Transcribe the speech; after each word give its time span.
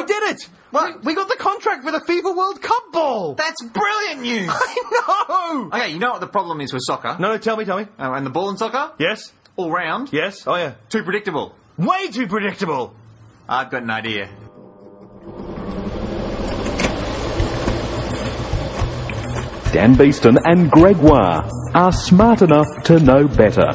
We 0.00 0.04
did 0.06 0.22
it! 0.22 0.48
What? 0.70 1.00
We, 1.04 1.08
we 1.08 1.14
got 1.14 1.28
the 1.28 1.36
contract 1.36 1.84
for 1.84 1.92
the 1.92 2.00
FIFA 2.00 2.36
World 2.36 2.62
Cup 2.62 2.92
ball! 2.92 3.34
That's 3.34 3.62
brilliant 3.62 4.22
news! 4.22 4.48
I 4.52 5.66
know! 5.70 5.76
okay, 5.76 5.90
you 5.90 5.98
know 5.98 6.12
what 6.12 6.20
the 6.20 6.26
problem 6.26 6.60
is 6.60 6.72
with 6.72 6.82
soccer? 6.84 7.16
No, 7.20 7.32
no, 7.32 7.38
tell 7.38 7.56
me, 7.56 7.64
tell 7.64 7.78
me. 7.78 7.86
Uh, 7.98 8.12
and 8.12 8.24
the 8.24 8.30
ball 8.30 8.50
in 8.50 8.56
soccer? 8.56 8.92
Yes? 8.98 9.32
All 9.56 9.70
round. 9.70 10.12
Yes? 10.12 10.46
Oh, 10.46 10.56
yeah. 10.56 10.74
Too 10.88 11.02
predictable. 11.02 11.54
Way 11.76 12.08
too 12.08 12.26
predictable! 12.26 12.94
I've 13.48 13.70
got 13.70 13.82
an 13.82 13.90
idea. 13.90 14.30
Dan 19.72 19.94
Beeston 19.96 20.38
and 20.44 20.70
Gregoire 20.70 21.48
are 21.74 21.92
smart 21.92 22.42
enough 22.42 22.66
to 22.84 23.00
know 23.00 23.26
better. 23.26 23.72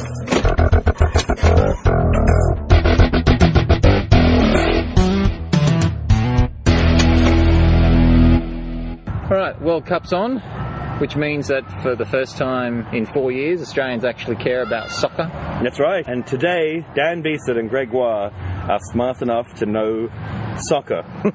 Cup's 9.87 10.11
on, 10.14 10.37
which 11.00 11.15
means 11.15 11.47
that 11.47 11.64
for 11.82 11.96
the 11.96 12.05
first 12.05 12.37
time 12.37 12.86
in 12.93 13.05
four 13.05 13.32
years, 13.32 13.61
Australians 13.61 14.04
actually 14.04 14.36
care 14.36 14.61
about 14.61 14.89
soccer. 14.91 15.27
That's 15.63 15.79
right. 15.79 16.05
And 16.07 16.25
today, 16.27 16.86
Dan 16.96 17.21
Beeston 17.21 17.57
and 17.57 17.69
Gregoire 17.69 18.32
are 18.32 18.79
smart 18.91 19.21
enough 19.21 19.54
to 19.55 19.65
know 19.65 20.10
soccer. 20.68 21.04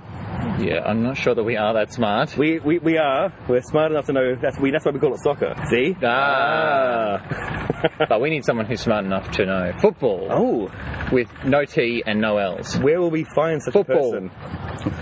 Yeah, 0.59 0.81
I'm 0.85 1.03
not 1.03 1.17
sure 1.17 1.35
that 1.35 1.45
we 1.45 1.57
are 1.57 1.73
that 1.75 1.93
smart. 1.93 2.37
we, 2.37 2.59
we, 2.59 2.79
we 2.79 2.99
are. 2.99 3.33
We're 3.49 3.63
smart 3.63 3.91
enough 3.93 4.07
to 4.07 4.13
know. 4.13 4.35
That's, 4.41 4.59
we, 4.59 4.71
that's 4.71 4.85
why 4.85 4.91
we 4.91 4.99
call 4.99 5.15
it 5.15 5.21
soccer. 5.23 5.55
See? 5.71 5.97
Ah. 6.03 7.89
but 8.09 8.21
we 8.21 8.29
need 8.31 8.45
someone 8.45 8.67
who's 8.67 8.81
smart 8.81 9.05
enough 9.05 9.31
to 9.33 9.47
know 9.47 9.73
football 9.81 10.29
Oh, 10.31 10.71
with 11.13 11.29
no 11.45 11.65
T 11.65 12.03
and 12.07 12.21
no 12.21 12.37
L's. 12.39 12.77
where 12.81 13.01
will 13.01 13.11
we 13.11 13.25
find 13.35 13.63
such 13.63 13.73
Football. 13.73 14.15
a 14.17 14.21
person? 14.21 14.29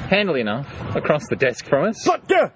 Handily 0.09 0.40
enough, 0.40 0.68
across 0.95 1.23
the 1.30 1.37
desk 1.37 1.66
from 1.66 1.88
us 1.88 2.02
Soccer! 2.04 2.52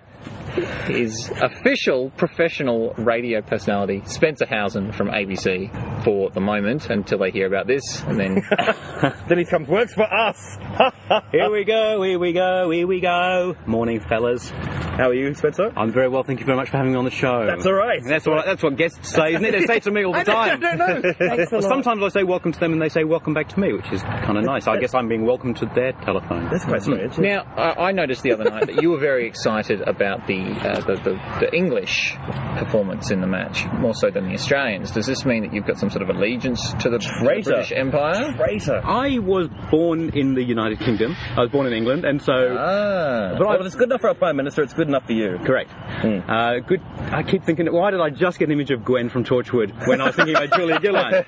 Is 0.88 1.30
official 1.42 2.10
professional 2.10 2.94
radio 2.94 3.42
personality 3.42 4.02
Spencer 4.06 4.46
Howson 4.46 4.92
from 4.92 5.08
ABC 5.08 6.04
for 6.04 6.30
the 6.30 6.40
moment 6.40 6.90
until 6.90 7.18
they 7.18 7.30
hear 7.30 7.46
about 7.46 7.66
this, 7.66 8.02
and 8.02 8.18
then 8.18 8.42
Then 9.28 9.38
he 9.38 9.44
comes 9.44 9.68
works 9.68 9.94
for 9.94 10.04
us. 10.04 10.58
Here 11.32 11.50
we 11.50 11.64
go, 11.64 12.02
here 12.02 12.18
we 12.18 12.32
go, 12.32 12.70
here 12.70 12.86
we 12.86 13.00
go. 13.00 13.56
Morning, 13.66 14.00
fellas. 14.00 14.52
How 14.96 15.08
are 15.08 15.14
you, 15.14 15.34
Spencer? 15.34 15.72
I'm 15.76 15.90
very 15.90 16.08
well, 16.08 16.22
thank 16.22 16.38
you 16.38 16.46
very 16.46 16.56
much 16.56 16.70
for 16.70 16.76
having 16.76 16.92
me 16.92 16.98
on 16.98 17.04
the 17.04 17.10
show. 17.10 17.44
That's 17.46 17.66
all 17.66 17.72
right. 17.72 18.00
That's 18.06 18.24
what 18.26 18.46
that's 18.46 18.62
what 18.62 18.76
guests 18.76 19.08
say, 19.10 19.34
isn't 19.34 19.44
it? 19.44 19.50
They 19.50 19.66
say 19.66 19.76
it 19.78 19.82
to 19.84 19.90
me 19.90 20.04
all 20.04 20.12
the 20.12 20.22
time. 20.24 20.60
no, 20.60 20.72
no. 20.74 21.02
Thanks 21.18 21.50
a 21.50 21.56
Well, 21.56 21.62
sometimes 21.62 22.00
I 22.00 22.08
say 22.10 22.22
welcome 22.22 22.52
to 22.52 22.60
them 22.60 22.72
and 22.74 22.80
they 22.80 22.88
say 22.88 23.02
welcome 23.02 23.34
back 23.34 23.48
to 23.48 23.58
me, 23.60 23.72
which 23.72 23.90
is 23.90 24.02
kind 24.02 24.38
of 24.38 24.44
nice. 24.44 24.68
I 24.68 24.78
guess 24.78 24.94
I'm 24.94 25.08
being 25.08 25.24
welcomed 25.26 25.56
to 25.56 25.66
their 25.74 25.94
telephone. 25.94 26.48
That's 26.48 26.64
quite 26.64 26.82
strange. 26.84 27.18
Now, 27.18 27.42
I, 27.56 27.88
I 27.88 27.92
noticed 27.92 28.22
the 28.22 28.32
other 28.34 28.44
night 28.44 28.66
that 28.66 28.82
you 28.82 28.90
were 28.90 29.00
very 29.00 29.26
excited 29.26 29.80
about 29.80 30.28
the, 30.28 30.40
uh, 30.62 30.80
the, 30.82 30.94
the 30.94 31.14
the 31.40 31.52
English 31.52 32.14
performance 32.58 33.10
in 33.10 33.20
the 33.20 33.26
match, 33.26 33.66
more 33.80 33.94
so 33.94 34.10
than 34.10 34.28
the 34.28 34.34
Australians. 34.34 34.92
Does 34.92 35.06
this 35.06 35.24
mean 35.24 35.42
that 35.42 35.52
you've 35.52 35.66
got 35.66 35.76
some 35.78 35.90
sort 35.90 36.02
of 36.02 36.10
allegiance 36.14 36.72
to 36.74 36.88
the, 36.88 36.98
to 37.00 37.08
the 37.08 37.24
British 37.24 37.72
Empire? 37.72 38.32
Traitor. 38.36 38.80
I 38.84 39.18
was 39.18 39.48
born 39.72 40.10
in 40.16 40.34
the 40.34 40.44
United 40.44 40.78
Kingdom. 40.78 41.16
I 41.36 41.40
was 41.40 41.50
born 41.50 41.66
in 41.66 41.72
England, 41.72 42.04
and 42.04 42.22
so. 42.22 42.32
Ah, 42.32 43.34
but 43.36 43.44
I, 43.44 43.50
Well, 43.50 43.60
if 43.62 43.66
it's 43.66 43.74
good 43.74 43.88
enough 43.88 44.00
for 44.02 44.08
our 44.10 44.14
Prime 44.14 44.36
Minister, 44.36 44.62
it's 44.62 44.72
good 44.72 44.83
enough 44.88 45.06
for 45.06 45.12
you. 45.12 45.38
Correct. 45.44 45.70
Hmm. 45.70 46.20
Uh, 46.30 46.58
good. 46.60 46.80
I 47.10 47.22
keep 47.22 47.44
thinking, 47.44 47.66
why 47.72 47.90
did 47.90 48.00
I 48.00 48.10
just 48.10 48.38
get 48.38 48.48
an 48.48 48.52
image 48.52 48.70
of 48.70 48.84
Gwen 48.84 49.08
from 49.08 49.24
Torchwood 49.24 49.86
when 49.86 50.00
I 50.00 50.06
was 50.06 50.16
thinking 50.16 50.36
about 50.36 50.52
Julia 50.56 50.80
Gillard? 50.80 51.24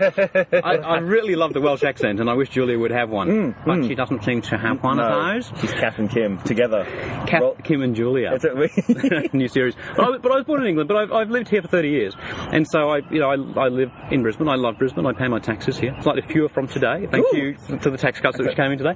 I, 0.64 0.76
I 0.76 0.98
really 0.98 1.34
love 1.36 1.52
the 1.52 1.60
Welsh 1.60 1.84
accent, 1.84 2.20
and 2.20 2.28
I 2.28 2.34
wish 2.34 2.50
Julia 2.50 2.78
would 2.78 2.90
have 2.90 3.10
one, 3.10 3.28
hmm, 3.52 3.60
but 3.66 3.78
hmm. 3.78 3.88
she 3.88 3.94
doesn't 3.94 4.24
seem 4.24 4.42
to 4.42 4.56
have 4.58 4.82
one 4.82 4.96
No, 4.98 5.04
of 5.04 5.34
those. 5.34 5.60
she's 5.60 5.72
Kath 5.72 5.98
and 5.98 6.10
Kim 6.10 6.38
together. 6.42 6.84
Kath, 7.26 7.40
Well, 7.42 7.56
Kim 7.62 7.82
and 7.82 7.94
Julia. 7.94 8.30
That's 8.38 8.44
it. 8.44 9.34
new 9.34 9.48
series. 9.48 9.74
But 9.96 10.04
I, 10.04 10.08
was- 10.10 10.20
but 10.22 10.32
I 10.32 10.36
was 10.36 10.44
born 10.44 10.62
in 10.62 10.68
England, 10.68 10.88
but 10.88 10.96
I've, 10.96 11.12
I've 11.12 11.30
lived 11.30 11.48
here 11.48 11.62
for 11.62 11.68
30 11.68 11.88
years, 11.88 12.14
and 12.52 12.66
so 12.66 12.90
I, 12.90 12.98
you 13.10 13.20
know, 13.20 13.30
I, 13.30 13.66
I 13.66 13.68
live 13.68 13.92
in 14.10 14.22
Brisbane. 14.22 14.48
I 14.48 14.56
love 14.56 14.78
Brisbane. 14.78 15.06
I 15.06 15.12
pay 15.12 15.28
my 15.28 15.38
taxes 15.38 15.76
here, 15.78 15.94
slightly 16.02 16.22
fewer 16.22 16.48
from 16.48 16.68
today. 16.68 17.06
Thank 17.10 17.26
Ooh. 17.32 17.36
you 17.36 17.54
to 17.78 17.90
the 17.90 17.96
tax 17.98 18.20
cuts 18.20 18.38
which 18.38 18.56
came 18.56 18.72
in 18.72 18.78
today. 18.78 18.94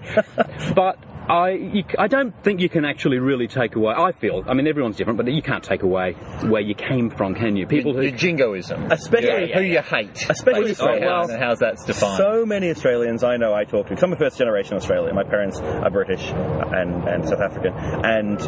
but 0.74 0.98
I, 1.30 1.50
you, 1.50 1.84
I 1.98 2.08
don't 2.08 2.34
think 2.42 2.60
you 2.60 2.68
can 2.68 2.84
actually 2.84 3.18
really 3.18 3.46
take 3.46 3.76
away. 3.76 3.94
I 3.96 4.12
feel, 4.12 4.42
I 4.48 4.54
mean, 4.54 4.66
everyone's 4.66 4.96
different, 4.96 5.16
but 5.16 5.30
you 5.30 5.42
can't 5.42 5.62
take 5.62 5.82
away 5.82 6.12
where 6.42 6.60
you 6.60 6.74
came 6.74 7.08
from, 7.08 7.34
can 7.34 7.56
you? 7.56 7.66
People 7.66 7.94
who 7.94 8.02
your 8.02 8.10
jingoism. 8.10 8.90
Especially- 8.90 9.50
Yeah, 9.50 9.58
who 9.58 9.62
you 9.64 9.80
hate. 9.80 10.26
Especially 10.28 10.62
Basically, 10.70 10.98
so- 10.98 11.00
well, 11.00 11.28
how's 11.38 11.60
that 11.60 11.76
defined? 11.86 12.16
So 12.18 12.44
many 12.44 12.70
Australians 12.70 13.22
I 13.22 13.36
know 13.36 13.54
I 13.54 13.64
talk 13.64 13.86
to, 13.88 14.04
I'm 14.04 14.12
a 14.12 14.16
first 14.16 14.38
generation 14.38 14.76
Australian. 14.76 15.14
My 15.14 15.22
parents 15.24 15.60
are 15.60 15.90
British 15.90 16.22
and, 16.30 17.04
and 17.08 17.28
South 17.28 17.40
African, 17.40 17.74
and 17.74 18.40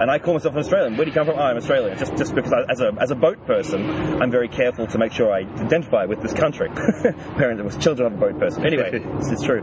and 0.00 0.10
I 0.10 0.18
call 0.18 0.34
myself 0.34 0.54
an 0.54 0.60
Australian. 0.60 0.96
Where 0.96 1.04
do 1.04 1.10
you 1.10 1.14
come 1.14 1.26
from? 1.26 1.38
Oh, 1.38 1.42
I'm 1.42 1.56
Australian. 1.56 1.96
Just 1.98 2.16
just 2.16 2.34
because 2.34 2.52
I, 2.52 2.62
as 2.70 2.80
a 2.80 2.92
as 3.00 3.10
a 3.10 3.14
boat 3.14 3.46
person, 3.46 3.88
I'm 4.20 4.30
very 4.30 4.48
careful 4.48 4.86
to 4.88 4.98
make 4.98 5.12
sure 5.12 5.32
I 5.32 5.40
identify 5.40 6.04
with 6.06 6.20
this 6.22 6.32
country. 6.32 6.68
parents 7.36 7.62
was 7.62 7.76
children 7.76 8.12
of 8.12 8.14
a 8.14 8.20
boat 8.20 8.38
person. 8.40 8.66
Anyway, 8.66 8.90
it's, 9.18 9.30
it's 9.30 9.42
true. 9.44 9.62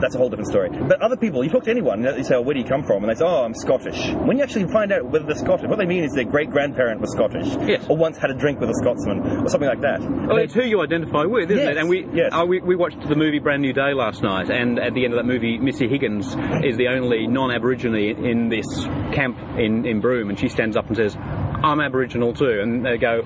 That's 0.00 0.14
a 0.14 0.18
whole 0.18 0.28
different 0.28 0.48
story. 0.50 0.68
But 0.70 1.00
other 1.00 1.16
people, 1.16 1.42
you 1.44 1.50
talk 1.50 1.64
to 1.64 1.70
anyone, 1.70 1.93
they 2.02 2.22
say, 2.22 2.34
oh, 2.36 2.40
"Where 2.42 2.54
do 2.54 2.60
you 2.60 2.66
come 2.66 2.82
from?" 2.84 3.04
And 3.04 3.10
they 3.10 3.14
say, 3.14 3.24
"Oh, 3.24 3.44
I'm 3.44 3.54
Scottish." 3.54 4.12
When 4.26 4.36
you 4.38 4.42
actually 4.42 4.66
find 4.72 4.90
out 4.92 5.04
whether 5.10 5.24
they're 5.26 5.34
Scottish, 5.36 5.68
what 5.68 5.78
they 5.78 5.86
mean 5.86 6.04
is 6.04 6.12
their 6.14 6.24
great 6.24 6.50
grandparent 6.50 7.00
was 7.00 7.12
Scottish, 7.12 7.46
Yes. 7.68 7.86
or 7.88 7.96
once 7.96 8.16
had 8.18 8.30
a 8.30 8.34
drink 8.34 8.60
with 8.60 8.70
a 8.70 8.74
Scotsman, 8.82 9.20
or 9.44 9.48
something 9.48 9.68
like 9.68 9.80
that. 9.82 10.00
Well, 10.00 10.38
it's 10.38 10.54
who 10.54 10.62
you 10.64 10.82
identify 10.82 11.24
with, 11.24 11.50
isn't 11.50 11.64
Yes, 11.64 11.76
it? 11.76 11.78
And 11.78 11.88
we, 11.88 12.06
yes. 12.12 12.32
uh, 12.32 12.44
we 12.46 12.60
we 12.60 12.76
watched 12.76 13.00
the 13.08 13.14
movie 13.16 13.38
Bran 13.38 13.60
Nue 13.60 13.72
Dae 13.72 13.92
last 13.94 14.22
night, 14.22 14.50
and 14.50 14.78
at 14.78 14.94
the 14.94 15.04
end 15.04 15.12
of 15.14 15.18
that 15.18 15.26
movie, 15.26 15.58
Missy 15.58 15.88
Higgins 15.88 16.26
is 16.64 16.76
the 16.76 16.88
only 16.88 17.26
non-Aborigine 17.26 17.94
in 17.94 18.48
this 18.48 18.66
camp 19.12 19.38
in 19.58 19.84
in 19.86 20.00
Broome, 20.00 20.30
and 20.30 20.38
she 20.38 20.48
stands 20.48 20.76
up 20.76 20.86
and 20.88 20.96
says, 20.96 21.16
"I'm 21.64 21.80
Aboriginal 21.80 22.32
too," 22.34 22.60
and 22.62 22.84
they 22.84 22.98
go. 22.98 23.22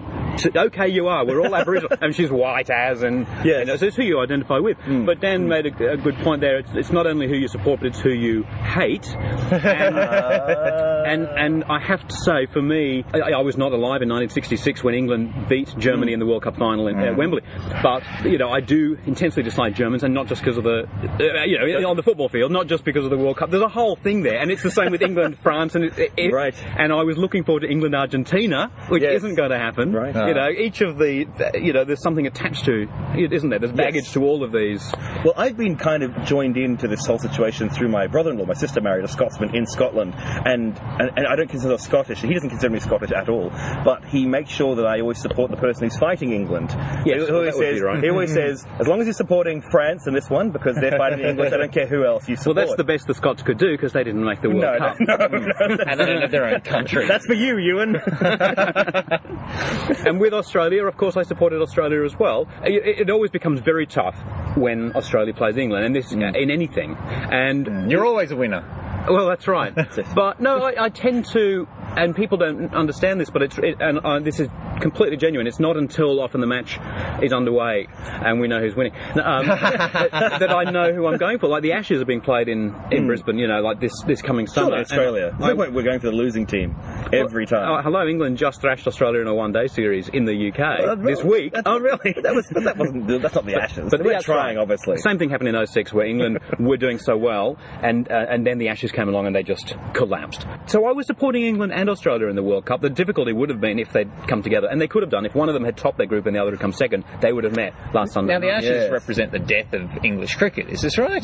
Okay, 0.55 0.87
you 0.89 1.09
are. 1.09 1.27
We're 1.27 1.41
all 1.41 1.53
Aboriginal, 1.57 1.99
and 2.01 2.15
she's 2.15 2.31
white 2.31 2.71
as, 2.71 3.03
and 3.03 3.27
Yes. 3.45 3.45
Hmm. 3.45 3.49
you 3.49 3.65
know, 3.65 3.77
so 3.77 3.87
it's 3.87 3.97
who 3.97 4.05
you 4.05 4.21
identify 4.21 4.59
with. 4.59 4.77
But 4.87 5.21
Dan 5.21 5.49
made 5.49 5.67
a, 5.67 5.93
a 5.95 5.97
good 5.97 6.17
point 6.19 6.41
there. 6.41 6.59
It's, 6.59 6.71
it's 6.77 6.93
not 6.93 7.09
only 7.09 7.27
who 7.27 7.35
you 7.35 7.49
support, 7.49 7.81
but 7.81 7.89
it's 7.89 7.99
who 7.99 8.11
you 8.11 8.45
hate. 8.45 9.05
And, 9.51 9.97
and 11.09 11.29
and 11.39 11.65
I 11.65 11.81
have 11.81 12.07
to 12.07 12.15
say, 12.15 12.47
for 12.47 12.63
me, 12.63 13.05
I, 13.13 13.33
I 13.33 13.41
was 13.43 13.57
not 13.57 13.73
alive 13.73 14.03
in 14.03 14.09
1966 14.09 14.85
when 14.85 14.95
England 14.95 15.49
beat 15.49 15.75
Germany 15.79 16.13
in 16.13 16.21
the 16.21 16.27
World 16.27 16.43
Cup 16.45 16.57
final 16.57 16.87
in, 16.89 16.99
at 17.01 17.17
Wembley. 17.17 17.43
But 17.83 18.05
you 18.25 18.39
know, 18.39 18.51
I 18.51 18.61
do 18.61 18.97
intensely 19.07 19.43
dislike 19.43 19.75
Germans, 19.75 20.05
and 20.05 20.15
not 20.15 20.27
just 20.29 20.43
because 20.43 20.57
of 20.57 20.63
the, 20.65 20.87
uh, 21.19 21.45
you 21.45 21.81
know, 21.81 21.89
on 21.91 21.97
the 21.97 22.03
football 22.05 22.29
field, 22.29 22.53
not 22.53 22.69
just 22.69 22.85
because 22.85 23.05
of 23.05 23.11
the 23.11 23.19
World 23.19 23.39
Cup. 23.39 23.51
There's 23.51 23.63
a 23.63 23.69
whole 23.69 23.97
thing 23.97 24.23
there, 24.23 24.39
and 24.39 24.51
it's 24.53 24.63
the 24.63 24.71
same 24.71 24.93
with 24.93 25.03
England, 25.03 25.39
France, 25.43 25.75
and 25.75 25.87
it, 25.87 26.13
it- 26.17 26.33
Right. 26.33 26.55
And 26.77 26.93
I 26.93 27.03
was 27.03 27.17
looking 27.19 27.43
forward 27.43 27.61
to 27.61 27.69
England, 27.69 27.95
Argentina, 27.97 28.28
which 28.89 29.03
Yes. 29.03 29.17
isn't 29.17 29.35
going 29.35 29.51
to 29.51 29.59
happen. 29.59 29.93
Right. 29.93 30.15
You 30.15 30.21
ah. 30.21 30.33
know, 30.33 30.49
each 30.51 30.81
of 30.81 30.99
the, 30.99 31.27
you 31.55 31.73
know, 31.73 31.85
there's 31.85 32.03
something 32.03 32.27
attached 32.27 32.65
to, 32.67 32.89
isn't 33.17 33.51
there? 33.51 33.59
There's 33.59 33.73
baggage 33.73 34.13
to 34.13 34.25
all 34.25 34.43
of 34.43 34.53
these. 34.53 34.93
Well, 35.25 35.35
I've 35.37 35.57
been 35.57 35.77
kind 35.77 36.03
of 36.03 36.25
joined 36.25 36.57
into 36.57 36.89
this 36.89 37.07
whole 37.07 37.19
situation 37.19 37.71
through 37.71 37.89
my 37.89 38.07
brother-in-law. 38.07 38.47
My 38.47 38.55
sister 38.55 38.81
married 38.81 39.05
a 39.05 39.09
Scotsman 39.09 39.55
in 39.55 39.67
Scotland, 39.67 40.15
and, 40.17 40.79
and, 40.99 41.11
and 41.17 41.27
I 41.27 41.37
don't 41.37 41.49
consider 41.49 41.73
myself 41.73 41.81
Scottish. 41.89 42.21
He 42.21 42.35
doesn't 42.35 42.51
consider 42.51 42.73
me 42.73 42.81
Scottish 42.81 43.13
at 43.13 43.29
all, 43.29 43.51
but 43.85 44.05
he 44.05 44.27
makes 44.27 44.51
sure 44.51 44.75
that 44.77 44.87
I 44.87 45.01
always 45.01 45.21
support 45.21 45.51
the 45.51 45.57
person 45.57 45.85
who's 45.85 45.97
fighting 45.97 46.33
England. 46.33 46.71
Yes, 47.05 47.07
he 47.07 47.13
always 47.13 47.29
that 47.29 47.37
would 47.37 47.53
be 47.55 47.75
says, 47.75 47.81
right. 47.81 48.03
he 48.03 48.11
always 48.11 48.33
says, 48.33 48.67
as 48.79 48.87
long 48.87 49.01
as 49.01 49.07
you're 49.07 49.15
supporting 49.15 49.63
France 49.63 50.07
in 50.07 50.15
this 50.15 50.29
one 50.29 50.51
because 50.51 50.77
they're 50.77 50.99
fighting 50.99 51.21
the 51.21 51.31
English, 51.31 51.53
I 51.53 51.57
don't 51.57 51.73
care 51.73 51.87
who 51.87 52.05
else 52.05 52.29
you 52.29 52.37
support. 52.37 52.57
Well, 52.57 52.67
that's 52.67 52.77
the 52.77 52.85
best 52.85 53.07
the 53.07 53.15
Scots 53.15 53.43
could 53.43 53.59
do 53.59 53.73
because 53.73 53.93
they 53.93 54.05
didn't 54.05 54.25
make 54.25 54.41
the 54.41 54.51
World 54.51 54.61
no, 54.63 54.79
Cup. 54.79 54.97
no, 55.01 55.17
no, 55.17 55.39
no. 55.39 55.85
and 55.87 56.01
they 56.01 56.07
don't 56.07 56.23
have 56.23 56.31
their 56.31 56.45
own 56.45 56.61
country. 56.61 57.07
That's 57.07 57.27
for 57.27 57.35
you, 57.35 57.59
Ewan. 57.59 57.97
and 60.07 60.19
with 60.21 60.33
Australia, 60.35 60.85
of 60.87 60.97
course, 60.97 61.17
I 61.17 61.23
supported 61.23 61.61
Australia 61.63 62.05
as 62.05 62.19
well. 62.19 62.49
It, 62.65 63.01
it 63.03 63.11
always 63.11 63.31
becomes 63.31 63.61
very 63.61 63.87
tough 63.87 64.17
when 64.57 64.95
Australia 64.97 65.35
plays 65.35 65.57
England, 65.57 65.85
and 65.85 65.95
this 65.95 66.09
Mm. 66.13 66.35
in 66.37 66.51
anything. 66.51 66.97
And 66.97 67.91
You're 67.91 68.07
always 68.07 68.31
a 68.31 68.37
winner. 68.37 68.65
well, 69.09 69.27
that's 69.29 69.47
right. 69.47 69.75
but 70.15 70.41
no, 70.41 70.63
I, 70.63 70.85
I 70.85 70.89
tend 70.89 71.27
to, 71.27 71.69
and 71.99 72.15
people 72.17 72.39
don't 72.39 72.75
understand 72.75 73.21
this, 73.21 73.31
but 73.31 73.43
it's 73.43 73.59
it, 73.59 73.77
and 73.81 73.99
uh, 73.99 74.19
this 74.21 74.41
is 74.41 74.49
completely 74.81 75.17
genuine. 75.17 75.47
It's 75.47 75.61
not 75.61 75.77
until 75.77 76.21
often 76.21 76.41
the 76.41 76.47
match 76.47 76.79
is 77.23 77.33
underway 77.33 77.89
and 78.25 78.41
we 78.41 78.49
know 78.49 78.61
who's 78.61 78.77
winning 78.77 78.93
um, 79.23 79.47
that, 79.47 80.11
that 80.41 80.51
I 80.51 80.65
know 80.71 80.93
who 80.93 81.07
I'm 81.07 81.19
going 81.19 81.39
for. 81.39 81.49
Like 81.49 81.63
the 81.63 81.73
Ashes 81.73 82.01
are 82.01 82.05
being 82.05 82.21
played 82.21 82.49
in 82.49 82.75
in 82.91 83.07
Brisbane, 83.07 83.39
you 83.39 83.49
know, 83.49 83.61
like 83.61 83.81
this 83.81 83.93
this 84.07 84.23
coming 84.23 84.47
summer. 84.47 84.69
Surely 84.69 84.81
Australia. 84.83 85.37
No 85.39 85.57
point 85.57 85.73
we're 85.75 85.83
going 85.83 86.01
for 86.01 86.07
the 86.07 86.17
losing 86.17 86.47
team 86.47 86.77
every 87.13 87.47
time. 87.47 87.69
Oh, 87.69 87.83
hello, 87.83 88.07
England 88.07 88.39
just 88.39 88.61
thrashed 88.61 88.87
Australia 88.87 89.21
in 89.21 89.27
a 89.27 89.35
one-day 89.35 89.67
series 89.67 90.09
in 90.09 90.25
the 90.25 90.49
UK 90.53 90.61
Uh, 90.61 90.95
this 90.97 91.23
week. 91.25 91.53
That's- 91.53 91.65
Oh, 91.67 91.79
really? 91.81 92.15
That 92.23 92.35
was 92.35 92.47
that 92.51 92.77
wasn't 92.79 93.09
that's 93.23 93.35
not 93.35 93.45
the 93.45 93.57
Ashes. 93.61 93.91
But 93.91 94.03
we're 94.03 94.13
that's 94.13 94.25
trying, 94.25 94.57
right. 94.57 94.63
obviously. 94.63 94.97
Same 94.99 95.19
thing 95.19 95.29
happened 95.31 95.55
in 95.55 95.67
06 95.67 95.93
where 95.93 96.07
England 96.07 96.39
were 96.59 96.77
doing 96.77 96.99
so 96.99 97.17
well 97.17 97.57
and 97.83 98.11
uh, 98.11 98.27
and 98.29 98.47
then 98.47 98.59
the 98.59 98.69
Ashes 98.69 98.93
came 98.93 99.09
along 99.09 99.27
and 99.27 99.35
they 99.37 99.43
just 99.43 99.75
collapsed. 99.95 100.47
So 100.67 100.87
I 100.87 100.93
was 100.93 101.07
supporting 101.07 101.43
England 101.45 101.73
and 101.73 101.88
Australia 101.89 102.27
in 102.29 102.37
the 102.37 102.43
World 102.43 102.65
Cup. 102.67 102.81
The 102.81 102.91
difficulty 102.91 103.33
would 103.33 103.51
have 103.51 103.61
been 103.61 103.79
if 103.79 103.93
they'd 103.93 104.11
come 104.27 104.43
together 104.43 104.69
and 104.71 104.81
they 104.81 104.87
could 104.89 105.03
have 105.03 105.11
done 105.11 105.25
if 105.27 105.35
one 105.35 105.49
of 105.49 105.55
them 105.55 105.65
had 105.65 105.77
topped 105.77 105.99
their 105.99 106.07
group 106.07 106.27
and 106.27 106.35
the 106.37 106.41
other 106.41 106.51
had 106.53 106.61
come 106.61 106.73
second, 106.73 107.05
they 107.21 107.33
would 107.33 107.45
have 107.45 107.57
met 107.57 107.73
last 107.95 108.13
Sunday. 108.13 108.35
Now 108.35 108.41
the. 108.41 108.49
Ashes 108.53 108.69
Yes. 108.69 108.91
represent 108.91 109.33
the 109.33 109.39
death 109.39 109.73
of 109.73 110.05
English 110.05 110.35
cricket. 110.37 110.69
Is 110.69 110.81
this 110.83 110.99
right? 110.99 111.23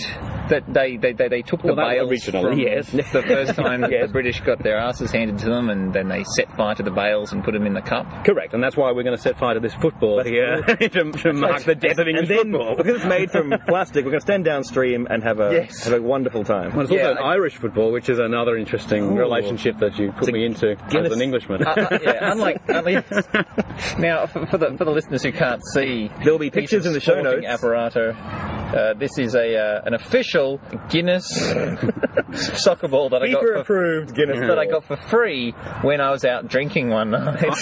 That 0.50 0.62
they 0.68 0.96
they, 0.96 1.12
they, 1.12 1.28
they 1.28 1.42
took 1.42 1.60
the 1.62 1.68
Well, 1.68 1.76
that 1.76 1.90
bails 1.94 2.10
originally, 2.10 2.50
from 2.50 2.58
yes. 2.60 2.90
the 3.12 3.22
first 3.22 3.54
time 3.56 3.80
Yes. 3.90 4.06
the 4.06 4.12
British 4.12 4.40
got 4.40 4.62
their 4.62 4.76
asses 4.78 5.10
handed 5.10 5.38
to 5.38 5.46
them, 5.46 5.68
and 5.70 5.92
then 5.92 6.08
they 6.08 6.24
set 6.36 6.54
fire 6.56 6.74
to 6.74 6.82
the 6.82 6.90
bails 6.90 7.32
and 7.32 7.42
put 7.44 7.52
them 7.54 7.66
in 7.66 7.72
the 7.74 7.80
cup. 7.82 8.06
Correct, 8.24 8.54
and 8.54 8.62
that's 8.62 8.76
why 8.76 8.92
we're 8.92 9.02
going 9.02 9.16
to 9.16 9.22
set 9.22 9.38
fire 9.38 9.54
to 9.54 9.60
this 9.60 9.74
football 9.74 10.22
here 10.22 10.62
to, 10.62 10.88
to 11.12 11.32
mark 11.32 11.64
the 11.64 11.74
death 11.74 11.98
of 11.98 12.06
and 12.06 12.18
English 12.18 12.28
then, 12.28 12.52
football. 12.52 12.76
because 12.76 12.96
it's 12.96 13.04
made 13.06 13.30
from 13.30 13.52
plastic, 13.66 14.04
we're 14.04 14.10
going 14.12 14.20
to 14.20 14.26
stand 14.26 14.44
downstream 14.44 15.06
and 15.10 15.22
have 15.22 15.40
a 15.40 15.50
Yes. 15.52 15.84
have 15.84 15.94
a 15.98 16.02
wonderful 16.02 16.44
time. 16.44 16.72
Well, 16.72 16.82
it's 16.82 16.90
also 16.90 17.02
Yeah, 17.02 17.10
an 17.12 17.18
Irish 17.18 17.56
football, 17.56 17.90
which 17.92 18.08
is 18.08 18.18
another 18.18 18.56
interesting 18.56 19.12
Ooh. 19.12 19.18
relationship 19.18 19.78
that 19.78 19.98
you 19.98 20.12
put 20.12 20.32
me 20.32 20.44
into 20.54 20.76
Guinness- 20.90 21.10
as 21.12 21.16
an 21.16 21.22
Englishman. 21.22 21.66
Uh, 21.66 21.70
uh, 21.70 21.98
yeah, 22.02 22.18
unlike, 22.32 22.60
unlike 22.68 23.10
now 23.98 24.26
for, 24.26 24.46
for 24.46 24.58
the 24.58 24.74
for 24.78 24.84
the 24.84 24.90
listeners 24.90 25.22
who 25.22 25.32
can't 25.32 25.62
see, 25.72 26.10
There 26.22 26.32
will 26.32 26.38
be 26.38 26.50
pictures 26.50 26.86
in 26.86 26.92
the 26.92 27.00
show 27.00 27.20
notes. 27.20 27.44
Apparatus. 27.46 28.16
Uh, 28.16 28.94
this 28.98 29.18
is 29.18 29.34
a 29.34 29.56
uh, 29.56 29.82
an 29.84 29.94
official 29.94 30.60
Guinness 30.90 31.26
soccer 32.62 32.88
ball 32.88 33.08
that 33.10 33.22
I 33.22 33.30
got 33.30 33.40
for, 33.42 33.52
approved 33.54 34.14
Guinness. 34.14 34.40
that 34.40 34.58
I 34.58 34.66
got 34.66 34.84
for 34.84 34.96
free 34.96 35.52
when 35.82 36.00
I 36.00 36.10
was 36.10 36.24
out 36.24 36.48
drinking 36.48 36.88
one 36.90 37.10
night. 37.10 37.54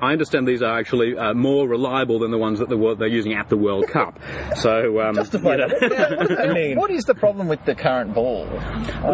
I 0.00 0.12
understand 0.12 0.46
these 0.48 0.62
are 0.62 0.78
actually 0.78 1.16
uh, 1.18 1.34
more 1.34 1.68
reliable 1.68 2.18
than 2.20 2.30
the 2.30 2.38
ones 2.38 2.60
that 2.60 2.68
the 2.68 2.76
world, 2.76 2.98
they're 2.98 3.08
using 3.08 3.34
at 3.34 3.48
the 3.48 3.56
World 3.56 3.88
Cup. 3.88 4.18
So, 4.56 5.00
um, 5.00 5.14
Justified. 5.16 5.60
you 5.80 5.88
know. 5.88 6.36
I 6.38 6.52
mean, 6.52 6.78
what 6.78 6.90
is 6.90 7.04
the 7.04 7.14
problem 7.14 7.48
with 7.48 7.64
the 7.64 7.74
current 7.74 8.14
ball? 8.14 8.46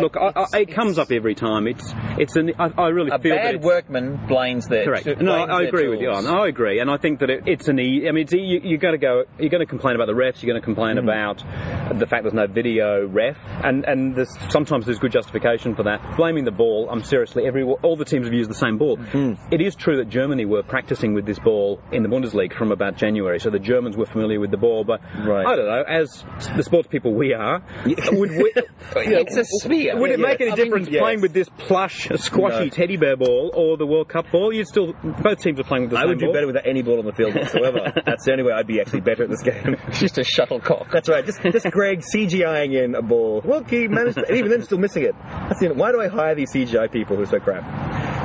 Look, 0.00 0.16
I, 0.16 0.46
I, 0.52 0.58
it 0.60 0.70
comes 0.72 0.98
up 0.98 1.10
every 1.10 1.34
time. 1.34 1.66
It's, 1.66 1.92
it's 2.18 2.36
an, 2.36 2.52
I, 2.58 2.70
I 2.78 2.88
really 2.88 3.09
A 3.12 3.18
bad 3.18 3.62
workman 3.62 4.20
blames 4.26 4.66
their 4.68 4.84
Correct. 4.84 5.04
blames 5.04 5.20
No, 5.22 5.32
I 5.44 5.46
their 5.60 5.68
agree 5.68 5.88
with 5.88 6.00
you. 6.00 6.10
tools. 6.10 6.26
I 6.26 6.46
agree, 6.48 6.78
and 6.80 6.90
I 6.90 6.96
think 6.96 7.20
that 7.20 7.30
it, 7.30 7.42
it's 7.46 7.68
an. 7.68 7.78
E- 7.78 8.06
I 8.08 8.12
mean, 8.12 8.24
it's, 8.24 8.34
e- 8.34 8.38
you, 8.40 8.60
you're 8.62 8.78
going 8.78 8.92
to 8.94 8.98
go. 8.98 9.24
You're 9.38 9.50
going 9.50 9.60
to 9.60 9.66
complain 9.66 9.94
about 9.94 10.06
the 10.06 10.12
refs. 10.14 10.42
You're 10.42 10.52
going 10.52 10.60
to 10.60 10.64
complain 10.64 10.96
Mm. 10.96 11.02
about 11.04 11.98
the 11.98 12.06
fact 12.06 12.22
there's 12.24 12.34
no 12.34 12.46
video 12.46 13.06
ref, 13.06 13.36
and 13.64 13.84
and 13.84 14.14
there's, 14.14 14.30
sometimes 14.50 14.86
there's 14.86 14.98
good 14.98 15.12
justification 15.12 15.74
for 15.74 15.82
that. 15.84 16.16
Blaming 16.16 16.44
the 16.44 16.50
ball. 16.50 16.88
I'm 16.90 17.02
seriously. 17.02 17.46
Every 17.46 17.62
all 17.64 17.96
the 17.96 18.04
teams 18.04 18.26
have 18.26 18.34
used 18.34 18.50
the 18.50 18.54
same 18.54 18.78
ball. 18.78 18.96
Mm. 18.96 19.38
It 19.52 19.60
is 19.60 19.74
true 19.74 19.96
that 19.98 20.08
Germany 20.08 20.44
were 20.44 20.62
practicing 20.62 21.14
with 21.14 21.26
this 21.26 21.38
ball 21.38 21.80
in 21.92 22.02
the 22.02 22.08
Bundesliga 22.08 22.52
from 22.54 22.72
about 22.72 22.96
January, 22.96 23.38
so 23.40 23.50
the 23.50 23.58
Germans 23.58 23.96
were 23.96 24.06
familiar 24.06 24.40
with 24.40 24.50
the 24.50 24.56
ball. 24.56 24.84
But 24.84 25.00
Right. 25.24 25.46
I 25.46 25.56
don't 25.56 25.66
know. 25.66 25.82
As 25.86 26.24
the 26.56 26.62
sports 26.62 26.88
people 26.88 27.14
we 27.14 27.34
are, 27.34 27.62
would 27.86 28.30
we, 28.30 28.52
It's 28.96 29.36
a 29.36 29.44
sphere. 29.44 29.98
would 29.98 30.10
it 30.10 30.18
Yeah, 30.18 30.26
make 30.26 30.40
any 30.40 30.50
I 30.52 30.54
mean, 30.54 30.64
difference 30.64 30.88
yes. 30.88 31.00
playing 31.00 31.20
with 31.20 31.32
this 31.32 31.48
plush, 31.58 32.08
squashy 32.16 32.64
No. 32.64 32.68
teddy 32.68 32.96
bear 33.00 33.17
ball 33.17 33.50
or 33.55 33.76
the 33.76 33.87
World 33.87 34.08
Cup 34.08 34.31
ball? 34.31 34.52
You'd 34.52 34.67
still 34.67 34.93
both 35.23 35.41
teams 35.41 35.58
are 35.58 35.64
playing 35.64 35.85
with 35.85 35.91
the 35.93 35.97
I 35.99 36.02
same 36.02 36.08
would 36.11 36.19
do 36.19 36.26
ball. 36.26 36.35
better 36.35 36.47
with 36.47 36.56
any 36.64 36.82
ball 36.82 36.99
on 36.99 37.06
the 37.06 37.12
field 37.12 37.35
whatsoever. 37.35 37.93
That's 38.06 38.25
the 38.25 38.32
only 38.32 38.44
way 38.44 38.52
I'd 38.52 38.67
be 38.67 38.81
actually 38.81 39.00
better 39.00 39.25
at 39.25 39.31
this 39.31 39.43
game. 39.43 39.76
It's 39.88 40.00
just 40.00 40.19
a 40.19 40.25
shuttlecock. 40.25 40.91
That's 40.93 41.08
right. 41.08 41.25
Just, 41.25 41.43
just 41.43 41.70
Greg 41.70 42.02
CGIing 42.14 42.85
in 42.85 42.94
a 42.94 43.02
ball. 43.02 43.43
Look, 43.44 43.70
he 43.70 43.88
managed, 43.88 44.19
to, 44.19 44.26
and 44.26 44.37
even 44.37 44.50
then, 44.50 44.62
still 44.62 44.79
missing 44.79 45.05
it. 45.05 45.14
That's 45.23 45.61
the, 45.61 45.75
why 45.75 45.93
do 45.93 46.00
I 46.00 46.08
hire 46.08 46.35
these 46.35 46.52
CGI 46.52 46.93
people 46.93 47.17
who 47.17 47.23
are 47.23 47.26
so 47.26 47.41
crap? 47.41 47.64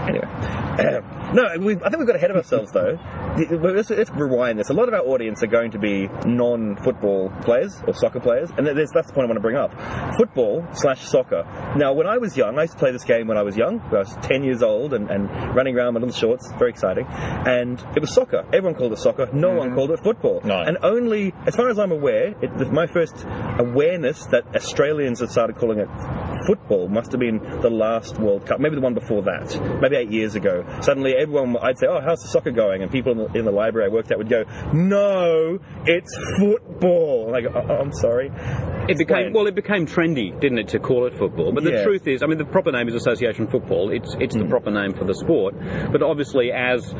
Anyway, 0.07 0.27
no, 1.33 1.43
we, 1.59 1.75
I 1.77 1.89
think 1.89 1.97
we've 1.97 2.07
got 2.07 2.15
ahead 2.15 2.29
of 2.29 2.37
ourselves 2.37 2.71
though. 2.71 2.99
Let's, 3.37 3.89
let's 3.89 4.11
rewind 4.11 4.59
this. 4.59 4.69
A 4.69 4.73
lot 4.73 4.87
of 4.87 4.93
our 4.93 5.01
audience 5.01 5.41
are 5.43 5.47
going 5.47 5.71
to 5.71 5.79
be 5.79 6.07
non-football 6.25 7.31
players 7.41 7.81
or 7.87 7.93
soccer 7.93 8.19
players, 8.19 8.49
and 8.57 8.67
that's 8.67 8.91
the 8.91 9.13
point 9.13 9.25
I 9.25 9.25
want 9.25 9.37
to 9.37 9.41
bring 9.41 9.55
up. 9.55 9.71
Football 10.17 10.65
slash 10.73 11.03
soccer. 11.05 11.43
Now, 11.75 11.93
when 11.93 12.07
I 12.07 12.17
was 12.17 12.37
young, 12.37 12.57
I 12.57 12.63
used 12.63 12.73
to 12.73 12.79
play 12.79 12.91
this 12.91 13.03
game 13.03 13.27
when 13.27 13.37
I 13.37 13.41
was 13.41 13.57
young. 13.57 13.81
I 13.81 13.99
was 13.99 14.15
10 14.21 14.43
years 14.43 14.61
old 14.65 14.93
and, 14.93 15.09
and 15.09 15.29
running 15.55 15.77
around 15.77 15.95
in 15.95 16.01
little 16.01 16.11
shorts. 16.15 16.51
Very 16.57 16.71
exciting. 16.71 17.05
And 17.09 17.79
it 17.95 18.01
was 18.01 18.11
soccer. 18.11 18.45
Everyone 18.47 18.75
called 18.75 18.93
it 18.93 18.99
soccer. 18.99 19.29
No 19.31 19.51
one 19.51 19.67
mm-hmm. 19.67 19.75
called 19.75 19.91
it 19.91 19.99
football. 20.01 20.41
No. 20.43 20.61
And 20.61 20.77
only, 20.83 21.33
as 21.45 21.55
far 21.55 21.69
as 21.69 21.79
I'm 21.79 21.91
aware, 21.91 22.35
it, 22.41 22.71
my 22.71 22.87
first 22.87 23.25
awareness 23.59 24.25
that 24.27 24.43
Australians 24.55 25.19
had 25.19 25.29
started 25.29 25.55
calling 25.55 25.79
it 25.79 25.87
football 26.47 26.87
must 26.87 27.11
have 27.11 27.19
been 27.19 27.39
the 27.61 27.69
last 27.69 28.17
World 28.19 28.45
Cup, 28.45 28.59
maybe 28.59 28.75
the 28.75 28.81
one 28.81 28.93
before 28.93 29.21
that, 29.23 29.79
maybe 29.81 29.95
eight 29.95 30.11
years 30.11 30.35
ago. 30.35 30.65
Suddenly, 30.81 31.15
everyone, 31.15 31.55
I'd 31.61 31.77
say, 31.77 31.87
"Oh, 31.87 32.01
how's 32.01 32.21
the 32.21 32.27
soccer 32.29 32.51
going?" 32.51 32.81
And 32.81 32.91
people 32.91 33.11
in 33.11 33.17
the, 33.17 33.39
in 33.39 33.45
the 33.45 33.51
library 33.51 33.89
I 33.89 33.93
worked 33.93 34.11
at 34.11 34.17
would 34.17 34.29
go, 34.29 34.43
"No, 34.73 35.59
it's 35.85 36.15
football." 36.37 37.27
And 37.27 37.35
I 37.37 37.41
go, 37.41 37.51
oh, 37.53 37.73
"I'm 37.75 37.93
sorry." 37.93 38.31
It 38.87 38.97
became 38.97 39.33
well. 39.33 39.47
It 39.47 39.55
became 39.55 39.85
trendy, 39.85 40.39
didn't 40.39 40.59
it, 40.59 40.67
to 40.69 40.79
call 40.79 41.05
it 41.07 41.17
football? 41.17 41.51
But 41.51 41.63
the 41.63 41.71
Yeah. 41.71 41.83
truth 41.83 42.07
is, 42.07 42.21
I 42.23 42.27
mean, 42.27 42.37
the 42.37 42.45
proper 42.45 42.71
name 42.71 42.87
is 42.87 42.95
Association 42.95 43.47
Football. 43.47 43.91
It's 43.91 44.15
it's 44.19 44.35
the 44.35 44.43
hmm. 44.43 44.49
proper 44.49 44.71
name 44.71 44.93
for 44.93 45.05
the 45.05 45.13
sport. 45.15 45.55
But 45.91 46.01
obviously, 46.01 46.51
as 46.51 46.93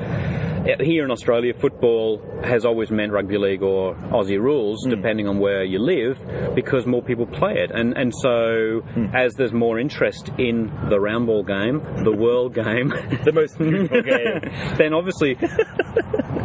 uh, 0.66 0.84
here 0.84 1.04
in 1.06 1.12
Australia, 1.12 1.54
football 1.54 2.22
has 2.44 2.66
always 2.66 2.90
meant 2.90 3.12
rugby 3.12 3.38
league 3.38 3.62
or 3.62 3.94
Aussie 4.12 4.40
rules, 4.40 4.84
hmm. 4.84 4.90
depending 4.90 5.28
on 5.28 5.40
where 5.40 5.64
you 5.64 5.80
live, 5.80 6.18
because 6.56 6.86
more 6.86 7.04
people 7.04 7.28
play 7.28 7.54
it. 7.54 7.72
And 7.72 7.96
and 7.96 8.14
so, 8.14 8.82
hmm. 8.94 9.16
as 9.16 9.25
there's 9.34 9.52
more 9.54 9.80
interest 9.80 10.30
in 10.38 10.72
the 10.90 11.00
round 11.00 11.26
ball 11.26 11.44
game, 11.44 11.82
the 12.04 12.12
world 12.12 12.54
game, 12.54 12.90
the 13.26 13.32
most 13.34 13.58
beautiful 13.58 14.02
game. 14.04 14.42
then 14.78 14.94
obviously 14.94 15.36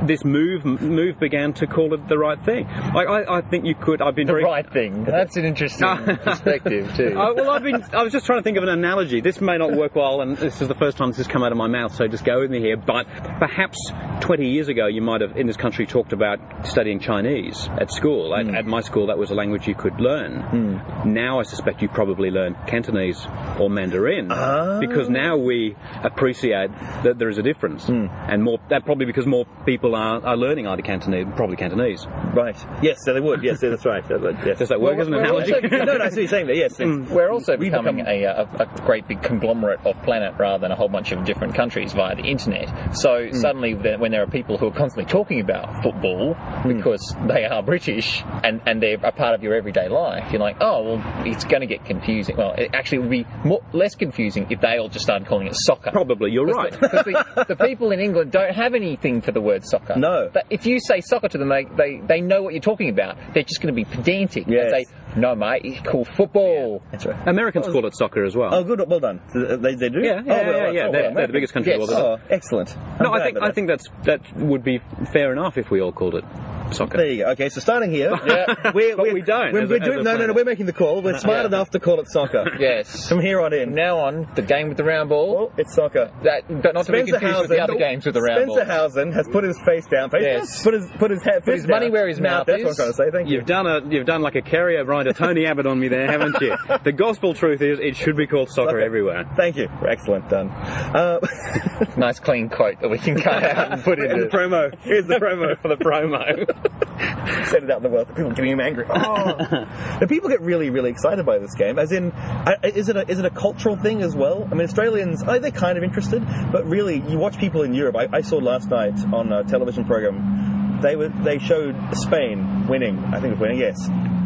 this 0.07 0.25
move 0.25 0.65
move 0.65 1.19
began 1.19 1.53
to 1.55 1.67
call 1.67 1.95
it 1.95 2.09
the 2.09 2.19
right 2.19 2.43
thing. 2.45 2.67
Like 2.95 3.09
I, 3.09 3.39
I 3.39 3.41
think 3.43 3.65
you 3.65 3.75
could. 3.75 4.01
I've 4.01 4.15
been 4.15 4.27
The 4.27 4.35
very 4.35 4.45
right 4.45 4.71
thing. 4.71 5.05
That's 5.11 5.37
an 5.37 5.45
interesting 5.45 5.87
perspective 6.17 6.95
too. 6.97 7.15
uh, 7.19 7.35
well, 7.35 7.51
I've 7.51 7.63
been. 7.63 7.83
I 7.93 8.03
was 8.03 8.13
just 8.13 8.27
trying 8.27 8.39
to 8.39 8.43
think 8.43 8.57
of 8.57 8.63
an 8.63 8.69
analogy. 8.69 9.21
This 9.21 9.41
may 9.41 9.59
not 9.59 9.73
work 9.73 9.95
well, 9.95 10.21
and 10.21 10.37
this 10.37 10.61
is 10.61 10.69
the 10.69 10.75
first 10.75 10.97
time 10.97 11.09
this 11.09 11.19
has 11.19 11.27
come 11.27 11.43
out 11.43 11.53
of 11.53 11.59
my 11.59 11.67
mouth, 11.67 11.95
so 11.95 12.07
just 12.09 12.25
go 12.25 12.41
with 12.41 12.51
me 12.51 12.61
here. 12.61 12.77
But 12.77 13.07
perhaps 13.39 13.79
20 14.21 14.49
years 14.49 14.69
ago, 14.69 14.87
you 14.87 15.03
might 15.03 15.21
have, 15.21 15.37
in 15.37 15.47
this 15.47 15.57
country, 15.57 15.87
talked 15.87 16.13
about 16.13 16.39
studying 16.67 17.01
Chinese 17.01 17.69
at 17.81 17.91
school. 17.91 18.35
At, 18.35 18.47
hmm. 18.47 18.55
at 18.55 18.67
my 18.67 18.81
school, 18.81 19.07
that 19.09 19.19
was 19.19 19.31
a 19.31 19.35
language 19.35 19.67
you 19.67 19.75
could 19.75 20.01
learn. 20.01 20.41
Hmm. 20.41 21.13
Now, 21.13 21.41
I 21.41 21.43
suspect 21.43 21.83
you 21.83 21.89
probably 21.89 22.31
learn 22.31 22.57
Cantonese 22.67 23.27
or 23.59 23.71
Mandarin 23.71 24.31
ah. 24.31 24.79
because 24.81 25.09
now 25.09 25.37
we 25.37 25.77
appreciate 26.03 26.71
that 27.05 27.19
there 27.19 27.29
is 27.29 27.39
a 27.39 27.43
difference, 27.43 27.87
hmm. 27.87 28.07
and 28.11 28.43
more. 28.43 28.59
That 28.69 28.85
probably 28.85 29.07
because 29.07 29.27
more 29.27 29.47
people 29.67 29.90
are, 29.95 30.25
are 30.25 30.37
learning 30.37 30.67
either 30.67 30.83
Cantonese, 30.83 31.27
probably 31.37 31.57
Cantonese. 31.57 32.07
Right. 32.35 32.57
Yes, 32.83 32.99
so 33.05 33.15
they 33.15 33.21
would. 33.21 33.43
Yes, 33.43 33.61
that's 33.61 33.85
right. 33.85 34.05
Uh, 34.11 34.31
yes. 34.45 34.59
Does 34.59 34.69
that 34.69 34.81
work 34.81 34.93
Well, 34.97 35.03
as 35.03 35.07
an 35.09 35.15
analogy? 35.15 35.55
also- 35.55 35.69
no, 35.71 35.85
no, 35.85 35.93
I 35.93 35.97
see 35.97 36.03
what 36.03 36.17
you're 36.17 36.27
saying 36.29 36.47
there. 36.47 36.57
Yes. 36.57 36.79
We're 36.79 37.31
also 37.31 37.57
We 37.57 37.67
becoming 37.71 37.97
become- 37.97 38.09
a, 38.13 38.25
a, 38.25 38.49
a 38.63 38.67
great 38.85 39.07
big 39.09 39.23
conglomerate 39.23 39.81
of 39.85 40.01
planet 40.03 40.35
rather 40.39 40.61
than 40.63 40.71
a 40.73 40.77
whole 40.77 40.89
bunch 40.89 41.13
of 41.13 41.25
different 41.25 41.55
countries 41.55 41.93
via 41.93 42.15
the 42.17 42.23
internet. 42.25 42.97
So 42.97 43.27
Hmm. 43.29 43.35
suddenly, 43.37 43.75
when 43.75 44.11
there 44.13 44.23
are 44.23 44.27
people 44.27 44.57
who 44.59 44.67
are 44.69 44.73
constantly 44.73 45.11
talking 45.11 45.41
about 45.41 45.83
football 45.83 46.35
Hmm. 46.35 46.77
because 46.77 47.15
they 47.27 47.45
are 47.45 47.63
British 47.63 48.23
and, 48.45 48.61
and 48.67 48.83
they're 48.83 48.99
a 49.03 49.13
part 49.13 49.35
of 49.35 49.43
your 49.43 49.55
everyday 49.55 49.89
life, 49.89 50.31
you're 50.33 50.41
like, 50.41 50.57
oh, 50.61 50.83
well, 50.97 51.27
it's 51.27 51.45
going 51.45 51.61
to 51.61 51.67
get 51.67 51.85
confusing. 51.85 52.37
Well, 52.37 52.53
it 52.57 52.71
actually 52.75 52.99
would 52.99 53.11
be 53.11 53.27
more, 53.45 53.61
less 53.73 53.95
confusing 53.95 54.47
if 54.51 54.61
they 54.61 54.79
all 54.79 54.89
just 54.89 55.05
started 55.05 55.27
calling 55.29 55.47
it 55.47 55.55
soccer. 55.57 55.91
Probably, 55.91 56.31
you're 56.33 56.47
right. 56.47 56.71
Because 56.73 57.05
the, 57.05 57.45
the 57.49 57.57
people 57.57 57.91
in 57.93 58.01
England 58.01 58.33
don't 58.33 58.55
have 58.55 58.75
anything 58.75 59.21
for 59.21 59.33
the 59.33 59.41
word 59.41 59.65
soccer. 59.65 59.80
No. 59.97 60.31
But 60.33 60.47
if 60.51 60.67
you 60.67 60.79
say 60.81 61.01
soccer 61.01 61.29
to 61.29 61.39
them, 61.39 61.49
they, 61.49 61.65
they, 61.65 61.97
they 62.07 62.21
know 62.21 62.43
what 62.43 62.53
you're 62.55 62.63
talking 62.63 62.89
about. 62.89 63.17
They're 63.35 63.43
just 63.43 63.61
going 63.61 63.75
to 63.75 63.77
be 63.77 63.85
pedantic. 63.85 64.47
They 64.47 64.55
Yes. 64.55 64.71
say, 64.89 64.95
no, 65.17 65.35
mate, 65.35 65.63
it's 65.65 65.81
called 65.89 66.09
football. 66.09 66.83
That's 66.91 67.07
right. 67.07 67.29
Americans 67.29 67.67
oh, 67.69 67.73
call 67.73 67.87
it 67.87 67.97
soccer 67.97 68.25
as 68.25 68.37
well. 68.37 68.55
Oh, 68.55 68.65
good. 68.65 68.83
Well 68.89 69.01
done. 69.01 69.21
They, 69.35 69.75
they 69.75 69.89
do. 69.89 70.01
Yeah, 70.01 70.23
yeah, 70.25 70.33
oh, 70.33 70.47
well, 70.47 70.47
yeah, 70.47 70.71
yeah. 70.71 70.87
oh, 70.89 70.93
they're, 70.93 71.03
well, 71.05 71.15
they're 71.15 71.27
the 71.27 71.33
biggest 71.33 71.53
country 71.53 71.73
in 71.75 71.81
the 71.81 71.87
world. 71.87 72.21
Oh, 72.21 72.27
excellent. 72.31 72.77
No, 73.01 73.13
I'm 73.13 73.21
I 73.21 73.25
think 73.25 73.37
about 73.37 73.49
I 73.51 73.53
think 73.53 73.69
that's 73.69 73.85
that 74.05 74.37
would 74.37 74.63
be 74.65 74.81
fair 75.13 75.33
enough 75.33 75.59
if 75.59 75.71
we 75.71 75.81
all 75.81 75.93
called 75.93 76.15
it 76.15 76.25
soccer. 76.73 76.99
There 76.99 77.07
you 77.07 77.25
go. 77.25 77.31
Okay, 77.31 77.49
so 77.49 77.61
starting 77.61 77.91
here, 77.91 78.11
Yeah. 78.27 78.73
we're, 78.73 78.97
But 78.97 79.07
we're, 79.07 79.15
we 79.15 79.23
don't, 79.23 79.53
We're, 79.53 79.67
we're 79.67 79.77
as 79.83 79.89
doing, 79.89 80.05
no, 80.05 80.17
no, 80.17 80.27
no. 80.27 80.33
We're 80.33 80.45
making 80.45 80.67
the 80.67 80.73
call. 80.73 81.03
We're 81.03 81.19
smart 81.19 81.41
Yeah. 81.41 81.47
enough 81.47 81.71
to 81.71 81.81
call 81.81 81.99
it 82.01 82.09
soccer. 82.09 82.45
Yes. 82.61 83.09
From 83.09 83.21
here 83.21 83.41
on 83.41 83.51
From 83.53 83.61
in, 83.61 83.75
now 83.75 83.99
on, 83.99 84.29
the 84.35 84.43
game 84.43 84.69
with 84.69 84.77
the 84.77 84.85
round 84.85 85.09
ball. 85.09 85.35
well, 85.35 85.53
it's 85.57 85.75
soccer. 85.75 86.13
That, 86.23 86.47
but 86.63 86.75
not 86.75 86.87
to 86.87 86.93
be 86.93 87.11
confused 87.11 87.41
with 87.41 87.49
the 87.51 87.61
other 87.61 87.75
games 87.77 88.05
with 88.05 88.15
the 88.15 88.21
round 88.23 88.51
Spencer 88.53 88.67
ball. 88.67 88.77
Howson 88.77 89.13
has 89.13 89.27
put 89.29 89.45
his 89.45 89.59
face 89.65 89.87
down. 89.87 90.11
Face 90.11 90.23
Yes. 90.23 90.63
down, 90.63 90.65
Put 90.65 90.75
his 90.75 90.91
put 90.99 91.11
his 91.11 91.23
head. 91.25 91.45
Put 91.45 91.55
his 91.55 91.63
fist 91.63 91.71
money 91.71 91.91
where 91.91 92.07
his 92.07 92.21
mouth 92.21 92.47
That's 92.47 92.61
is. 92.61 92.65
what 92.65 92.71
I'm 92.71 92.77
trying 92.77 92.89
to 92.91 92.95
say. 92.95 93.11
Thank 93.11 93.29
you. 93.29 93.37
You've 93.37 93.47
done 93.47 93.67
a 93.67 93.81
you've 93.89 94.07
done 94.07 94.23
like 94.23 94.37
a 94.37 94.43
Kerry 94.43 94.77
O'Brien 95.01 95.15
to 95.15 95.19
Tony 95.19 95.47
Abbott 95.47 95.67
on 95.67 95.79
me 95.81 95.89
there, 95.89 96.07
haven't 96.11 96.37
you? 96.41 96.57
The 96.85 96.93
gospel 96.93 97.35
truth 97.35 97.63
is 97.63 97.79
it 97.81 97.97
should 97.97 98.17
be 98.17 98.27
called 98.27 98.51
soccer 98.51 98.77
Okay. 98.79 98.87
everywhere. 98.87 99.25
Thank 99.37 99.57
you. 99.57 99.69
Excellent. 99.89 100.29
Done. 100.29 100.49
Uh, 100.51 101.19
Nice 101.97 102.19
clean 102.21 102.49
quote 102.49 102.81
that 102.81 102.89
we 102.89 102.99
can 102.99 103.19
cut 103.21 103.43
out 103.43 103.73
and 103.73 103.83
put 103.83 103.99
in 103.99 104.21
the 104.21 104.27
promo. 104.27 104.75
Here's 104.83 105.07
the 105.07 105.15
promo. 105.17 105.59
For 105.63 105.69
the 105.69 105.77
promo. 105.77 107.47
Send 107.49 107.65
it 107.65 107.71
out 107.71 107.79
in 107.79 107.83
the 107.83 107.89
world. 107.89 108.09
People 108.09 108.27
are 108.31 108.35
getting 108.35 108.53
him 108.53 108.61
angry. 108.61 108.85
Oh. 108.89 109.35
the 110.01 110.07
people 110.09 110.29
get 110.29 110.41
really, 110.43 110.71
really 110.71 110.91
excited 110.91 111.25
by 111.25 111.39
this 111.39 111.55
game. 111.55 111.79
As 111.79 111.93
in, 111.93 112.13
I- 112.13 112.57
I- 112.63 112.67
is 112.69 112.89
it 112.89 112.97
a, 112.97 113.09
is 113.11 113.19
it 113.19 113.25
a 113.25 113.31
cultural 113.31 113.77
thing 113.77 114.03
as 114.03 114.15
well? 114.15 114.47
I 114.51 114.55
mean, 114.55 114.63
Australians, 114.67 115.23
oh, 115.27 115.39
they're 115.39 115.51
kind 115.51 115.79
of 115.79 115.85
interested, 115.85 116.23
but 116.53 116.67
really, 116.67 117.03
you 117.09 117.19
watch 117.19 117.39
people 117.39 117.63
in 117.63 117.73
Europe. 117.75 117.97
I, 117.97 118.09
I 118.13 118.21
saw 118.21 118.37
last 118.37 118.69
night 118.69 118.99
on 119.13 119.33
a 119.33 119.43
television 119.45 119.85
program. 119.85 120.40
They 120.81 120.97
were 120.97 121.09
they 121.09 121.39
showed 121.39 121.77
Spain 121.93 122.67
winning. 122.67 122.99
I 122.99 123.21
think 123.21 123.27
it 123.27 123.31
was 123.31 123.39
winning. 123.41 123.59
Yes, 123.59 123.77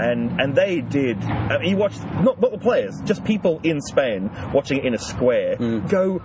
and 0.01 0.41
and 0.41 0.55
they 0.55 0.81
did. 0.81 1.23
I 1.23 1.59
mean, 1.59 1.71
you 1.71 1.77
watched 1.77 2.03
not 2.23 2.41
not 2.41 2.53
the 2.53 2.59
players, 2.59 2.95
just 3.05 3.25
people 3.25 3.61
in 3.63 3.81
Spain 3.81 4.31
watching 4.53 4.79
it 4.79 4.85
in 4.85 4.95
a 4.95 4.99
square 4.99 5.57
mm. 5.57 5.89
go 5.89 6.21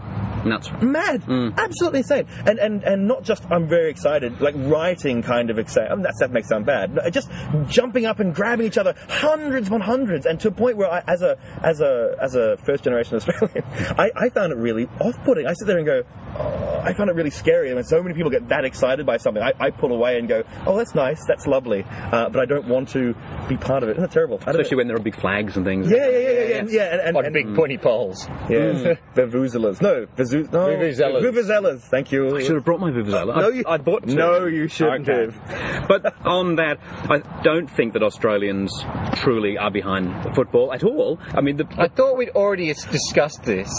Nuts. 0.46 0.69
mad, 0.81 1.24
absolutely 1.58 2.00
insane, 2.00 2.27
and 2.46 2.60
and 2.60 2.84
and 2.84 3.08
not 3.08 3.24
just 3.24 3.43
I'm 3.51 3.67
very 3.67 3.89
excited, 3.89 4.39
like 4.41 4.55
rioting 4.58 5.22
kind 5.22 5.50
of 5.50 5.60
excited. 5.60 5.91
I 5.91 5.96
mean, 5.96 6.03
that 6.03 6.15
that 6.19 6.31
makes 6.31 6.48
sound 6.50 6.65
bad. 6.65 6.98
Just 7.12 7.29
jumping 7.67 8.05
up 8.05 8.19
and 8.19 8.34
grabbing 8.34 8.65
each 8.67 8.77
other, 8.77 8.96
hundreds 9.10 9.67
upon 9.67 9.81
hundreds, 9.81 10.25
and 10.25 10.39
to 10.41 10.48
a 10.50 10.51
point 10.51 10.77
where 10.77 10.91
I, 10.91 11.03
as 11.08 11.22
a 11.22 11.38
as 11.63 11.81
a 11.81 12.15
as 12.22 12.36
a 12.36 12.58
first 12.65 12.84
generation 12.84 13.15
Australian, 13.17 13.63
I, 13.98 14.12
I 14.15 14.29
found 14.29 14.51
it 14.53 14.58
really 14.58 14.88
off-putting. 15.00 15.46
I 15.48 15.53
sit 15.53 15.67
there 15.67 15.77
and 15.77 15.86
go, 15.86 16.03
oh, 16.38 16.81
I 16.84 16.93
found 16.93 17.10
it 17.10 17.15
really 17.15 17.29
scary. 17.29 17.67
And 17.67 17.75
when 17.75 17.86
so 17.86 18.01
many 18.01 18.15
people 18.15 18.31
get 18.31 18.48
that 18.50 18.65
excited 18.65 19.05
by 19.05 19.17
something, 19.17 19.41
I, 19.43 19.53
I 19.60 19.69
pull 19.72 19.91
away 19.91 20.17
and 20.19 20.27
go, 20.27 20.43
oh, 20.65 20.77
that's 20.77 20.96
nice, 20.96 21.24
that's 21.27 21.48
lovely, 21.48 21.84
uh, 21.89 22.29
but 22.29 22.39
I 22.41 22.46
don't 22.46 22.67
want 22.67 22.89
to 22.89 23.15
be 23.48 23.58
part 23.58 23.84
of 23.84 23.89
it. 23.89 23.93
Isn't 23.93 24.03
that 24.03 24.12
terrible? 24.12 24.38
I 24.41 24.46
don't 24.51 24.55
Especially 24.62 24.77
when 24.77 24.88
there 24.88 24.96
are 24.98 25.01
big 25.01 25.19
flags 25.19 25.58
and 25.58 25.65
things. 25.65 25.89
yeah, 25.89 25.98
yeah, 25.98 26.17
yeah, 26.17 26.29
yeah, 26.29 26.43
yeah, 26.50 26.63
yeah, 26.69 26.84
and, 26.93 27.01
and, 27.01 27.15
Like 27.15 27.25
and- 27.25 27.34
big 27.34 27.55
pointy 27.55 27.77
poles. 27.77 28.27
yeah, 28.50 28.96
vuvuzelas. 29.15 29.81
No, 29.81 30.05
vuzu- 30.33 30.51
no, 30.51 30.67
Vuvuzelas. 30.67 31.24
vuvuzelas. 31.24 31.79
Thank 31.89 32.12
you. 32.12 32.38
I 32.38 32.43
should 32.43 32.55
have 32.55 32.65
brought 32.65 32.79
my 32.79 32.91
Vuvuzela. 32.91 33.36
No, 33.36 33.50
you- 33.50 33.63
I 33.67 33.77
bought 33.77 34.07
two. 34.07 34.15
No, 34.15 34.45
you 34.45 34.67
shouldn't 34.67 35.09
Okay. 35.09 35.31
have. 35.31 35.88
But 35.88 36.13
on 36.25 36.55
that, 36.57 36.77
I 37.09 37.19
don't 37.43 37.69
think 37.69 37.93
that 37.93 38.03
Australians 38.03 38.71
truly 39.15 39.57
are 39.57 39.71
behind 39.71 40.36
football 40.36 40.74
at 40.74 40.83
all. 40.83 41.19
I 41.33 41.41
mean, 41.41 41.57
the, 41.57 41.67
I 41.77 41.88
thought 41.88 42.17
we'd 42.17 42.29
already 42.29 42.67
discussed 42.74 43.43
this. 43.43 43.69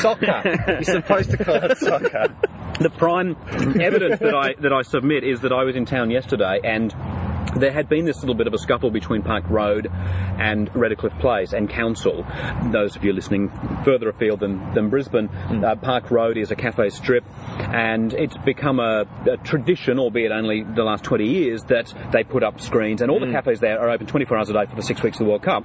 Soccer. 0.00 0.42
You're 0.68 0.82
supposed 0.82 1.30
to 1.30 1.36
call 1.44 1.56
it 1.56 1.78
soccer. 1.78 2.28
the 2.80 2.90
prime 2.90 3.36
evidence 3.80 4.18
that 4.20 4.34
I 4.34 4.54
that 4.60 4.72
I 4.72 4.82
submit 4.82 5.24
is 5.24 5.40
that 5.40 5.52
I 5.52 5.64
was 5.64 5.76
in 5.76 5.84
town 5.84 6.10
yesterday 6.10 6.60
and. 6.64 6.94
There 7.56 7.72
had 7.72 7.88
been 7.88 8.06
this 8.06 8.20
little 8.20 8.34
bit 8.34 8.46
of 8.46 8.54
a 8.54 8.58
scuffle 8.58 8.90
between 8.90 9.22
Park 9.22 9.44
Road 9.48 9.86
and 9.92 10.70
Reddacliff 10.72 11.18
Place 11.20 11.52
and 11.52 11.68
Council. 11.68 12.24
Those 12.72 12.96
of 12.96 13.04
you 13.04 13.12
listening 13.12 13.50
further 13.84 14.08
afield 14.08 14.40
than, 14.40 14.72
than 14.74 14.88
Brisbane, 14.88 15.28
uh, 15.28 15.76
Park 15.76 16.10
Road 16.10 16.38
is 16.38 16.50
a 16.50 16.56
cafe 16.56 16.88
strip, 16.88 17.24
and 17.58 18.14
it's 18.14 18.36
become 18.38 18.80
a, 18.80 19.04
a 19.30 19.36
tradition, 19.38 19.98
albeit 19.98 20.32
only 20.32 20.62
the 20.62 20.82
last 20.82 21.04
20 21.04 21.26
years, 21.26 21.62
that 21.64 21.92
they 22.12 22.24
put 22.24 22.42
up 22.42 22.58
screens, 22.60 23.02
and 23.02 23.10
all 23.10 23.20
the 23.20 23.30
cafes 23.30 23.60
there 23.60 23.78
are 23.80 23.90
open 23.90 24.06
24 24.06 24.38
hours 24.38 24.48
a 24.48 24.52
day 24.54 24.64
for 24.66 24.76
the 24.76 24.82
six 24.82 25.02
weeks 25.02 25.16
of 25.20 25.26
the 25.26 25.30
World 25.30 25.42
Cup. 25.42 25.64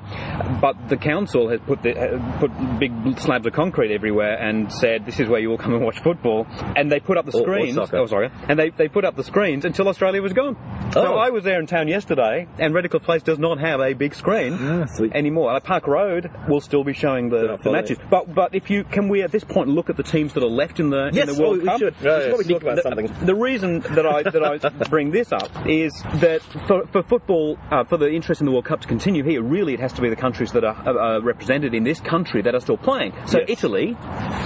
But 0.62 0.89
the 0.89 0.98
council 0.98 1.50
has 1.50 1.62
put 1.62 1.84
the, 1.84 1.98
uh, 1.98 2.39
put 2.39 2.51
big 2.79 2.91
slabs 3.19 3.48
of 3.48 3.53
concrete 3.53 3.93
everywhere 3.93 4.36
and 4.38 4.72
said 4.74 5.05
this 5.05 5.19
is 5.22 5.29
where 5.29 5.39
you 5.39 5.50
will 5.50 5.57
come 5.57 5.74
and 5.74 5.84
watch 5.84 6.00
football, 6.01 6.46
and 6.75 6.91
they 6.91 7.00
put 7.00 7.17
up 7.17 7.25
the 7.25 7.31
Or- 7.38 7.41
or 7.41 7.55
screens. 7.55 7.75
soccer. 7.75 7.98
oh, 7.98 8.05
sorry, 8.07 8.29
and 8.50 8.60
they, 8.60 8.72
they 8.72 8.89
put 8.89 9.05
up 9.05 9.15
the 9.15 9.24
screens 9.24 9.63
until 9.63 9.88
Australia 9.88 10.22
was 10.22 10.34
gone. 10.34 10.57
So 10.91 11.13
Oh. 11.13 11.17
I 11.17 11.29
was 11.29 11.43
there 11.46 11.60
in 11.67 11.77
town 11.77 11.88
yesterday, 11.88 12.47
and 12.59 12.74
Reddacliff 12.74 13.03
Place 13.03 13.21
does 13.24 13.38
not 13.39 13.59
have 13.59 13.79
a 13.81 13.93
big 13.93 14.15
screen 14.15 14.53
Ah, 14.59 14.86
anymore. 15.13 15.51
Like 15.53 15.63
Park 15.63 15.88
Road 15.88 16.31
will 16.47 16.62
still 16.62 16.83
be 16.83 16.93
showing 16.93 17.29
the, 17.29 17.57
the 17.62 17.71
matches. 17.71 17.97
But 18.09 18.33
but 18.33 18.55
if 18.55 18.69
you 18.69 18.83
can 18.83 19.09
we 19.09 19.21
at 19.21 19.31
this 19.31 19.43
point 19.43 19.69
look 19.69 19.89
at 19.89 19.97
the 19.97 20.03
teams 20.03 20.33
that 20.33 20.43
are 20.43 20.47
left 20.50 20.79
in 20.79 20.89
the 20.89 21.09
Yes, 21.13 21.29
in 21.29 21.36
the 21.36 21.41
World 21.41 21.57
oh, 21.57 21.59
we 21.62 21.65
Cup? 21.65 21.79
should. 21.79 21.95
We 22.00 22.09
should 22.09 22.29
probably 22.29 22.53
talk 22.53 22.62
about 22.63 22.75
the, 22.77 22.81
something. 22.83 23.25
The 23.25 23.36
reason 23.36 23.79
that 23.81 24.05
I 24.05 24.24
that 24.24 24.43
I 24.43 24.88
bring 24.89 25.12
this 25.12 25.31
up 25.31 25.50
is 25.67 25.93
that 26.15 26.41
for, 26.67 26.86
for 26.88 27.03
football, 27.03 27.57
uh, 27.71 27.83
for 27.83 27.97
the 27.97 28.09
interest 28.09 28.41
in 28.41 28.45
the 28.45 28.51
World 28.51 28.65
Cup 28.65 28.81
to 28.81 28.88
continue 28.88 29.24
here, 29.24 29.41
really 29.43 29.74
it 29.74 29.79
has 29.79 29.93
to 29.93 30.01
be 30.01 30.09
the 30.09 30.15
countries 30.15 30.51
that 30.53 30.63
are, 30.63 30.75
are 31.00 31.21
represented 31.21 31.74
in 31.74 31.83
this 31.83 32.00
country 32.00 32.41
that 32.43 32.55
are 32.55 32.62
still 32.62 32.77
playing. 32.77 33.13
So 33.27 33.39
Yes. 33.39 33.50
Italy 33.50 33.97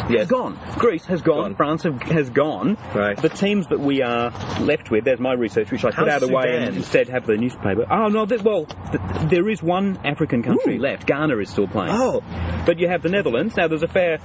Yes. 0.09 0.21
has 0.21 0.27
gone, 0.27 0.59
Greece 0.77 1.05
has 1.05 1.21
gone, 1.21 1.31
Gone. 1.51 1.55
France 1.55 1.83
have, 1.83 2.01
has 2.03 2.29
gone. 2.29 2.77
Right. 2.93 3.17
The 3.17 3.29
teams 3.29 3.67
that 3.67 3.79
we 3.79 4.01
are 4.01 4.31
left 4.59 4.89
with, 4.91 5.05
there's 5.05 5.19
my 5.19 5.33
research, 5.33 5.71
which 5.71 5.85
I 5.85 5.91
put 5.91 6.09
out 6.09 6.21
of 6.23 6.29
the 6.29 6.35
way 6.35 6.57
and 6.57 6.75
instead 6.75 7.07
have 7.11 7.25
the 7.27 7.37
newspaper. 7.37 7.85
Oh 7.91 8.07
no, 8.07 8.25
th- 8.25 8.41
well, 8.41 8.65
th- 8.65 9.29
there 9.29 9.47
is 9.49 9.61
one 9.61 9.99
African 10.03 10.41
country 10.43 10.77
left. 10.79 11.05
Ghana 11.05 11.37
is 11.37 11.49
still 11.49 11.67
playing. 11.67 11.91
Oh. 11.93 12.21
But 12.65 12.79
you 12.79 12.87
have 12.87 13.01
the 13.03 13.09
Netherlands. 13.09 13.55
Now, 13.57 13.67
there's 13.67 13.83
a 13.83 13.87
fair 13.87 14.17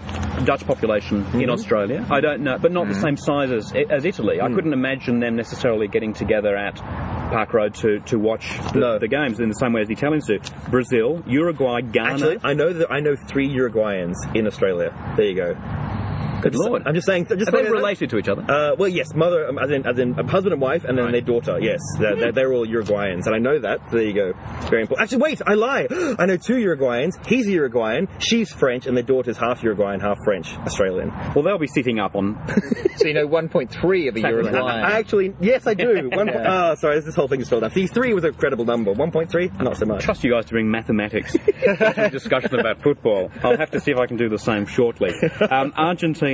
Dutch 0.45 0.67
population 0.67 1.25
Mm-hmm. 1.25 1.41
in 1.41 1.51
Australia. 1.51 2.07
I 2.11 2.21
don't 2.21 2.43
know, 2.43 2.59
but 2.59 2.73
not 2.73 2.89
the 2.89 2.95
same 2.95 3.17
size 3.17 3.51
as, 3.51 3.73
as 3.91 4.05
Italy. 4.05 4.39
Mm. 4.39 4.51
I 4.51 4.55
couldn't 4.55 4.73
imagine 4.73 5.21
them 5.21 5.37
necessarily 5.37 5.89
getting 5.89 6.13
together 6.13 6.57
at 6.57 6.77
Park 6.77 7.53
Road 7.55 7.75
to, 7.77 8.01
to 8.01 8.19
watch 8.19 8.57
the, 8.73 8.79
No. 8.79 8.99
the 8.99 9.09
games 9.09 9.41
in 9.41 9.49
the 9.49 9.55
same 9.55 9.73
way 9.73 9.81
as 9.83 9.89
the 9.89 9.95
Italians 9.95 10.27
do. 10.27 10.39
Brazil, 10.71 11.23
Uruguay, 11.27 11.81
Ghana. 11.81 12.13
Actually, 12.13 12.39
I 12.45 12.55
know 12.55 12.73
that 12.73 12.91
I 12.91 13.01
know 13.01 13.17
three 13.17 13.49
Uruguayans 13.49 14.15
in 14.35 14.47
Australia. 14.47 14.93
There 15.17 15.27
you 15.27 15.35
go. 15.37 16.06
Good 16.41 16.47
I'm 16.47 16.53
just- 16.53 16.65
lord. 16.69 16.83
I'm 16.87 16.95
just 16.95 17.07
saying. 17.07 17.27
Just 17.27 17.49
Are 17.49 17.53
they 17.53 17.59
saying- 17.63 17.71
related 17.73 18.11
to 18.11 18.19
each 18.19 18.29
other? 18.29 18.43
Uh, 18.49 18.75
well, 18.77 18.89
yes, 18.89 19.15
mother, 19.15 19.49
um, 19.49 19.59
as 19.59 19.71
in, 19.71 19.87
as 19.87 19.99
in 19.99 20.19
a 20.19 20.27
husband 20.27 20.53
and 20.53 20.61
wife, 20.63 20.85
and 20.85 20.97
then 20.97 21.07
Right. 21.07 21.13
their 21.13 21.21
daughter. 21.21 21.59
Yes, 21.61 21.81
they're, 21.99 22.17
they're, 22.17 22.33
they're 22.33 22.53
all 22.53 22.67
Uruguayans, 22.67 23.27
and 23.27 23.35
I 23.35 23.39
know 23.39 23.59
that. 23.59 23.81
There 23.91 24.03
you 24.03 24.13
go. 24.13 24.33
Very 24.69 24.83
important. 24.83 25.01
Actually, 25.01 25.23
wait, 25.23 25.41
I 25.47 25.55
lie. 25.55 25.87
I 26.19 26.27
know 26.27 26.37
two 26.37 26.57
Uruguayans. 26.57 27.25
He's 27.27 27.47
a 27.49 27.53
Uruguayan. 27.53 28.09
She's 28.19 28.53
French, 28.53 28.87
and 28.87 28.97
their 28.97 29.05
daughter's 29.05 29.37
half 29.39 29.63
Uruguayan, 29.63 30.01
half 30.01 30.19
French, 30.25 30.57
Australian. 30.59 31.11
well, 31.35 31.43
they'll 31.43 31.59
be 31.59 31.67
sitting 31.67 31.99
up 31.99 32.15
on. 32.15 32.37
So 32.97 33.07
you 33.09 33.13
know 33.13 33.29
1.3 33.29 34.09
of 34.09 34.17
a 34.17 34.27
I, 34.27 34.31
Uruguayan. 34.31 34.65
I 34.65 34.93
actually, 34.99 35.35
yes, 35.39 35.67
I 35.67 35.75
do. 35.75 36.09
One. 36.15 36.29
po- 36.29 36.43
Oh, 36.47 36.75
sorry, 36.77 36.99
this 37.01 37.15
whole 37.15 37.29
thing 37.29 37.43
is 37.43 37.49
filled 37.49 37.63
up. 37.63 37.73
See, 37.75 37.87
three 37.87 38.15
was 38.15 38.25
a 38.25 38.33
credible 38.33 38.65
number. 38.65 38.93
One 38.93 39.11
point 39.13 39.31
three, 39.31 39.51
not 39.61 39.77
so 39.77 39.85
much. 39.85 40.03
trust 40.03 40.25
you 40.25 40.33
guys 40.33 40.47
to 40.47 40.53
bring 40.53 40.71
mathematics 40.71 41.33
to 41.63 42.07
a 42.07 42.09
discussion 42.11 42.59
about 42.59 42.81
football. 42.83 43.31
I'll 43.45 43.59
have 43.59 43.71
to 43.73 43.81
see 43.81 43.91
if 43.91 43.99
I 43.99 44.07
can 44.07 44.17
do 44.17 44.31
the 44.31 44.39
same 44.39 44.65
shortly. 44.65 45.11
Um, 45.51 45.75
Argentina, 45.77 46.26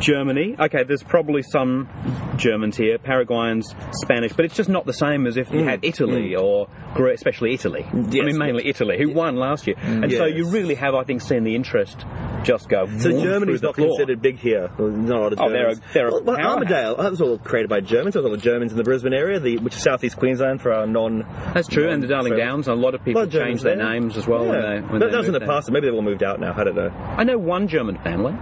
Germany. 0.00 0.56
Okay, 0.58 0.84
there's 0.84 1.02
probably 1.02 1.42
some 1.42 1.88
Germans 2.36 2.76
here, 2.76 2.98
Paraguayans, 2.98 3.74
Spanish, 3.92 4.32
but 4.32 4.44
it's 4.44 4.54
just 4.54 4.68
not 4.68 4.84
the 4.86 4.92
same 4.92 5.26
as 5.26 5.36
if 5.36 5.50
you 5.50 5.60
mm. 5.60 5.68
had 5.68 5.84
Italy 5.84 6.30
mm. 6.30 6.42
or 6.42 6.68
Gre- 6.94 7.10
especially 7.10 7.54
Italy. 7.54 7.86
I 7.90 7.94
mean, 7.94 8.38
mainly 8.38 8.66
Italy, 8.68 8.96
who 8.98 9.12
won 9.12 9.36
last 9.36 9.66
year. 9.66 9.76
Mm. 9.76 10.04
And 10.04 10.12
so 10.12 10.24
you 10.24 10.48
really 10.48 10.74
have, 10.76 10.94
I 10.94 11.04
think, 11.04 11.20
seen 11.20 11.44
the 11.44 11.54
interest 11.54 12.04
just 12.42 12.68
go. 12.68 12.86
So 12.98 13.10
Germany's 13.10 13.62
not 13.62 13.74
floor. 13.74 13.88
considered 13.88 14.22
big 14.22 14.38
here. 14.38 14.70
Not 14.78 15.18
a 15.18 15.20
lot 15.20 15.32
of 15.32 15.40
Oh, 15.40 15.50
they're 15.50 15.70
a- 15.70 15.80
they're 15.92 16.08
a 16.08 16.22
well. 16.22 16.36
Armadale, 16.36 16.96
that 16.96 17.10
was 17.10 17.20
all 17.20 17.38
created 17.38 17.68
by 17.68 17.80
Germans. 17.80 18.14
There 18.14 18.22
was 18.22 18.30
all 18.30 18.36
the 18.36 18.42
Germans 18.42 18.72
in 18.72 18.78
the 18.78 18.84
Brisbane 18.84 19.12
area, 19.12 19.40
the, 19.40 19.58
which 19.58 19.74
is 19.74 19.82
southeast 19.82 20.16
Queensland 20.16 20.62
for 20.62 20.72
our 20.72 20.86
non. 20.86 21.26
That's 21.54 21.68
true, 21.68 21.88
and 21.88 22.02
the 22.02 22.06
Darling 22.06 22.36
Downs. 22.36 22.68
A 22.68 22.74
lot 22.74 22.94
of 22.94 23.04
people 23.04 23.22
lot 23.22 23.26
of 23.26 23.32
Germans 23.32 23.48
change 23.48 23.62
their 23.62 23.76
there. 23.76 23.92
names 23.92 24.16
as 24.16 24.26
well. 24.26 24.46
Yeah. 24.46 24.50
When 24.50 24.60
they, 24.60 24.80
when 24.88 25.00
that 25.00 25.18
was 25.18 25.26
in 25.26 25.32
the 25.32 25.40
past. 25.40 25.70
Maybe 25.70 25.86
they've 25.86 25.94
all 25.94 26.02
moved 26.02 26.22
out 26.22 26.40
now. 26.40 26.54
I 26.56 26.64
don't 26.64 26.76
know. 26.76 26.90
I 26.90 27.24
know 27.24 27.38
one 27.38 27.68
German 27.68 27.98
family. 27.98 28.32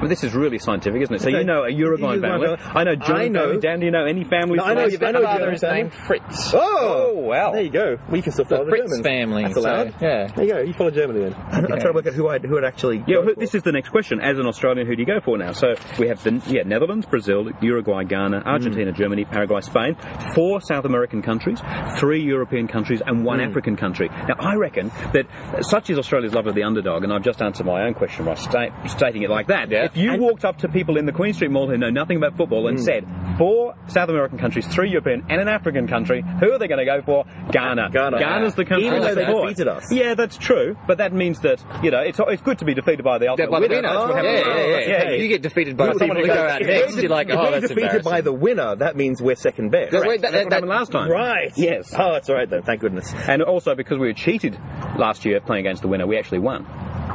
Well, 0.00 0.08
this 0.08 0.24
is 0.24 0.34
really 0.34 0.58
scientific, 0.58 1.00
isn't 1.02 1.14
it? 1.14 1.20
So 1.22 1.28
Okay. 1.28 1.38
you 1.38 1.44
know 1.44 1.64
a 1.64 1.70
Uruguayan 1.70 2.20
Uruguayan 2.20 2.40
family. 2.40 2.56
family. 2.58 2.80
I 2.80 2.84
know 2.84 2.94
German 2.96 3.22
I 3.22 3.28
know- 3.28 3.58
Dan, 3.60 3.80
do 3.80 3.86
you 3.86 3.92
know 3.92 4.04
any 4.04 4.24
families? 4.24 4.58
No, 4.58 4.64
I 4.64 4.74
know- 4.74 4.88
from- 4.90 5.04
I 5.06 5.10
know 5.12 5.22
father 5.22 5.38
German 5.38 5.54
is 5.54 5.60
family. 5.62 5.76
named 5.78 5.94
Fritz. 5.94 6.52
Oh, 6.54 7.14
well. 7.16 7.52
There 7.52 7.62
you 7.62 7.70
go. 7.70 7.96
Well, 8.08 8.16
you 8.16 8.22
can 8.22 8.32
still 8.32 8.44
follow 8.44 8.64
the, 8.64 8.70
Fritz 8.70 8.84
Germans. 8.90 9.06
family. 9.06 9.42
That's 9.44 9.54
so, 9.54 9.60
allowed. 9.62 9.94
yeah. 10.02 10.26
There 10.34 10.44
you 10.44 10.52
go. 10.52 10.60
You 10.60 10.72
follow 10.74 10.90
Germany 10.90 11.20
then. 11.20 11.34
I'm 11.50 11.66
trying 11.66 11.80
to 11.80 11.92
work 11.92 12.06
out 12.06 12.12
who 12.14 12.28
I'd, 12.28 12.44
who 12.44 12.54
would 12.54 12.64
actually. 12.64 12.98
Yeah, 13.06 13.14
go 13.16 13.20
well, 13.22 13.34
for. 13.34 13.40
this 13.40 13.54
is 13.54 13.62
the 13.62 13.72
next 13.72 13.88
question. 13.90 14.20
As 14.20 14.38
an 14.38 14.46
Australian, 14.46 14.86
who 14.86 14.94
do 14.96 15.00
you 15.02 15.06
go 15.06 15.20
for 15.20 15.38
now? 15.38 15.52
So 15.52 15.74
we 15.98 16.08
have 16.08 16.22
the 16.22 16.42
yeah 16.48 16.62
Netherlands, 16.64 17.06
Brazil, 17.06 17.48
Uruguay, 17.62 18.04
Ghana, 18.04 18.42
Argentina, 18.44 18.90
Hmm. 18.90 18.96
Germany, 18.96 19.24
Paraguay, 19.24 19.60
Spain. 19.62 19.96
Four 20.34 20.60
South 20.60 20.84
American 20.84 21.22
countries, 21.22 21.60
three 21.98 22.20
European 22.22 22.68
countries, 22.68 23.00
and 23.06 23.24
one 23.24 23.38
Hmm. 23.38 23.46
African 23.48 23.76
country. 23.76 24.10
Now 24.28 24.34
I 24.38 24.56
reckon 24.56 24.90
that 25.12 25.26
such 25.60 25.88
is 25.88 25.98
Australia's 25.98 26.34
love 26.34 26.46
of 26.46 26.54
the 26.54 26.64
underdog, 26.64 27.04
and 27.04 27.12
I've 27.12 27.22
just 27.22 27.40
answered 27.40 27.64
my 27.66 27.82
own 27.86 27.94
question 27.94 28.24
by 28.26 28.34
state, 28.34 28.70
stating 28.86 29.22
it 29.22 29.30
like 29.30 29.46
that. 29.46 29.70
Yeah. 29.70 29.83
If 29.84 29.96
you 29.96 30.16
walked 30.18 30.44
up 30.44 30.58
to 30.58 30.68
people 30.68 30.96
in 30.96 31.06
the 31.06 31.12
Queen 31.12 31.32
Street 31.34 31.50
Mall 31.50 31.68
who 31.68 31.76
know 31.76 31.90
nothing 31.90 32.16
about 32.16 32.36
football 32.36 32.68
and 32.68 32.78
hmm. 32.78 32.84
said 32.84 33.06
four 33.38 33.74
South 33.88 34.08
American 34.08 34.38
countries, 34.38 34.66
three 34.66 34.90
European, 34.90 35.24
and 35.28 35.40
an 35.40 35.48
African 35.48 35.86
country, 35.86 36.22
who 36.40 36.52
are 36.52 36.58
they 36.58 36.68
going 36.68 36.78
to 36.78 36.84
go 36.84 37.02
for? 37.02 37.24
Ghana. 37.50 37.90
Ghana. 37.92 38.18
Ghana's 38.18 38.54
the 38.54 38.64
country 38.64 38.86
Even 38.86 39.02
though 39.02 39.14
they 39.14 39.24
support. 39.24 39.48
defeated 39.48 39.68
us. 39.68 39.92
Yeah, 39.92 40.14
that's 40.14 40.38
true, 40.38 40.76
but 40.86 40.98
that 40.98 41.12
means 41.12 41.40
that 41.40 41.62
you 41.82 41.90
know 41.90 42.00
it's 42.00 42.18
it's 42.20 42.42
good 42.42 42.58
to 42.58 42.64
be 42.64 42.74
defeated 42.74 43.04
by 43.04 43.18
the 43.18 43.28
ultimate 43.28 43.50
By 43.50 43.60
the 43.60 43.68
winner. 43.68 43.88
what 43.88 44.10
oh, 44.10 44.22
yeah, 44.22 44.32
yeah, 44.32 44.66
yeah, 44.66 45.02
Yeah. 45.04 45.10
You 45.10 45.28
get 45.28 45.42
defeated 45.42 45.76
by 45.76 45.92
someone 45.92 46.16
who 46.18 46.26
go 46.26 46.32
out 46.32 46.62
next, 46.62 46.96
you're 46.96 47.10
like, 47.10 47.28
oh, 47.30 47.50
that's 47.50 47.68
defeated 47.68 48.02
by 48.02 48.20
the 48.20 48.32
winner, 48.32 48.76
that 48.76 48.96
means 48.96 49.20
we're 49.20 49.36
second 49.36 49.70
best. 49.70 49.92
Wait, 49.92 50.22
that- 50.22 50.32
That's 50.32 50.44
what 50.44 50.50
that- 50.50 50.52
happened 50.52 50.70
last 50.70 50.92
time. 50.92 51.10
Right. 51.10 51.52
Yes. 51.56 51.92
Oh, 51.96 52.12
that's 52.12 52.28
all 52.28 52.36
right 52.36 52.48
then. 52.48 52.62
Thank 52.62 52.80
goodness. 52.80 53.12
And 53.28 53.42
also 53.42 53.74
because 53.74 53.98
we 53.98 54.06
were 54.06 54.14
cheated 54.14 54.58
last 54.98 55.24
year 55.24 55.40
playing 55.40 55.66
against 55.66 55.82
the 55.82 55.88
winner, 55.88 56.06
we 56.06 56.18
actually 56.18 56.40
won. 56.40 56.66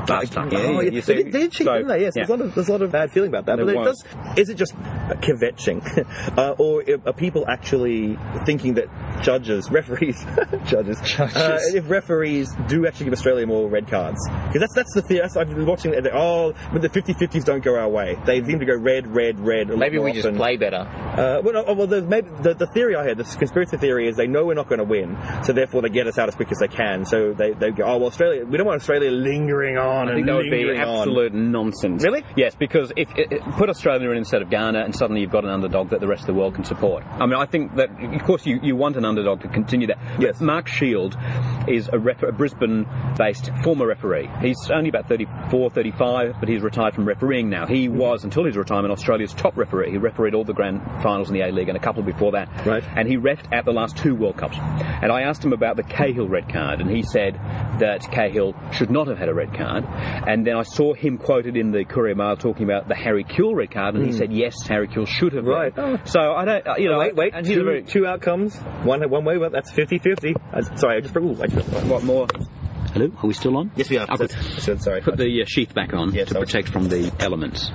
Time. 0.09 0.49
oh, 0.53 0.81
yeah. 0.81 0.91
you 0.91 1.01
see- 1.01 1.13
they, 1.13 1.23
did- 1.23 1.31
they 1.31 1.47
cheat, 1.47 1.65
so, 1.65 1.73
didn't 1.73 1.87
they? 1.87 2.01
Yes. 2.01 2.13
yeah. 2.15 2.25
There's, 2.25 2.29
a 2.29 2.35
lot 2.35 2.45
of, 2.45 2.55
there's 2.55 2.69
a 2.69 2.71
lot 2.71 2.81
of 2.81 2.91
bad 2.91 3.11
feeling 3.11 3.29
about 3.29 3.45
that. 3.45 3.57
There 3.57 3.65
but 3.65 3.75
it 3.75 3.77
was. 3.77 4.03
does, 4.03 4.37
is 4.37 4.49
it 4.49 4.55
just 4.55 4.75
kvetching? 4.75 5.79
uh, 6.37 6.55
or 6.57 6.83
are 7.05 7.13
people 7.13 7.45
actually 7.47 8.17
thinking 8.45 8.75
that 8.75 8.87
judges, 9.23 9.69
referees, 9.69 10.23
judges, 10.65 10.99
Uh, 11.19 11.59
if 11.73 11.89
referees 11.89 12.53
do 12.67 12.87
actually 12.87 13.05
give 13.05 13.13
Australia 13.13 13.45
more 13.45 13.69
red 13.69 13.87
cards? 13.87 14.19
Because 14.47 14.61
that's, 14.61 14.75
that's 14.75 14.93
the 14.93 15.01
theory. 15.01 15.21
That's, 15.21 15.35
I've 15.37 15.49
been 15.49 15.65
watching 15.65 15.93
it. 15.93 16.05
Oh, 16.13 16.53
but 16.71 16.81
the 16.81 16.89
50 16.89 17.13
50s 17.13 17.43
don't 17.43 17.63
go 17.63 17.75
our 17.75 17.89
way. 17.89 18.17
They 18.25 18.43
seem 18.43 18.59
to 18.59 18.65
go 18.65 18.75
red, 18.75 19.07
red, 19.07 19.39
red. 19.39 19.69
Maybe 19.69 19.99
we 19.99 20.13
just 20.13 20.33
play 20.35 20.57
better. 20.57 20.77
Uh, 20.77 21.41
well, 21.43 21.63
oh, 21.67 21.73
well, 21.73 21.87
maybe 22.01 22.29
the, 22.41 22.53
the 22.53 22.67
theory 22.67 22.95
I 22.95 23.03
had, 23.07 23.17
the 23.17 23.23
conspiracy 23.23 23.77
theory 23.77 24.07
is 24.07 24.15
they 24.15 24.27
know 24.27 24.45
we're 24.45 24.53
not 24.53 24.69
going 24.69 24.79
to 24.79 24.85
win, 24.85 25.17
so 25.43 25.53
therefore 25.53 25.81
they 25.81 25.89
get 25.89 26.07
us 26.07 26.17
out 26.17 26.27
as 26.29 26.35
quick 26.35 26.51
as 26.51 26.59
they 26.59 26.67
can. 26.67 27.05
So 27.05 27.33
they, 27.33 27.51
they 27.51 27.71
go, 27.71 27.83
oh 27.83 27.97
well, 27.97 28.07
Australia, 28.07 28.45
we 28.45 28.57
don't 28.57 28.67
want 28.67 28.79
Australia 28.79 29.11
lingering 29.11 29.77
on 29.77 29.98
I 30.07 30.11
and 30.11 30.17
think 30.17 30.27
that 30.27 30.35
would 30.35 30.43
be 30.43 30.49
lingering 30.65 30.81
on. 30.81 30.97
absolute 30.99 31.33
nonsense. 31.33 32.03
Really? 32.03 32.23
Yes, 32.35 32.55
because 32.55 32.91
if 32.95 33.09
it, 33.17 33.31
it- 33.31 33.41
put 33.57 33.69
Australia 33.69 34.09
in 34.11 34.17
instead 34.17 34.41
of 34.41 34.49
Ghana, 34.49 34.79
and 34.83 34.95
suddenly 34.95 35.21
you've 35.21 35.31
got 35.31 35.43
an 35.43 35.49
underdog 35.49 35.89
that 35.89 35.99
the 35.99 36.07
rest 36.07 36.21
of 36.21 36.27
the 36.27 36.33
world 36.33 36.55
can 36.55 36.63
support. 36.63 37.03
I 37.05 37.25
mean, 37.25 37.35
I 37.35 37.45
think 37.45 37.75
that 37.75 37.89
of 37.91 38.23
course 38.23 38.45
you, 38.45 38.59
you 38.61 38.75
want 38.75 38.95
an 38.95 39.05
underdog 39.05 39.41
to 39.41 39.47
continue 39.47 39.87
that. 39.87 39.97
But 40.17 40.21
Yes. 40.21 40.41
Mark 40.41 40.67
Shield 40.67 41.17
is 41.67 41.89
a, 41.91 41.99
ref- 41.99 42.23
a 42.23 42.31
Brisbane-based 42.31 43.51
former 43.63 43.87
referee. 43.87 44.29
He's 44.41 44.57
only 44.71 44.89
about 44.89 45.07
34, 45.07 45.71
35, 45.71 46.35
but 46.39 46.49
he's 46.49 46.61
retired 46.61 46.95
from 46.95 47.05
refereeing 47.07 47.49
now. 47.49 47.65
He 47.65 47.87
mm-hmm. 47.87 47.97
was 47.97 48.23
until 48.23 48.45
his 48.45 48.55
retirement 48.55 48.91
Australia's 48.91 49.33
top 49.33 49.57
referee. 49.57 49.91
He 49.91 49.97
refereed 49.97 50.33
all 50.33 50.43
the 50.43 50.53
grand 50.53 50.81
finals 51.01 51.29
in 51.29 51.33
the 51.33 51.41
A 51.41 51.51
League 51.51 51.69
and 51.69 51.77
a 51.77 51.81
couple 51.81 52.03
before 52.03 52.31
that. 52.33 52.49
Right. 52.65 52.83
And 52.95 53.07
he 53.07 53.17
refed 53.17 53.51
at 53.53 53.65
the 53.65 53.71
last 53.71 53.97
two 53.97 54.15
World 54.15 54.37
Cups. 54.37 54.57
And 54.57 55.11
I 55.11 55.21
asked 55.21 55.43
him 55.43 55.53
about 55.53 55.75
the 55.75 55.83
Cahill 55.83 56.27
red 56.27 56.49
card, 56.49 56.81
and 56.81 56.89
he 56.89 57.03
said 57.03 57.35
that 57.79 58.01
Cahill 58.11 58.53
should 58.71 58.89
not 58.89 59.07
have 59.07 59.17
had 59.17 59.29
a 59.29 59.33
red 59.33 59.53
card. 59.53 59.78
And 59.85 60.45
then 60.45 60.55
I 60.55 60.63
saw 60.63 60.93
him 60.93 61.17
quoted 61.17 61.57
in 61.57 61.71
the 61.71 61.85
Courier 61.85 62.15
Mail 62.15 62.35
talking 62.37 62.63
about 62.63 62.87
the 62.87 62.95
Harry 62.95 63.23
Kewell 63.23 63.55
red 63.55 63.71
card, 63.71 63.95
and 63.95 64.05
he 64.05 64.11
said 64.11 64.31
yes, 64.31 64.55
Harry 64.67 64.87
Kewell 64.87 65.07
should 65.07 65.33
have. 65.33 65.45
Hmm. 65.45 65.49
Right. 65.49 65.75
Been. 65.75 65.99
So 66.05 66.19
I 66.19 66.45
don't, 66.45 66.67
uh, 66.67 66.75
you 66.77 66.89
know, 66.89 66.99
wait, 66.99 67.15
wait, 67.15 67.33
And 67.33 67.45
he's 67.45 67.55
two, 67.55 67.61
a 67.61 67.65
very, 67.65 67.83
two 67.83 68.05
outcomes, 68.05 68.55
one 68.83 69.07
one 69.09 69.25
way, 69.25 69.37
well, 69.37 69.49
that's 69.49 69.71
50-50. 69.71 70.35
Uh, 70.53 70.75
sorry, 70.77 70.97
I 70.97 71.01
just, 71.01 71.15
ooh, 71.15 71.37
I 71.41 71.47
just 71.47 71.67
what 71.87 72.03
more? 72.03 72.27
Hello, 72.93 73.11
are 73.21 73.27
we 73.27 73.33
still 73.35 73.55
on? 73.55 73.71
Yes, 73.75 73.87
we 73.91 73.99
are. 73.99 74.07
Oh, 74.09 74.17
good. 74.17 74.33
I 74.35 74.41
said, 74.59 74.81
sorry. 74.81 75.01
Put 75.01 75.17
the 75.17 75.43
uh, 75.43 75.45
sheath 75.45 75.75
back 75.75 75.93
on 75.93 76.11
Yes, 76.11 76.29
to 76.29 76.35
I'll- 76.35 76.41
protect 76.43 76.69
from 76.69 76.89
the 76.89 77.11
elements. 77.19 77.69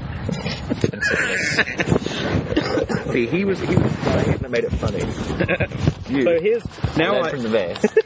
See, 3.12 3.26
he 3.26 3.44
was, 3.44 3.60
he 3.60 3.76
was 3.76 3.92
trying 4.02 4.36
that 4.38 4.50
made 4.50 4.64
it 4.64 4.72
funny. 4.72 5.00
So 6.24 6.38
here's 6.40 6.62
now 6.96 7.22
I, 7.22 7.30
from 7.30 7.42
the 7.42 7.48
best. 7.48 7.86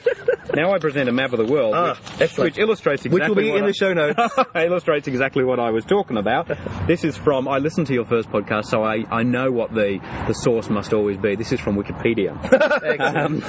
now 0.58 0.72
I 0.74 0.78
present 0.78 1.08
a 1.08 1.12
map 1.12 1.32
of 1.32 1.38
the 1.38 1.50
world, 1.52 1.74
Ah, 1.74 1.94
which, 2.18 2.36
which 2.36 2.58
illustrates 2.58 3.04
exactly 3.04 3.20
Which 3.20 3.28
will 3.28 3.36
be 3.36 3.50
what 3.50 3.58
in 3.58 3.64
I- 3.64 3.66
the 3.68 3.72
show 3.82 3.92
notes. 3.94 4.18
illustrates 4.54 5.06
exactly 5.08 5.44
what 5.44 5.58
I 5.60 5.70
was 5.70 5.84
talking 5.84 6.16
about. 6.16 6.46
This 6.88 7.04
is 7.04 7.16
from 7.16 7.46
I 7.48 7.58
listened 7.58 7.86
to 7.88 7.94
your 7.94 8.06
first 8.06 8.30
podcast, 8.30 8.64
so 8.66 8.82
I, 8.82 9.04
I 9.10 9.22
know 9.22 9.50
what 9.52 9.74
the, 9.74 9.98
the 10.26 10.32
source 10.32 10.70
must 10.70 10.92
always 10.94 11.18
be. 11.18 11.34
This 11.36 11.52
is 11.52 11.60
from 11.60 11.76
Wikipedia. 11.76 12.32
Um, 13.18 13.42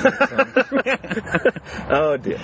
oh 1.90 2.18
dear. 2.18 2.40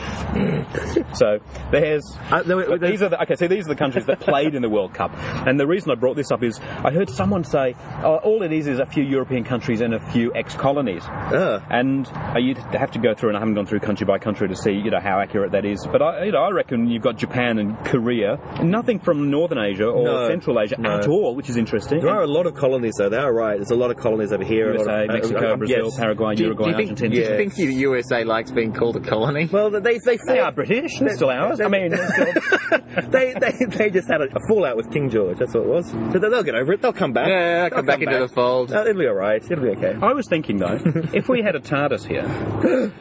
so 1.13 1.39
there's 1.71 2.03
Uh, 2.31 2.43
wait, 2.45 2.81
these 2.81 3.01
are 3.01 3.09
the, 3.09 3.21
okay. 3.23 3.35
So 3.35 3.47
these 3.47 3.65
are 3.65 3.69
the 3.69 3.75
countries 3.75 4.05
that 4.05 4.19
played 4.19 4.55
in 4.55 4.61
the 4.61 4.69
World 4.69 4.93
Cup, 4.93 5.11
and 5.47 5.59
the 5.59 5.67
reason 5.67 5.91
I 5.91 5.95
brought 5.95 6.15
this 6.15 6.31
up 6.31 6.43
is 6.43 6.59
I 6.59 6.91
heard 6.91 7.09
someone 7.09 7.43
say 7.43 7.75
oh, 8.03 8.17
all 8.17 8.41
it 8.43 8.51
is 8.51 8.67
is 8.67 8.79
a 8.79 8.85
few 8.85 9.03
European 9.03 9.43
countries 9.43 9.81
and 9.81 9.93
a 9.93 9.99
few 10.11 10.33
ex-colonies, 10.33 11.03
Ah. 11.05 11.65
and 11.69 12.07
uh, 12.07 12.39
you'd 12.39 12.57
have 12.57 12.91
to 12.91 12.99
go 12.99 13.13
through. 13.13 13.29
And 13.29 13.37
I 13.37 13.39
haven't 13.39 13.55
gone 13.55 13.65
through 13.65 13.79
country 13.81 14.05
by 14.05 14.17
country 14.19 14.47
to 14.55 14.61
see 14.61 14.71
you 14.71 14.89
know 14.91 14.99
how 14.99 15.19
accurate 15.19 15.51
that 15.51 15.65
is, 15.65 15.85
but 15.91 16.01
I 16.01 16.25
you 16.25 16.31
know 16.31 16.39
I 16.43 16.51
reckon 16.51 16.89
you've 16.89 17.03
got 17.03 17.17
Japan 17.17 17.59
and 17.59 17.77
Korea, 17.85 18.37
nothing 18.63 18.99
from 18.99 19.29
Northern 19.29 19.59
Asia 19.59 19.85
or 19.87 20.05
No, 20.05 20.27
Central 20.27 20.59
Asia 20.59 20.75
no. 20.79 20.97
at 20.97 21.07
all, 21.07 21.35
which 21.35 21.49
is 21.49 21.57
interesting. 21.57 21.99
There 22.01 22.09
are 22.09 22.23
a 22.23 22.27
lot 22.27 22.45
of 22.47 22.55
colonies, 22.55 22.93
though. 22.97 23.09
They 23.09 23.17
are 23.17 23.33
right. 23.33 23.57
There's 23.57 23.71
a 23.71 23.75
lot 23.75 23.91
of 23.91 23.97
colonies 23.97 24.31
over 24.33 24.43
here. 24.43 24.71
a 24.71 24.77
lot 24.77 24.79
USA, 24.87 25.03
of, 25.03 25.09
uh, 25.09 25.13
Mexico, 25.13 25.53
uh, 25.53 25.55
Brazil, 25.57 25.85
yes. 25.85 25.97
Paraguay, 25.97 26.35
Do, 26.35 26.43
you- 26.43 26.47
Uruguay, 26.49 26.65
do 26.65 26.71
you 26.71 26.77
think, 26.77 26.89
Argentina. 26.91 27.15
do 27.25 27.31
you 27.31 27.37
think 27.37 27.55
the 27.55 27.73
USA 27.73 28.23
likes 28.23 28.51
being 28.51 28.73
called 28.73 28.95
a 28.95 28.99
colony? 28.99 29.49
Well, 29.51 29.69
they 29.69 29.99
they 29.99 30.17
They 30.27 30.39
are 30.39 30.51
British. 30.51 30.99
They're 30.99 31.15
still 31.15 31.29
ours. 31.29 31.59
I 31.61 31.67
mean, 31.67 31.91
they're 31.91 32.07
still- 32.11 32.81
they, 33.09 33.33
they 33.39 33.65
they 33.77 33.89
just 33.89 34.07
had 34.09 34.21
a, 34.21 34.25
a 34.35 34.39
fallout 34.47 34.77
with 34.77 34.91
King 34.91 35.09
George. 35.09 35.37
That's 35.39 35.53
what 35.53 35.63
it 35.63 35.69
was. 35.69 35.89
So 35.91 36.19
they'll 36.19 36.43
get 36.43 36.55
over 36.55 36.73
it. 36.73 36.81
They'll 36.81 36.93
come 36.93 37.13
back. 37.13 37.27
yeah, 37.27 37.39
yeah, 37.39 37.61
They'll 37.69 37.77
come 37.77 37.85
back 37.85 38.01
into 38.01 38.17
the 38.19 38.27
fold. 38.29 38.71
Uh, 38.73 38.81
it'll 38.81 38.99
be 38.99 39.07
all 39.07 39.13
right. 39.13 39.43
It'll 39.43 39.63
be 39.63 39.71
okay. 39.71 39.95
I 40.01 40.13
was 40.13 40.27
thinking 40.27 40.57
though, 40.57 40.79
if 41.13 41.27
we 41.29 41.41
had 41.41 41.55
a 41.55 41.59
TARDIS 41.59 42.05
here, 42.07 42.25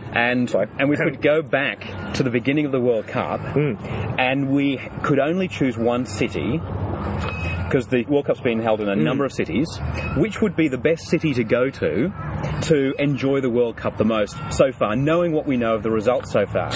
and 0.15 0.49
Sorry. 0.51 0.69
and 0.79 0.89
we 0.89 0.97
could 0.97 1.21
go 1.23 1.43
back 1.51 2.15
to 2.15 2.23
the 2.23 2.31
beginning 2.31 2.67
of 2.67 2.73
the 2.73 2.81
World 2.81 3.07
Cup, 3.07 3.41
hmm. 3.41 3.75
and 4.19 4.51
we 4.51 4.79
could 5.03 5.19
only 5.19 5.49
choose 5.49 5.77
one 5.77 6.07
city. 6.07 6.61
Because 7.65 7.89
the 7.89 8.05
World 8.05 8.27
Cup's 8.27 8.41
been 8.41 8.61
held 8.61 8.81
in 8.81 8.89
a 8.89 8.95
hmm. 8.95 9.03
number 9.03 9.25
of 9.25 9.33
cities, 9.33 9.69
which 10.17 10.41
would 10.41 10.57
be 10.57 10.69
the 10.69 10.79
best 10.79 11.09
city 11.09 11.35
to 11.35 11.45
go 11.45 11.71
to 11.71 12.13
to 12.63 12.95
enjoy 12.99 13.41
the 13.41 13.51
World 13.51 13.77
Cup 13.77 13.97
the 13.97 14.05
most 14.05 14.37
so 14.51 14.73
far, 14.73 14.97
knowing 14.97 15.33
what 15.33 15.47
we 15.47 15.57
know 15.57 15.75
of 15.75 15.83
the 15.83 15.91
results 15.91 16.31
so 16.31 16.47
far? 16.47 16.71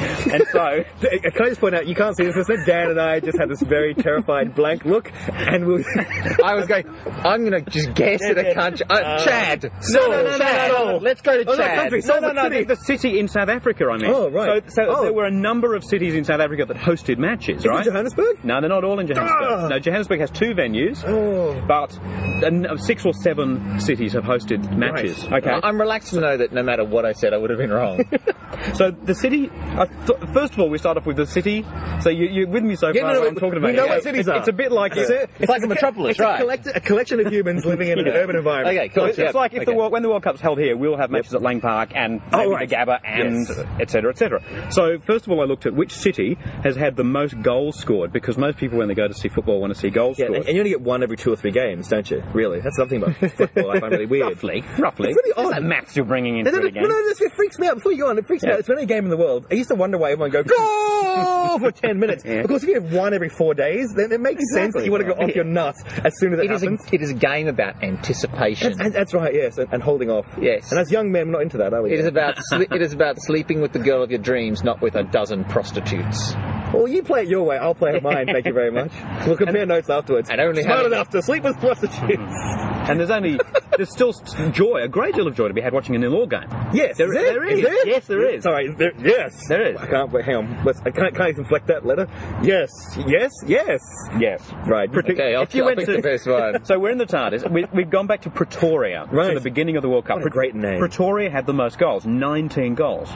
and 0.32 0.44
so, 0.52 0.84
Can 1.00 1.42
I 1.42 1.48
just 1.48 1.60
point 1.60 1.74
out, 1.74 1.86
you 1.86 1.94
can't 1.94 2.16
see 2.16 2.24
this, 2.24 2.46
but 2.46 2.58
Dan 2.66 2.90
and 2.90 3.00
I 3.00 3.20
just 3.20 3.38
had 3.38 3.48
this 3.48 3.60
very 3.62 3.94
terrified 3.94 4.54
blank 4.54 4.84
look, 4.84 5.10
and 5.32 5.66
we 5.66 5.84
I 6.44 6.54
was 6.54 6.66
going, 6.66 6.86
I'm 7.06 7.48
going 7.48 7.64
to 7.64 7.70
just 7.70 7.94
guess 7.94 8.22
at 8.24 8.38
a 8.38 8.54
country. 8.54 8.86
Uh, 8.88 9.24
Chad. 9.24 9.70
no, 9.90 10.06
no, 10.08 10.22
no, 10.22 10.38
Chad. 10.38 10.70
no, 10.72 10.84
no. 10.92 10.96
Let's 10.98 11.20
go 11.22 11.42
to 11.42 11.50
Oh, 11.50 11.56
Chad. 11.56 11.92
No, 11.92 12.18
no, 12.20 12.48
no, 12.48 12.64
the, 12.64 12.76
city 12.76 13.18
in 13.18 13.28
South 13.28 13.48
Africa, 13.48 13.84
I 13.90 13.96
mean. 13.98 14.10
Oh, 14.10 14.30
right. 14.30 14.64
So, 14.70 14.82
so 14.84 14.90
Oh. 14.90 15.02
there 15.02 15.12
were 15.12 15.26
a 15.26 15.30
number 15.30 15.74
of 15.74 15.84
cities 15.84 16.14
in 16.14 16.24
South 16.24 16.40
Africa 16.40 16.64
that 16.66 16.76
hosted 16.76 17.18
matches, 17.18 17.66
right? 17.66 17.84
Johannesburg? 17.84 18.44
No, 18.44 18.60
they're 18.60 18.68
not 18.70 18.84
all 18.84 18.98
in 19.00 19.06
Johannesburg. 19.06 19.38
Ah. 19.42 19.68
No, 19.68 19.78
Johannesburg 19.78 20.20
has 20.20 20.30
two 20.30 20.52
venues, 20.54 21.04
Oh. 21.06 21.60
but 21.66 21.96
uh, 22.44 22.76
six 22.76 23.04
or 23.04 23.12
seven 23.14 23.78
cities 23.80 24.12
have 24.14 24.24
hosted 24.24 24.76
matches. 24.76 25.24
Okay. 25.24 25.50
I'm 25.62 25.80
relaxed 25.80 26.14
to 26.14 26.20
know 26.20 26.36
that 26.36 26.52
no 26.52 26.62
matter 26.62 26.84
what 26.84 27.04
I 27.04 27.12
said, 27.12 27.32
I 27.32 27.36
would 27.36 27.50
have 27.50 27.58
been 27.58 27.70
wrong. 27.70 28.04
so 28.74 28.90
the 28.90 29.14
city, 29.14 29.50
uh, 29.76 29.86
th- 30.06 30.18
first 30.32 30.52
of 30.54 30.60
all, 30.60 30.68
we 30.70 30.78
start 30.78 30.96
off 30.96 31.06
with 31.06 31.16
the 31.16 31.26
city. 31.26 31.64
So 32.00 32.10
you, 32.10 32.26
you're 32.26 32.48
with 32.48 32.62
me 32.62 32.76
so 32.76 32.88
Yeah, 32.88 33.02
far. 33.02 33.12
no, 33.14 33.20
no, 33.22 33.28
I'm 33.28 33.34
talking 33.34 33.58
about 33.58 33.68
we 33.70 33.76
know 33.76 33.82
what 33.86 33.98
It's- 33.98 34.04
cities 34.04 34.20
it's, 34.20 34.28
are. 34.28 34.36
It's 34.38 34.48
a 34.48 34.52
bit 34.52 34.72
like 34.72 34.96
It's, 34.96 35.10
a, 35.10 35.28
It's 35.38 35.48
like 35.48 35.62
a 35.62 35.66
metropolis, 35.66 36.12
it's 36.12 36.20
right. 36.20 36.36
A, 36.36 36.42
collect- 36.42 36.66
a 36.74 36.80
collection 36.80 37.20
of 37.20 37.32
humans 37.32 37.64
living 37.64 37.88
in 37.88 37.98
an 38.00 38.06
Yeah. 38.06 38.12
urban 38.12 38.36
environment. 38.36 38.76
Okay, 38.78 38.88
cool. 38.88 39.04
It's, 39.06 39.18
it's 39.18 39.34
like 39.34 39.52
if 39.52 39.58
okay. 39.62 39.64
the 39.66 39.74
World, 39.76 39.92
when 39.92 40.02
the 40.02 40.08
World 40.08 40.22
Cup's 40.22 40.40
held 40.40 40.58
here, 40.58 40.76
we'll 40.76 40.96
have 40.96 41.10
matches 41.10 41.34
at 41.34 41.42
Lang 41.42 41.60
Park 41.60 41.90
and 41.94 42.20
Oh, 42.32 42.38
maybe 42.38 42.50
right. 42.50 42.68
the 42.68 42.74
Gabba 42.76 42.98
and 43.04 43.46
Yes. 43.48 43.58
et 43.80 43.90
cetera, 43.90 44.10
et 44.10 44.18
cetera. 44.18 44.40
So 44.72 44.98
first 45.00 45.26
of 45.26 45.32
all, 45.32 45.40
I 45.40 45.44
looked 45.44 45.66
at 45.66 45.74
which 45.74 45.92
city 45.92 46.34
has 46.62 46.76
had 46.76 46.96
the 46.96 47.04
most 47.04 47.40
goals 47.42 47.78
scored 47.78 48.12
because 48.12 48.38
most 48.38 48.56
people 48.58 48.78
when 48.78 48.88
they 48.88 48.94
go 48.94 49.08
to 49.08 49.14
see 49.14 49.28
football 49.28 49.60
want 49.60 49.72
to 49.74 49.78
see 49.78 49.90
goals 49.90 50.18
Yeah, 50.18 50.26
and 50.26 50.34
scored. 50.36 50.46
and 50.48 50.54
you 50.54 50.60
only 50.60 50.70
get 50.70 50.80
one 50.80 51.02
every 51.02 51.16
two 51.16 51.32
or 51.32 51.36
three 51.36 51.50
games, 51.52 51.88
don't 51.88 52.10
you? 52.10 52.22
Really? 52.32 52.60
That's 52.60 52.76
something 52.76 53.02
about 53.02 53.16
football 53.16 53.70
I 53.70 53.80
find 53.80 53.92
really 53.92 54.06
weird. 54.06 54.28
Roughly, 54.30 54.64
roughly. 54.78 55.10
It's 55.10 55.16
really 55.24 55.46
odd. 55.48 55.52
that 55.54 55.62
maths 55.62 55.96
you're 55.96 56.04
bringing 56.06 56.38
into 56.38 56.50
no, 56.52 56.58
it 56.58 56.74
no, 56.74 56.82
no, 56.82 56.96
it 56.98 57.32
freaks 57.32 57.58
me 57.58 57.66
out. 57.68 57.74
Before 57.76 57.92
you 57.92 57.98
go 57.98 58.08
on, 58.10 58.18
it 58.18 58.26
freaks 58.26 58.42
me 58.44 58.50
out. 58.52 58.58
It's 58.60 58.68
the 58.68 58.74
only 58.74 58.86
game 58.86 59.04
in 59.04 59.10
the 59.10 59.16
world. 59.16 59.46
I 59.50 59.54
used 59.54 59.68
to 59.68 59.74
wonder 59.80 59.98
why 59.98 60.12
everyone 60.12 60.30
go 60.30 60.42
goal 60.44 61.58
for 61.58 61.72
ten 61.72 61.98
minutes. 62.04 62.24
Yeah. 62.24 62.42
Because 62.42 62.62
if 62.62 62.68
you 62.68 62.80
have 62.80 62.92
one 62.92 63.12
every 63.14 63.28
four 63.28 63.54
days, 63.54 63.92
then 63.96 64.12
it 64.12 64.20
makes 64.20 64.42
sense 64.54 64.74
that 64.74 64.84
you 64.84 64.92
want 64.92 65.04
to 65.06 65.12
go 65.12 65.20
off 65.20 65.34
your 65.34 65.44
nut 65.44 65.74
as 66.04 66.16
soon 66.18 66.32
as 66.34 66.38
it, 66.38 66.44
It 66.44 66.50
is, 66.52 66.62
a, 66.62 66.66
happens. 66.66 66.92
it 66.92 67.02
is 67.02 67.10
a 67.10 67.14
game 67.14 67.48
about 67.48 67.82
anticipation. 67.82 68.80
And 68.80 68.92
that's 68.92 69.12
right, 69.14 69.34
yes, 69.34 69.58
and, 69.58 69.72
and 69.72 69.82
holding 69.82 70.10
off. 70.10 70.26
Yes. 70.40 70.70
And 70.70 70.78
as 70.80 70.90
young 70.92 71.10
men, 71.10 71.26
we're 71.26 71.32
not 71.32 71.42
into 71.42 71.56
that, 71.58 71.72
are 71.74 71.82
we? 71.82 71.92
It 71.92 72.00
is 72.00 72.06
about 72.06 72.36
sle- 72.52 72.72
it 72.72 72.82
is 72.82 72.92
about 72.92 73.16
sleeping 73.20 73.60
with 73.60 73.72
the 73.72 73.78
girl 73.80 74.02
of 74.02 74.10
your 74.10 74.20
dreams, 74.20 74.62
not 74.62 74.80
with 74.80 74.94
a 74.94 75.02
dozen 75.02 75.44
prostitutes. 75.44 76.34
Well, 76.72 76.88
you 76.88 77.02
play 77.02 77.22
it 77.22 77.28
your 77.28 77.44
way. 77.44 77.56
I'll 77.58 77.74
play 77.74 77.96
it 77.96 78.02
mine. 78.02 78.26
Thank 78.26 78.46
you 78.46 78.52
very 78.52 78.70
much. 78.70 78.92
We'll 79.26 79.36
compare 79.36 79.66
notes 79.66 79.90
afterwards. 79.90 80.30
And 80.30 80.40
only 80.40 80.62
smart 80.62 80.78
having- 80.78 80.92
enough 80.92 81.10
to 81.10 81.22
sleep 81.22 81.44
with 81.44 81.58
prostitutes. 81.58 82.22
And 82.80 82.98
there's 82.98 83.10
only 83.10 83.38
there's 83.76 83.92
still 83.92 84.12
joy, 84.50 84.82
a 84.82 84.88
great 84.88 85.14
deal 85.14 85.28
of 85.28 85.36
joy 85.36 85.46
to 85.48 85.54
be 85.54 85.60
had 85.60 85.72
watching 85.72 85.94
a 85.94 85.98
nil-all 85.98 86.26
game. 86.26 86.48
Yes, 86.72 86.96
There- 86.96 87.12
is 87.12 87.16
it? 87.16 87.34
there 87.34 87.44
is. 87.44 87.62
there? 87.62 87.86
Yes, 87.86 88.06
there 88.06 88.34
is. 88.34 88.42
Sorry, 88.42 88.72
there, 88.72 88.92
yes, 88.98 89.46
There 89.46 89.74
is. 89.74 89.76
I 89.76 89.86
can't. 89.86 90.10
Wait, 90.10 90.24
hang 90.24 90.36
on. 90.36 90.64
Let's, 90.64 90.80
I 90.80 90.90
can't, 90.90 91.14
can't 91.14 91.28
even 91.28 91.42
inflect 91.44 91.68
that 91.68 91.86
letter. 91.86 92.08
Yes, 92.42 92.70
yes, 93.06 93.30
yes. 93.46 93.80
Yes. 94.18 94.42
Right. 94.66 94.88
Okay, 94.92 95.34
I'll, 95.36 95.42
If 95.42 95.54
you 95.54 95.62
I'll 95.62 95.76
went 95.76 95.80
to- 95.86 95.92
the 95.96 96.02
first 96.02 96.26
one. 96.26 96.64
So 96.70 96.78
we're 96.78 96.90
in 96.90 96.98
the 96.98 97.06
TARDIS. 97.06 97.48
We, 97.50 97.66
we've 97.72 97.90
gone 97.90 98.06
back 98.06 98.22
to 98.22 98.30
Pretoria, 98.30 99.06
Right. 99.10 99.28
to 99.28 99.34
the 99.34 99.40
beginning 99.40 99.76
of 99.76 99.82
the 99.82 99.88
World 99.88 100.06
Cup. 100.06 100.18
What 100.18 100.26
a 100.26 100.30
great 100.30 100.54
name. 100.54 100.78
Pretoria 100.78 101.30
had 101.30 101.46
the 101.46 101.52
most 101.54 101.78
goals, 101.78 102.06
19 102.06 102.74
goals, 102.74 103.08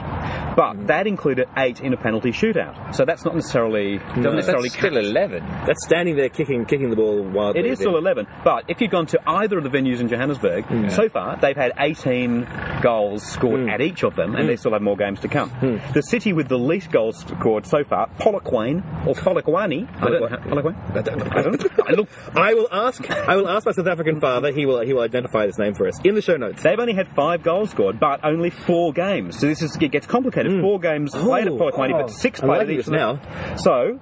but 0.55 0.73
mm. 0.73 0.87
that 0.87 1.05
included 1.07 1.47
eight 1.57 1.81
in 1.81 1.91
a 1.93 1.97
penalty 1.97 2.31
shootout. 2.31 2.95
So 2.95 3.03
that's 3.03 3.25
not 3.25 3.33
necessarily 3.45 3.97
doesn't 3.97 4.35
necessarily 4.35 4.69
That's 4.69 4.79
still 4.79 4.97
eleven. 4.97 5.45
That's 5.65 5.85
standing 5.85 6.15
there 6.15 6.29
kicking, 6.29 6.65
kicking 6.65 6.89
the 6.89 6.95
ball 6.95 7.21
wildly. 7.23 7.61
It 7.61 7.65
is 7.67 7.79
still 7.79 7.97
11, 7.97 8.27
but 8.43 8.65
if 8.67 8.81
you've 8.81 8.91
gone 8.91 9.05
to 9.07 9.19
either 9.25 9.57
of 9.57 9.63
the 9.63 9.69
venues 9.69 9.99
in 9.99 10.09
Johannesburg, 10.09 10.65
hmm. 10.65 10.89
so 10.89 11.09
far 11.09 11.37
they've 11.37 11.55
had 11.55 11.73
18 11.77 12.47
goals 12.81 13.23
scored 13.23 13.61
hmm. 13.61 13.69
at 13.69 13.81
each 13.81 14.03
of 14.03 14.15
them, 14.15 14.35
and 14.35 14.47
they 14.47 14.53
hmm. 14.53 14.59
still 14.59 14.73
have 14.73 14.81
more 14.81 14.97
games 14.97 15.19
to 15.21 15.27
come. 15.27 15.51
The 15.93 16.01
city 16.01 16.33
with 16.33 16.47
the 16.47 16.57
least 16.57 16.91
goals 16.91 17.17
scored 17.19 17.65
so 17.65 17.83
far, 17.83 18.09
Polokwane 18.19 19.07
or 19.07 19.15
Polokwane, 19.15 19.87
I 20.01 20.05
Polokwane? 20.05 20.97
I 20.97 21.01
don't- 21.01 21.35
I 21.35 21.41
don't 21.41 21.59
know. 21.59 21.83
I 21.85 21.91
look, 21.95 22.09
I 22.35 22.53
will 22.53 22.67
ask. 22.71 23.09
I 23.09 23.35
will 23.35 23.47
ask 23.47 23.65
my 23.65 23.71
South 23.71 23.87
African 23.87 24.19
father. 24.19 24.51
He 24.51 24.65
will. 24.65 24.81
He 24.81 24.93
will 24.93 25.01
identify 25.01 25.45
this 25.45 25.57
name 25.57 25.73
for 25.73 25.87
us 25.87 25.99
in 26.03 26.15
the 26.15 26.21
show 26.21 26.37
notes. 26.37 26.63
They've 26.63 26.79
only 26.79 26.93
had 26.93 27.07
five 27.15 27.43
goals 27.43 27.71
scored, 27.71 27.99
but 27.99 28.23
only 28.23 28.49
four 28.49 28.93
games. 28.93 29.39
So 29.39 29.47
this 29.47 29.61
is 29.61 29.75
it 29.79 29.91
gets 29.91 30.07
complicated. 30.07 30.61
Four 30.61 30.79
games 30.79 31.11
played 31.11 31.47
at 31.47 31.53
Oh, 31.53 31.57
Polokwane, 31.57 31.93
oh. 31.93 32.01
but 32.03 32.11
six 32.11 32.39
played 32.39 32.61
at 32.61 32.69
each 32.69 32.77
this 32.77 32.87
of 32.87 32.93
them. 32.93 33.19
now. 33.19 33.34
So 33.57 33.99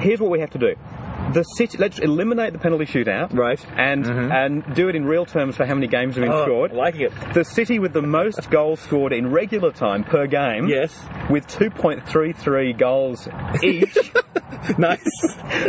here's 0.00 0.20
what 0.20 0.30
we 0.30 0.40
have 0.40 0.50
to 0.50 0.58
do. 0.58 0.74
The 1.36 1.42
city. 1.42 1.76
Let's 1.78 1.98
eliminate 1.98 2.52
the 2.54 2.58
penalty 2.58 2.86
shootout, 2.86 3.34
Right. 3.36 3.62
And 3.76 4.06
and 4.06 4.74
do 4.74 4.88
it 4.88 4.96
in 4.96 5.04
real 5.04 5.26
terms 5.26 5.56
for 5.56 5.66
how 5.66 5.74
many 5.74 5.86
games 5.86 6.14
have 6.16 6.24
been 6.24 6.32
Oh, 6.32 6.44
scored. 6.44 6.72
Liking 6.72 7.02
it. 7.02 7.12
The 7.34 7.44
city 7.44 7.78
with 7.78 7.92
the 7.92 8.00
most 8.02 8.48
goals 8.50 8.80
scored 8.80 9.12
in 9.12 9.30
regular 9.30 9.70
time 9.70 10.02
per 10.02 10.26
game, 10.26 10.66
Yes. 10.66 10.98
with 11.28 11.46
2.33 11.46 12.72
goals 12.78 13.28
each, 13.62 13.96
nice. 14.78 15.02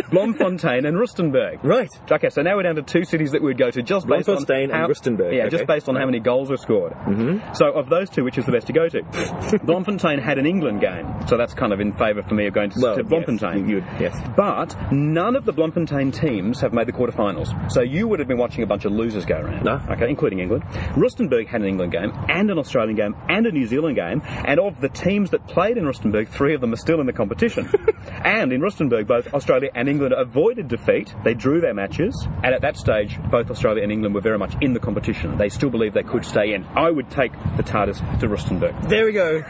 Bloemfontein 0.09 0.85
and 0.85 0.95
Rustenburg. 0.97 1.59
Right. 1.63 1.89
Okay, 2.09 2.29
so 2.29 2.41
now 2.41 2.55
we're 2.55 2.63
down 2.63 2.75
to 2.75 2.81
two 2.81 3.03
cities 3.03 3.31
that 3.31 3.41
we'd 3.41 3.57
go 3.57 3.69
to 3.69 3.81
just 3.81 4.07
based 4.07 4.29
on 4.29 4.35
Bloemfontein 4.45 4.71
and 4.71 4.73
how, 4.73 4.87
Rustenburg, 4.87 5.33
Yeah, 5.35 5.43
okay. 5.43 5.49
just 5.57 5.67
based 5.67 5.89
on 5.89 5.95
how 5.95 6.05
many 6.05 6.19
goals 6.19 6.49
were 6.49 6.57
scored. 6.57 6.93
Mm-hmm. 6.93 7.53
So 7.53 7.71
of 7.73 7.89
those 7.89 8.09
two, 8.09 8.23
which 8.23 8.37
is 8.37 8.45
the 8.45 8.51
best 8.51 8.67
to 8.67 8.73
go 8.73 8.87
to? 8.89 9.01
Bloemfontein 9.63 10.19
had 10.19 10.37
an 10.37 10.45
England 10.45 10.81
game, 10.81 11.05
so 11.27 11.37
that's 11.37 11.53
kind 11.53 11.73
of 11.73 11.79
in 11.79 11.91
favour 11.93 12.23
for 12.23 12.35
me 12.35 12.47
of 12.47 12.53
going 12.53 12.69
to, 12.71 12.79
Well, 12.81 12.95
to 12.95 13.03
Bloemfontein. 13.03 13.59
yes, 13.59 13.69
you- 13.69 13.75
you 13.77 13.83
yes. 13.99 14.17
But 14.35 14.75
none 14.91 15.35
of 15.35 15.45
the 15.45 15.53
Bloemfontein 15.57 16.11
teams 16.11 16.61
have 16.61 16.71
made 16.71 16.87
the 16.87 16.91
quarterfinals. 16.91 17.71
So 17.71 17.81
you 17.81 18.07
would 18.07 18.19
have 18.19 18.27
been 18.27 18.37
watching 18.37 18.61
a 18.61 18.67
bunch 18.67 18.85
of 18.85 18.91
losers 18.91 19.25
go 19.25 19.37
around. 19.37 19.65
No. 19.65 19.81
Okay, 19.89 20.07
including 20.07 20.37
England. 20.37 20.61
Rustenburg 20.93 21.47
had 21.47 21.61
an 21.61 21.67
England 21.67 21.91
game 21.93 22.13
and 22.29 22.51
an 22.51 22.59
Australian 22.59 22.95
game 22.95 23.15
and 23.27 23.43
a 23.47 23.51
New 23.51 23.65
Zealand 23.65 23.95
game, 23.95 24.21
and 24.23 24.59
of 24.59 24.79
the 24.81 24.89
teams 24.89 25.31
that 25.31 25.47
played 25.47 25.77
in 25.77 25.85
Rustenburg, 25.85 26.27
three 26.27 26.53
of 26.53 26.61
them 26.61 26.73
are 26.73 26.77
still 26.77 27.01
in 27.01 27.07
the 27.07 27.11
competition. 27.11 27.67
and 28.23 28.53
in 28.53 28.61
Rustenburg, 28.61 29.07
both 29.07 29.33
Australia 29.33 29.71
and 29.73 29.89
England 29.89 30.13
avoided 30.15 30.67
defeat. 30.67 31.11
They 31.23 31.33
drew 31.33 31.59
their 31.59 31.73
matches, 31.73 32.27
and 32.43 32.53
at 32.53 32.61
that 32.61 32.77
stage, 32.77 33.17
both 33.31 33.49
Australia 33.49 33.81
and 33.81 33.91
England 33.91 34.13
were 34.13 34.21
very 34.21 34.37
much 34.37 34.53
in 34.61 34.73
the 34.73 34.79
competition. 34.79 35.39
They 35.39 35.49
still 35.49 35.71
believed 35.71 35.95
they 35.95 36.03
could 36.03 36.23
stay 36.23 36.53
in. 36.53 36.65
I 36.75 36.91
would 36.91 37.09
take 37.09 37.31
the 37.57 37.63
TARDIS 37.63 38.19
to 38.19 38.27
Rustenburg. 38.27 38.89
There 38.89 39.05
we 39.05 39.11
go. 39.11 39.41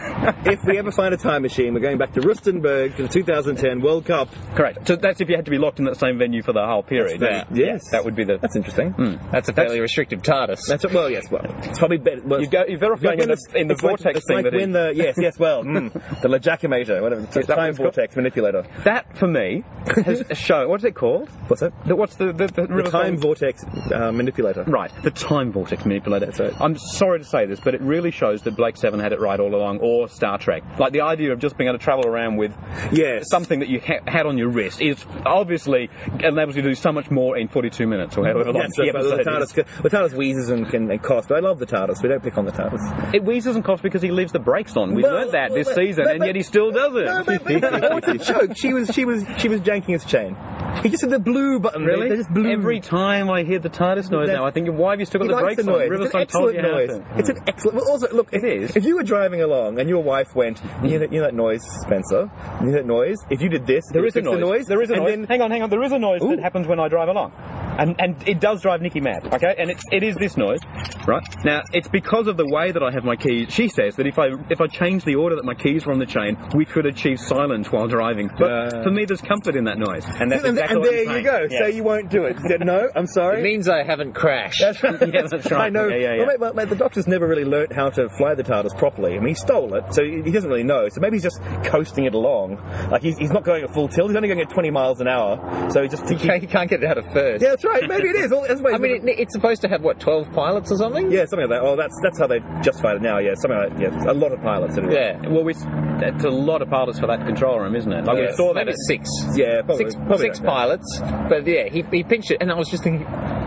if 0.45 0.63
we 0.63 0.77
ever 0.77 0.91
find 0.93 1.13
a 1.13 1.17
time 1.17 1.41
machine, 1.41 1.73
we're 1.73 1.81
going 1.81 1.97
back 1.97 2.13
to 2.13 2.21
Rustenburg 2.21 2.95
for 2.95 3.01
the 3.01 3.09
2010 3.09 3.81
World 3.81 4.05
Cup. 4.05 4.29
Correct. 4.55 4.87
So 4.87 4.95
that's 4.95 5.19
if 5.19 5.27
you 5.27 5.35
had 5.35 5.43
to 5.43 5.51
be 5.51 5.57
locked 5.57 5.79
in 5.79 5.85
that 5.87 5.97
same 5.97 6.17
venue 6.17 6.41
for 6.43 6.53
the 6.53 6.65
whole 6.65 6.83
period. 6.83 7.19
That's 7.19 7.49
yes. 7.51 7.89
That 7.91 8.05
would 8.05 8.15
be 8.15 8.23
the. 8.23 8.37
That's 8.37 8.55
interesting. 8.55 8.93
That's 9.31 9.49
a 9.49 9.53
fairly 9.53 9.79
restrictive 9.79 10.21
TARDIS. 10.21 10.59
That's 10.67 10.85
well, 10.93 11.09
yes. 11.09 11.29
Well, 11.31 11.43
it's 11.63 11.79
probably 11.79 11.97
better. 11.97 12.21
Well, 12.23 12.41
You 12.41 12.47
go- 12.47 12.65
you're 12.67 12.77
going 12.79 13.19
in 13.21 13.29
the- 13.29 13.37
in 13.55 13.67
the 13.67 13.73
it's 13.73 13.83
like- 13.83 13.89
vortex 13.99 14.17
it's 14.19 14.27
thing 14.27 14.35
like 14.37 14.45
that 14.45 14.53
when 14.53 14.71
the 14.71 14.93
yes, 14.95 15.15
yes. 15.19 15.37
Well, 15.39 15.63
mm, 15.65 16.21
the 16.21 16.27
legislator, 16.29 17.01
whatever, 17.01 17.21
the 17.21 17.27
what 17.39 17.47
time 17.47 17.69
it's 17.69 17.77
called? 17.77 17.95
vortex 17.95 18.15
manipulator. 18.15 18.65
That 18.83 19.17
for 19.17 19.27
me 19.27 19.63
has 20.05 20.23
shown. 20.33 20.69
What's 20.69 20.83
it 20.83 20.95
called? 20.95 21.29
What's 21.47 21.61
it? 21.61 21.73
The, 21.85 21.95
what's 21.95 22.15
the 22.15 22.33
the, 22.33 22.47
the, 22.47 22.67
The 22.67 22.83
time 22.89 23.17
vortex 23.17 23.63
uh, 23.93 24.11
manipulator. 24.11 24.63
Right, 24.63 24.91
the 25.03 25.11
time 25.11 25.51
vortex 25.51 25.85
manipulator. 25.85 26.25
That's 26.27 26.39
right. 26.39 26.53
I'm 26.61 26.77
sorry 26.77 27.19
to 27.19 27.25
say 27.25 27.45
this, 27.45 27.59
but 27.59 27.75
it 27.75 27.81
really 27.81 28.11
shows 28.11 28.41
that 28.43 28.55
Blake 28.55 28.77
Seven 28.77 28.99
had 28.99 29.13
it 29.13 29.19
right 29.19 29.39
all 29.39 29.53
along, 29.53 29.79
or 29.79 30.07
Star 30.09 30.37
Trek. 30.37 30.63
Like 30.79 30.93
the 30.93 31.01
idea 31.01 31.31
of 31.31 31.39
just 31.39 31.57
being 31.57 31.67
able 31.69 31.77
to 31.79 31.83
travel 31.83 32.05
around 32.07 32.37
with 32.37 32.55
Yes. 32.91 33.29
something 33.29 33.59
that 33.59 33.69
you 33.69 33.79
ha- 33.79 33.99
had 34.07 34.25
on 34.25 34.37
your 34.37 34.49
wrist 34.49 34.81
is 34.81 35.03
obviously 35.25 35.76
enables 36.19 36.55
you 36.55 36.61
to 36.63 36.69
do 36.69 36.75
so 36.75 36.91
much 36.91 37.09
more 37.11 37.37
in 37.37 37.47
42 37.47 37.85
minutes 37.87 38.17
or 38.17 38.25
however 38.25 38.51
long 38.51 38.55
Yes, 38.63 38.75
the 38.75 38.91
the 38.91 39.19
is. 39.19 39.27
TARDIS, 39.27 39.81
the 39.83 39.89
TARDIS 39.89 40.13
wheezes 40.13 40.49
and 40.49 40.67
can 40.69 40.89
and 40.91 41.01
cost. 41.01 41.29
But 41.29 41.37
I 41.37 41.41
love 41.41 41.59
the 41.59 41.65
TARDIS. 41.65 42.01
We 42.01 42.09
don't 42.09 42.23
pick 42.23 42.37
on 42.37 42.45
the 42.45 42.51
TARDIS. 42.51 43.13
It 43.13 43.23
wheezes 43.23 43.55
and 43.55 43.63
coughs 43.63 43.81
because 43.81 44.01
he 44.01 44.11
leaves 44.11 44.31
the 44.31 44.39
brakes 44.39 44.75
on. 44.75 44.93
We 44.95 45.03
Well, 45.03 45.13
learned 45.13 45.31
that 45.33 45.53
this 45.53 45.67
well, 45.67 45.75
season, 45.75 46.03
but- 46.05 46.15
and 46.15 46.25
yet 46.25 46.35
he 46.35 46.41
still 46.43 46.71
does 46.71 46.95
it. 46.95 47.05
No, 47.05 47.23
but, 47.23 47.43
but, 47.43 47.61
but 47.81 47.93
what's 47.93 48.07
the 48.07 48.17
joke? 48.17 48.57
She 48.57 48.73
was 48.73 48.89
she 48.93 49.05
was 49.05 49.23
she 49.37 49.47
was 49.49 49.61
janking 49.61 49.93
his 49.93 50.05
chain. 50.05 50.35
He 50.83 50.89
just 50.89 51.01
had 51.03 51.11
the 51.11 51.19
blue 51.19 51.59
button. 51.59 51.83
Really? 51.85 52.03
They, 52.03 52.15
they 52.15 52.21
just 52.21 52.33
blew. 52.33 52.51
Every 52.51 52.79
time 52.79 53.29
I 53.29 53.43
hear 53.43 53.59
the 53.59 53.69
TARDIS 53.69 54.09
noise 54.11 54.27
That's- 54.27 54.37
now, 54.37 54.45
I 54.45 54.51
think, 54.51 54.69
why 54.69 54.91
have 54.91 54.99
you 54.99 55.05
still 55.05 55.19
got 55.19 55.25
He 55.25 55.29
the 55.29 55.35
likes 55.35 55.43
brakes 55.55 55.65
the 55.65 55.71
on? 55.71 55.79
noise. 55.79 55.89
Riverside 55.89 56.21
it's 56.23 56.35
an 56.35 56.41
excellent 56.41 56.61
noise. 56.61 56.89
to. 56.89 57.19
It's 57.19 57.29
an 57.29 57.37
excellent. 57.47 57.75
Well, 57.77 57.89
also, 57.91 58.07
look, 58.13 58.29
It 58.33 58.43
is. 58.43 58.75
If 58.75 58.85
you 58.85 58.95
were 58.95 59.03
driving 59.03 59.41
along 59.41 59.79
and 59.79 59.89
your 59.89 60.03
wife 60.03 60.35
went, 60.35 60.61
you 60.83 60.89
hear 60.89 60.99
that, 60.99 61.11
you 61.11 61.19
hear 61.21 61.23
that 61.29 61.33
noise, 61.35 61.61
Spencer? 61.81 62.29
You 62.61 62.67
hear 62.67 62.77
that 62.77 62.85
noise? 62.85 63.17
If 63.29 63.41
you 63.41 63.49
did 63.49 63.65
this, 63.65 63.83
There 63.91 64.03
it 64.03 64.07
is 64.09 64.15
a 64.15 64.19
fix 64.21 64.29
the 64.31 64.37
noise. 64.37 64.65
There 64.65 64.81
is 64.81 64.89
a 64.89 64.93
and 64.93 65.03
noise. 65.03 65.11
Then, 65.15 65.23
hang 65.25 65.41
on, 65.41 65.51
hang 65.51 65.63
on. 65.63 65.69
There 65.69 65.83
is 65.83 65.91
a 65.91 65.99
noise 65.99 66.21
Ooh. 66.23 66.29
that 66.35 66.39
happens 66.39 66.67
when 66.67 66.79
I 66.79 66.87
drive 66.87 67.09
along, 67.09 67.31
and 67.79 67.95
and 67.99 68.15
it 68.27 68.39
does 68.39 68.61
drive 68.61 68.81
Nikki 68.81 68.99
mad. 69.01 69.33
Okay, 69.33 69.55
and 69.57 69.69
it's 69.69 69.83
it 69.91 70.03
is 70.03 70.15
this 70.15 70.37
noise, 70.37 70.59
right? 71.07 71.23
Now 71.43 71.61
it's 71.73 71.87
because 71.87 72.27
of 72.27 72.37
the 72.37 72.45
way 72.47 72.71
that 72.71 72.83
I 72.83 72.91
have 72.91 73.03
my 73.03 73.15
keys. 73.15 73.47
She 73.53 73.67
says 73.67 73.95
that 73.95 74.07
if 74.07 74.17
I 74.19 74.27
if 74.49 74.61
I 74.61 74.67
change 74.67 75.03
the 75.05 75.15
order 75.15 75.35
that 75.35 75.45
my 75.45 75.53
keys 75.55 75.85
were 75.85 75.93
on 75.93 75.99
the 75.99 76.05
chain, 76.05 76.37
we 76.55 76.65
could 76.65 76.85
achieve 76.85 77.19
silence 77.19 77.71
while 77.71 77.87
driving. 77.87 78.29
But 78.37 78.51
Uh. 78.51 78.83
for 78.83 78.91
me, 78.91 79.05
there's 79.05 79.21
comfort 79.21 79.55
in 79.55 79.63
that 79.65 79.77
noise, 79.77 80.05
and 80.19 80.31
that's 80.31 80.43
and, 80.43 80.57
exactly 80.69 80.75
and 80.75 80.79
what 80.81 80.91
there 80.91 81.17
you 81.17 81.23
go. 81.23 81.47
Yes. 81.49 81.59
So 81.61 81.67
you 81.67 81.83
won't 81.83 82.09
do 82.09 82.25
it. 82.25 82.37
She 82.41 82.47
said, 82.47 82.65
no, 82.65 82.89
I'm 82.95 83.07
sorry. 83.07 83.39
It 83.39 83.43
means 83.43 83.67
I 83.69 83.83
haven't 83.83 84.13
crashed. 84.13 84.59
That's 84.61 84.81
right. 84.83 85.13
Yeah, 85.13 85.21
that's 85.29 85.51
right. 85.51 85.65
I 85.65 85.69
know. 85.69 85.87
Yeah, 85.87 85.95
yeah, 85.95 86.13
yeah. 86.13 86.17
Well, 86.19 86.27
mate, 86.27 86.39
well, 86.39 86.53
mate, 86.53 86.69
the 86.69 86.75
doctor's 86.75 87.07
never 87.07 87.27
really 87.27 87.45
learnt 87.45 87.71
how 87.73 87.89
to 87.91 88.09
fly 88.09 88.35
the 88.35 88.43
TARDIS 88.43 88.77
properly. 88.77 89.15
I 89.15 89.19
mean, 89.19 89.29
he 89.29 89.33
stole 89.35 89.73
it, 89.75 89.93
so 89.93 90.03
he 90.03 90.21
he 90.21 90.31
doesn't 90.31 90.49
really 90.49 90.63
know. 90.63 90.89
So 90.89 90.99
maybe 91.01 91.15
he's 91.17 91.23
just 91.23 91.41
coasting 91.65 92.05
it 92.05 92.13
along. 92.13 92.57
Like 92.91 93.01
he's, 93.01 93.17
he's 93.17 93.31
not 93.31 93.43
going 93.43 93.63
at 93.63 93.73
full 93.73 93.87
tilt. 93.87 94.09
He's 94.09 94.15
only 94.15 94.27
going 94.27 94.41
at 94.41 94.49
20 94.49 94.69
miles 94.71 94.99
an 95.01 95.07
hour. 95.07 95.69
So 95.71 95.81
he 95.83 95.89
just 95.89 96.07
he, 96.07 96.15
You 96.15 96.19
can't, 96.19 96.41
you 96.41 96.47
can't 96.47 96.69
get 96.69 96.83
it 96.83 96.89
out 96.89 96.97
of 96.97 97.05
first. 97.13 97.41
yeah, 97.41 97.49
that's 97.49 97.63
right. 97.65 97.87
Maybe 97.87 98.09
it 98.09 98.15
is. 98.15 98.31
Well, 98.31 98.45
that's 98.47 98.61
I 98.65 98.77
mean, 98.77 99.07
it, 99.07 99.19
it's 99.19 99.33
supposed 99.33 99.61
to 99.61 99.67
have 99.69 99.81
what 99.81 99.99
twelve 99.99 100.31
pilots 100.33 100.71
or 100.71 100.77
something. 100.77 101.11
Yeah, 101.11 101.25
something 101.25 101.49
like 101.49 101.61
that. 101.61 101.65
Oh, 101.67 101.75
that's 101.75 101.97
that's 102.03 102.19
how 102.19 102.27
they 102.27 102.39
justify 102.61 102.95
it 102.95 103.01
now. 103.01 103.19
Yeah, 103.19 103.33
something 103.35 103.57
like 103.57 103.79
yeah, 103.79 104.11
a 104.11 104.13
lot 104.13 104.31
of 104.31 104.41
pilots. 104.41 104.77
Anyway. 104.77 104.95
Yeah. 104.95 105.27
Well, 105.29 105.43
we, 105.43 105.53
it's 105.53 106.23
a 106.23 106.29
lot 106.29 106.61
of 106.61 106.69
pilots 106.69 106.99
for 106.99 107.07
that 107.07 107.25
control 107.25 107.59
room, 107.59 107.75
isn't 107.75 107.91
it? 107.91 108.05
Like 108.05 108.17
we 108.17 108.31
saw 108.35 108.53
that. 108.53 108.65
maybe 108.65 108.71
at- 108.71 108.77
six. 108.87 109.09
yeah, 109.35 109.61
probably, 109.61 109.85
Six, 109.85 109.95
probably 109.95 110.17
six 110.17 110.39
like 110.39 110.45
that. 110.45 110.51
Pilots, 110.57 110.99
but 111.29 111.45
yeah, 111.45 111.69
he, 111.69 111.83
he 111.91 112.03
pinched 112.03 112.31
it, 112.31 112.37
and 112.41 112.51
I 112.51 112.55
was 112.55 112.67
just 112.67 112.83
thinking, 112.83 113.05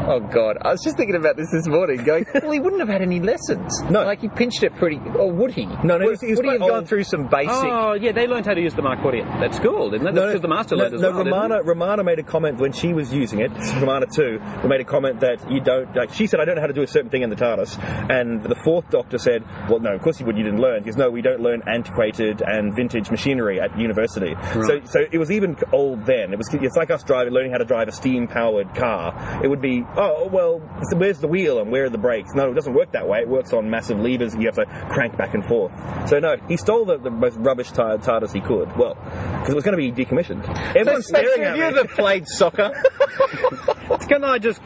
oh 0.08 0.20
god, 0.20 0.58
I 0.62 0.70
was 0.72 0.82
just 0.82 0.96
thinking 0.96 1.16
about 1.16 1.36
this 1.36 1.50
this 1.52 1.66
morning, 1.66 2.02
going, 2.04 2.26
well, 2.34 2.50
he 2.52 2.60
wouldn't 2.60 2.80
have 2.80 2.88
had 2.88 3.02
any 3.02 3.20
lessons. 3.20 3.80
No. 3.90 4.04
like 4.04 4.20
he 4.20 4.28
pinched 4.28 4.62
it 4.62 4.74
pretty, 4.76 4.96
or 5.16 5.30
would 5.32 5.52
he? 5.52 5.66
No, 5.66 5.98
no, 5.98 5.98
would, 5.98 6.08
he's- 6.08 6.20
he's 6.20 6.36
would 6.36 6.44
he 6.46 6.50
quite 6.58 6.60
have 6.60 6.68
gone 6.70 6.86
through 6.86 7.04
some 7.04 7.28
basic? 7.28 7.50
Oh, 7.50 7.94
yeah, 7.94 8.12
they 8.12 8.26
learned 8.26 8.46
how 8.46 8.54
to 8.54 8.60
use 8.60 8.74
the 8.74 8.82
Mark 8.82 9.00
40 9.02 9.20
at 9.20 9.54
school, 9.54 9.90
didn't 9.90 10.06
they? 10.06 10.12
No, 10.12 10.26
Because 10.26 10.40
the 10.42 10.48
master 10.48 10.76
no, 10.76 10.82
learned 10.84 10.94
as 10.94 11.00
no, 11.00 11.10
well. 11.10 11.24
didn't? 11.24 11.32
Romana, 11.32 11.62
Romana 11.62 12.04
made 12.04 12.18
a 12.18 12.22
comment 12.22 12.58
when 12.58 12.72
she 12.72 12.92
was 12.92 13.12
using 13.12 13.40
it, 13.40 13.50
Romana 13.80 14.06
2, 14.06 14.40
made 14.68 14.80
a 14.80 14.84
comment 14.84 15.20
that 15.20 15.50
you 15.50 15.60
don't, 15.60 15.94
like, 15.94 16.12
she 16.12 16.26
said, 16.26 16.40
I 16.40 16.44
don't 16.44 16.54
know 16.56 16.60
how 16.60 16.66
to 16.68 16.72
do 16.72 16.82
a 16.82 16.86
certain 16.86 17.10
thing 17.10 17.22
in 17.22 17.30
the 17.30 17.36
TARDIS. 17.36 17.78
And 18.10 18.42
the 18.42 18.56
fourth 18.64 18.88
doctor 18.90 19.18
said, 19.18 19.44
well, 19.68 19.80
no, 19.80 19.94
of 19.94 20.02
course 20.02 20.20
you 20.20 20.26
would, 20.26 20.36
you 20.36 20.44
didn't 20.44 20.60
learn. 20.60 20.82
Because 20.82 20.96
no, 20.96 21.10
we 21.10 21.22
don't 21.22 21.40
learn 21.40 21.62
antiquated 21.66 22.42
and 22.42 22.74
vintage 22.74 23.10
machinery 23.10 23.60
at 23.60 23.76
university. 23.78 24.34
So, 24.52 24.80
so 24.84 25.00
it 25.10 25.18
was 25.18 25.30
even 25.30 25.56
old 25.72 26.06
then. 26.06 26.32
It 26.32 26.38
was, 26.38 26.48
it's 26.52 26.76
like 26.76 26.90
us 26.90 27.02
driving, 27.02 27.32
learning 27.32 27.52
how 27.52 27.58
to 27.58 27.64
drive 27.64 27.88
a 27.88 27.92
steam 27.92 28.26
powered 28.28 28.74
car. 28.74 29.40
It 29.42 29.48
would 29.48 29.60
be, 29.60 29.82
oh, 29.96 30.28
well, 30.32 30.60
so 30.90 30.96
where's 30.96 31.18
the 31.18 31.28
wheel 31.28 31.58
and 31.60 31.70
where 31.70 31.84
are 31.84 31.90
the 31.90 31.98
brakes? 31.98 32.30
No, 32.34 32.50
it 32.50 32.54
doesn't 32.54 32.74
work 32.74 32.92
that 32.92 33.06
way. 33.08 33.20
It 33.20 33.28
works 33.28 33.52
on 33.52 33.70
massive 33.70 33.98
levers 33.98 34.32
and 34.34 34.42
you 34.42 34.48
have 34.48 34.56
to 34.56 34.66
crank 34.92 35.16
back 35.16 35.34
and 35.34 35.44
forth. 35.44 35.72
So 36.08 36.18
no, 36.18 36.36
he 36.48 36.56
stole 36.56 36.84
the, 36.84 36.98
the 36.98 37.10
most 37.10 37.36
rubbish 37.38 37.70
tar- 37.72 37.98
TARDIS 37.98 38.32
he 38.32 38.40
could. 38.40 38.76
Well, 38.76 38.94
because 38.94 39.50
it 39.50 39.54
was 39.54 39.64
going 39.64 39.76
to 39.76 39.92
be 39.92 39.92
decommissioned. 39.92 40.46
Everyone's 40.76 41.06
staring 41.06 41.42
at 41.42 41.48
Have 41.48 41.56
you 41.56 41.62
me. 41.62 41.68
ever 41.80 41.88
played 41.88 42.26
soccer? 42.28 42.70
Can 44.08 44.24
I 44.24 44.38
just, 44.38 44.60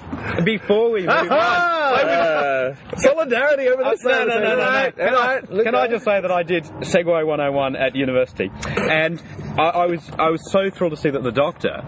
before 0.45 0.91
we 0.91 1.01
move 1.01 1.09
on, 1.11 1.29
Uh, 1.95 2.75
solidarity 2.97 3.69
over 3.69 3.85
this. 3.85 4.03
no, 4.05 4.25
no, 4.25 4.39
no, 4.41 4.57
no, 4.57 4.91
Can, 4.93 5.15
I, 5.15 5.41
can 5.41 5.75
I 5.75 5.87
just 5.89 6.05
say 6.05 6.21
that 6.21 6.31
I 6.31 6.43
did 6.43 6.65
segue 6.65 7.05
101 7.27 7.77
at 7.77 7.95
university, 7.95 8.51
and 8.67 9.23
I, 9.59 9.63
I 9.63 9.87
was 9.87 10.11
I 10.19 10.31
was 10.31 10.51
so 10.51 10.71
thrilled 10.71 10.93
to 10.93 10.97
see 10.97 11.11
that 11.11 11.23
the 11.23 11.31
doctor 11.31 11.83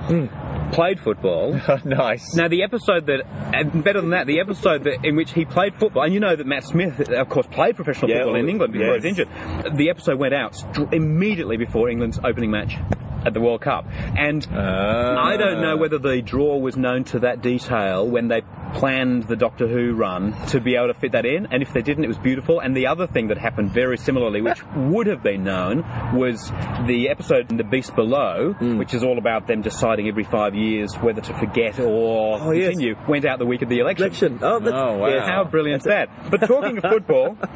played 0.72 1.00
football. 1.00 1.61
Oh, 1.68 1.81
nice. 1.85 2.35
Now 2.35 2.48
the 2.48 2.62
episode 2.62 3.07
that, 3.07 3.22
and 3.52 3.83
better 3.83 4.00
than 4.00 4.11
that, 4.11 4.26
the 4.26 4.40
episode 4.40 4.85
that 4.85 5.05
in 5.05 5.16
which 5.16 5.33
he 5.33 5.44
played 5.44 5.74
football, 5.74 6.05
and 6.05 6.14
you 6.14 6.20
know 6.20 6.37
that 6.37 6.46
Matt 6.46 6.64
Smith, 6.64 7.09
of 7.11 7.29
course, 7.29 7.46
played 7.46 7.74
professional 7.76 8.11
Yeah, 8.11 8.18
football 8.18 8.37
in 8.37 8.48
England 8.48 8.72
before 8.72 8.94
yes. 8.94 9.02
he 9.02 9.09
was 9.09 9.18
injured. 9.18 9.76
The 9.76 9.90
episode 9.90 10.18
went 10.18 10.35
out 10.35 10.55
str- 10.55 10.85
immediately 10.92 11.57
before 11.57 11.88
England's 11.90 12.20
opening 12.22 12.50
match 12.52 12.76
at 13.24 13.35
the 13.35 13.40
World 13.40 13.61
Cup, 13.62 13.87
and 14.16 14.46
ah. 14.52 15.16
I 15.24 15.37
don't 15.37 15.61
know 15.61 15.76
whether 15.76 15.98
the 15.98 16.22
draw 16.22 16.57
was 16.59 16.76
known 16.76 17.02
to 17.05 17.18
that 17.20 17.42
detail 17.42 18.07
when 18.07 18.29
they 18.29 18.42
planned 18.74 19.24
the 19.24 19.37
Doctor 19.37 19.66
Who 19.66 19.94
run 19.94 20.35
to 20.48 20.61
be 20.61 20.76
able 20.76 20.88
to 20.88 20.94
fit 20.94 21.12
that 21.12 21.24
in, 21.24 21.46
and 21.50 21.62
if 21.62 21.72
they 21.72 21.83
didn't, 21.83 22.05
it 22.05 22.09
was 22.09 22.18
beautiful. 22.18 22.61
And 22.61 22.76
the 22.76 22.87
other 22.88 23.07
thing 23.07 23.29
that 23.29 23.38
happened 23.38 23.70
very 23.72 23.96
similarly, 23.96 24.40
which 24.42 24.62
would 24.76 25.07
have 25.07 25.22
been 25.22 25.44
known, 25.44 25.85
was 26.14 26.50
the 26.87 27.09
episode 27.11 27.50
in 27.50 27.57
The 27.57 27.64
Beast 27.64 27.94
Below, 27.94 28.52
Hmm. 28.55 28.79
which 28.79 28.94
is 28.94 29.02
all 29.02 29.18
about 29.18 29.46
them 29.46 29.62
deciding 29.62 30.09
every 30.09 30.24
five 30.24 30.55
years 30.55 30.94
whether 30.96 31.20
to 31.20 31.35
forget 31.38 31.79
or 31.81 32.38
Oh, 32.40 32.50
yes. 32.52 32.70
continue, 32.70 32.96
went 33.09 33.24
out 33.24 33.38
the 33.38 33.46
week 33.46 33.62
of 33.62 33.68
the 33.68 33.79
election. 33.79 34.07
Election. 34.07 34.38
Oh, 34.42 34.59
that's, 34.59 34.74
Oh, 34.76 34.98
wow. 34.98 35.09
yes. 35.09 35.26
How 35.26 35.44
brilliant 35.44 35.83
is 35.83 35.85
that? 35.87 36.09
But 36.31 36.38
talking 36.46 36.79
of 36.79 36.83
football, 36.90 37.35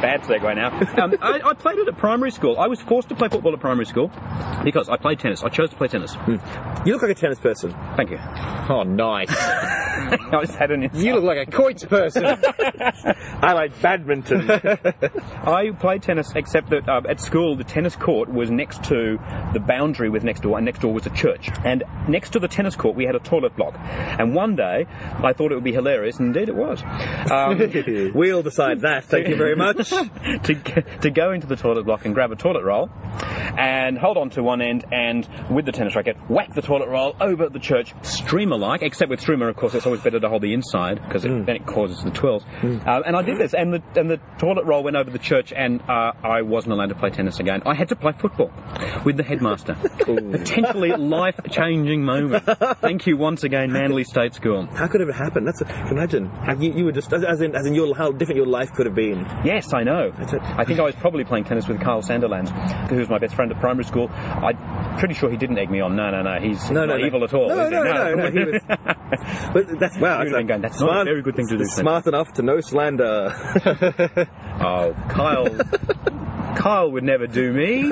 bad 0.00 0.22
segue 0.22 0.54
now. 0.56 1.02
Um, 1.02 1.14
I, 1.20 1.40
I 1.44 1.54
played 1.54 1.78
it 1.78 1.88
at 1.88 1.96
primary 1.96 2.30
school. 2.30 2.58
I 2.58 2.66
was 2.66 2.80
forced 2.80 3.08
to 3.10 3.14
play 3.14 3.28
football 3.28 3.52
at 3.52 3.60
primary 3.60 3.86
school 3.86 4.10
because 4.64 4.88
I 4.88 4.96
played 4.96 5.18
tennis. 5.18 5.42
I 5.42 5.48
chose 5.48 5.70
to 5.70 5.76
play 5.76 5.88
tennis. 5.88 6.16
You 6.26 6.92
look 6.92 7.02
like 7.02 7.10
a 7.10 7.14
tennis 7.14 7.38
person. 7.38 7.74
Thank 7.96 8.10
you. 8.10 8.18
Oh, 8.68 8.82
nice. 8.84 9.28
I 10.32 10.44
just 10.44 10.56
had 10.56 10.70
an 10.70 10.90
You 10.94 11.14
look 11.14 11.24
like 11.24 11.48
a 11.48 11.50
quoits 11.50 11.84
person. 11.84 12.24
I 12.24 13.52
like 13.52 13.80
badminton. 13.80 14.50
I 14.50 15.70
played 15.78 16.02
tennis, 16.02 16.32
except 16.34 16.70
that 16.70 16.88
uh, 16.88 17.02
at 17.08 17.20
school 17.20 17.56
the 17.56 17.64
tennis 17.64 17.96
court 17.96 18.28
was 18.32 18.50
next 18.50 18.84
to 18.84 19.18
the 19.52 19.60
boundary 19.60 20.10
with 20.10 20.24
next 20.24 20.40
door, 20.40 20.56
and 20.56 20.64
next 20.64 20.80
door 20.80 20.92
was 20.92 21.06
a 21.06 21.10
church. 21.10 21.48
And 21.64 21.84
next 22.08 22.30
to 22.30 22.38
the 22.38 22.48
tennis 22.48 22.76
court 22.76 22.96
we 22.96 23.04
had 23.04 23.14
a 23.14 23.20
toilet 23.20 23.56
block. 23.56 23.74
And 23.78 24.34
one 24.34 24.56
day 24.56 24.86
I 24.88 25.32
thought 25.32 25.52
it 25.52 25.54
would 25.54 25.64
be 25.64 25.72
hilarious, 25.72 26.18
and 26.18 26.34
indeed 26.34 26.48
it 26.48 26.56
was. 26.56 26.82
Um, 27.30 28.12
we'll 28.14 28.42
decide 28.42 28.80
that. 28.80 29.04
Thank 29.04 29.28
you 29.28 29.36
very 29.36 29.56
much. 29.56 29.88
to, 29.88 30.84
to 31.00 31.10
go 31.10 31.32
into 31.32 31.46
the 31.46 31.56
toilet 31.56 31.84
block 31.84 32.04
and 32.04 32.14
grab 32.14 32.32
a 32.32 32.36
toilet 32.36 32.64
roll 32.64 32.90
and 33.58 33.98
hold 33.98 34.16
on 34.16 34.30
to 34.30 34.42
one 34.42 34.62
end 34.62 34.84
and 34.92 35.28
with 35.50 35.66
the 35.66 35.72
tennis 35.72 35.94
racket 35.94 36.16
whack 36.28 36.52
the 36.54 36.62
toilet 36.62 36.88
roll 36.88 37.14
over 37.20 37.48
the 37.48 37.58
church 37.58 37.92
streamer 38.02 38.56
like 38.56 38.82
except 38.82 39.10
with 39.10 39.20
streamer 39.20 39.48
of 39.48 39.56
course 39.56 39.74
it's 39.74 39.86
a 39.86 39.90
always 39.92 40.02
better 40.02 40.18
to 40.20 40.28
hold 40.28 40.40
the 40.42 40.54
inside 40.54 41.02
because 41.02 41.22
then 41.22 41.46
it 41.48 41.66
causes 41.66 42.02
the 42.02 42.10
twirls. 42.10 42.44
Uh, 42.62 43.02
and 43.04 43.14
I 43.14 43.20
did 43.22 43.36
this, 43.38 43.52
and 43.52 43.74
the 43.74 43.82
and 44.00 44.10
the 44.10 44.18
toilet 44.38 44.64
roll 44.64 44.82
went 44.82 44.96
over 44.96 45.10
the 45.10 45.18
church, 45.18 45.52
and 45.52 45.82
uh, 45.82 46.12
I 46.24 46.40
wasn't 46.42 46.72
allowed 46.72 46.88
to 46.88 46.94
play 46.94 47.10
tennis 47.10 47.38
again. 47.40 47.62
I 47.66 47.74
had 47.74 47.90
to 47.90 47.96
play 47.96 48.12
football 48.12 48.50
with 49.04 49.16
the 49.18 49.22
headmaster. 49.22 49.74
Potentially 49.98 50.90
life 50.96 51.38
changing 51.50 52.04
moment. 52.04 52.44
Thank 52.80 53.06
you 53.06 53.16
once 53.18 53.44
again, 53.44 53.70
Manly 53.72 54.04
State 54.04 54.34
School. 54.34 54.66
How 54.66 54.86
could 54.88 55.02
it 55.02 55.08
have 55.08 55.16
happened? 55.16 55.46
That's 55.46 55.60
a, 55.60 55.88
imagine. 55.90 56.26
How 56.26 56.54
you, 56.54 56.72
you 56.72 56.84
were 56.86 56.92
just 56.92 57.12
as, 57.12 57.22
as 57.24 57.40
in 57.42 57.54
as 57.54 57.66
in 57.66 57.74
your 57.74 57.94
how 57.94 58.12
different 58.12 58.38
your 58.38 58.46
life 58.46 58.72
could 58.72 58.86
have 58.86 58.94
been. 58.94 59.26
Yes, 59.44 59.74
I 59.74 59.82
know. 59.82 60.12
I 60.16 60.64
think 60.64 60.80
I 60.80 60.84
was 60.84 60.94
probably 60.94 61.24
playing 61.24 61.44
tennis 61.44 61.68
with 61.68 61.80
Carl 61.82 62.00
Sanderland, 62.02 62.48
who 62.88 62.96
was 62.96 63.08
my 63.10 63.18
best 63.18 63.34
friend 63.34 63.52
at 63.52 63.60
primary 63.60 63.84
school. 63.84 64.08
I'm 64.10 64.98
pretty 64.98 65.14
sure 65.14 65.30
he 65.30 65.36
didn't 65.36 65.58
egg 65.58 65.70
me 65.70 65.80
on. 65.80 65.96
No, 65.96 66.10
no, 66.10 66.22
no. 66.22 66.38
He's 66.40 66.70
No, 66.70 66.80
no, 66.86 66.86
not 66.94 67.00
no. 67.00 67.06
evil 67.06 67.24
at 67.24 67.34
all. 67.34 67.48
No, 67.48 67.68
no, 67.68 67.82
no, 67.82 68.14
no, 68.14 68.30
he 68.30 68.44
was- 68.44 68.62
But 69.52 69.78
that's 69.82 69.98
wow. 69.98 70.18
He 70.18 70.24
would 70.24 70.32
have 70.32 70.38
been 70.40 70.46
going, 70.46 70.60
"That's 70.62 70.80
not 70.80 71.02
a 71.02 71.04
very 71.04 71.22
good 71.22 71.36
thing 71.36 71.48
to 71.48 71.58
do, 71.58 71.64
Smart 71.64 72.06
enough 72.06 72.32
to 72.34 72.42
know 72.42 72.60
slander. 72.60 73.34
Oh, 74.64 74.94
Kyle. 75.08 75.48
Kyle 76.56 76.92
would 76.92 77.02
never 77.02 77.26
do 77.26 77.52
me. 77.52 77.90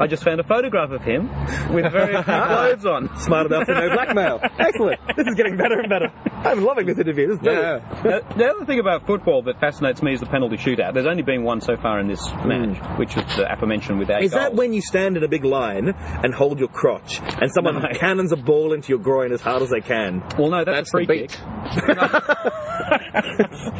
I 0.00 0.06
just 0.08 0.24
found 0.24 0.40
a 0.40 0.42
photograph 0.42 0.90
of 0.90 1.02
him 1.02 1.28
with 1.72 1.92
very 1.92 2.14
few 2.14 2.22
clothes 2.24 2.86
on. 2.86 3.16
smart 3.20 3.46
enough 3.46 3.66
to 3.66 3.74
know 3.74 3.90
blackmail. 3.94 4.40
Excellent. 4.58 4.98
This 5.16 5.26
is 5.28 5.34
getting 5.34 5.56
better 5.56 5.78
and 5.78 5.88
better. 5.88 6.10
I'm 6.44 6.64
loving 6.64 6.86
this 6.86 6.98
interview. 6.98 7.28
This 7.28 7.36
is 7.36 7.42
brilliant. 7.42 7.84
Uh, 7.92 8.20
the 8.36 8.46
other 8.50 8.64
thing 8.64 8.80
about 8.80 9.06
football 9.06 9.42
that 9.42 9.60
fascinates 9.60 10.02
me 10.02 10.14
is 10.14 10.20
the 10.20 10.26
penalty 10.26 10.56
shootout. 10.56 10.94
There's 10.94 11.06
only 11.06 11.22
been 11.22 11.44
one 11.44 11.60
so 11.60 11.76
far 11.76 12.00
in 12.00 12.08
this 12.08 12.26
match, 12.44 12.78
which 12.98 13.14
was 13.14 13.24
the 13.36 13.52
aforementioned 13.52 13.98
with 13.98 14.10
eight 14.10 14.18
Hmm. 14.18 14.24
Is 14.24 14.30
that 14.32 14.54
when 14.54 14.72
you 14.72 14.80
stand 14.80 15.16
in 15.16 15.22
a 15.22 15.28
big 15.28 15.44
line 15.44 15.90
and 15.94 16.34
hold 16.34 16.58
your 16.58 16.68
crotch 16.68 17.20
and 17.40 17.52
someone 17.52 17.80
No. 17.82 17.88
cannons 17.94 18.32
a 18.32 18.36
ball 18.36 18.72
into 18.72 18.88
your 18.88 18.98
groin 18.98 19.30
as 19.32 19.42
hard 19.42 19.62
as 19.62 19.70
they 19.70 19.80
can? 19.82 20.22
Well, 20.38 20.50
no, 20.50 20.64
that's, 20.64 20.90
That's 20.90 20.93
a 20.93 20.93
free 20.94 21.06
beat. 21.06 21.30
kick. 21.30 21.88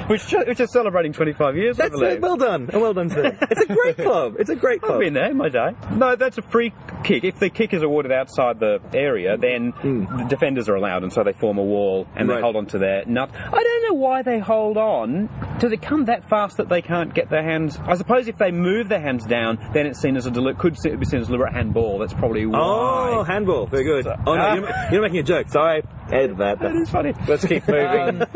which, 0.09 0.33
which 0.33 0.61
is 0.61 0.71
celebrating 0.73 1.13
25 1.13 1.57
years, 1.57 1.79
I 1.81 1.85
That's 1.89 1.95
uh, 1.95 1.99
believe. 1.99 2.13
it. 2.17 2.21
Well 2.23 2.37
done. 2.37 2.71
Well 2.73 2.95
done, 2.95 3.11
sir. 3.11 3.37
It's 3.51 3.61
a 3.63 3.67
great 3.73 3.97
club. 4.07 4.37
It's 4.39 4.51
a 4.51 4.57
great 4.57 4.81
club. 4.81 4.95
I've 4.95 5.01
been 5.01 5.15
there 5.15 5.31
in 5.31 5.37
my 5.37 5.49
day. 5.49 5.71
No, 5.93 6.17
that's 6.17 6.39
a 6.39 6.43
free 6.43 6.73
kick. 7.05 7.25
If 7.25 7.39
the 7.39 7.51
kick 7.51 7.73
is 7.75 7.83
awarded 7.83 8.13
outside 8.13 8.61
the 8.61 8.81
area, 8.93 9.37
then 9.37 9.73
the 9.83 10.27
defenders 10.29 10.69
are 10.69 10.75
allowed, 10.75 11.03
and 11.03 11.13
so 11.13 11.23
they 11.25 11.33
form 11.33 11.59
a 11.59 11.63
wall 11.65 12.07
and 12.17 12.29
Right. 12.29 12.37
they 12.37 12.41
hold 12.43 12.57
on 12.57 12.67
to 12.67 12.79
their 12.79 13.05
nut. 13.07 13.31
I 13.35 13.63
don't 13.63 13.74
know 13.89 13.95
why 13.95 14.23
they 14.23 14.39
hold 14.39 14.77
on. 14.77 15.29
Does 15.59 15.73
it 15.73 15.81
come 15.83 16.07
that 16.07 16.29
fast 16.29 16.57
that 16.59 16.69
they 16.69 16.83
can't 16.83 17.15
get 17.15 17.31
their 17.31 17.43
hands? 17.43 17.79
I 17.85 17.95
suppose 17.97 18.27
if 18.29 18.37
they 18.39 18.51
move 18.51 18.89
their 18.89 19.01
hands 19.01 19.25
down, 19.25 19.59
then 19.73 19.87
it's 19.87 20.01
seen 20.01 20.17
as 20.17 20.27
a 20.27 20.31
deli- 20.31 20.55
could 20.55 20.75
be 20.83 21.05
seen 21.07 21.21
as 21.21 21.27
a 21.29 21.31
deliberate 21.31 21.53
handball. 21.53 21.99
That's 21.99 22.15
probably 22.15 22.47
why. 22.47 22.59
Oh, 22.61 23.23
handball. 23.23 23.67
Very 23.67 23.85
good. 23.85 24.07
Oh, 24.07 24.35
no, 24.35 24.41
Ah. 24.41 24.55
you're, 24.55 24.93
you're 24.93 25.03
making 25.03 25.19
a 25.21 25.23
joke. 25.23 25.49
Sorry. 25.49 25.83
Edit 26.13 26.37
that. 26.39 26.59
That 26.65 26.75
is 26.75 26.91
funny. 26.91 27.15
Let's 27.29 27.45
keep 27.47 27.67
moving. 27.69 28.23
Um, 28.23 28.29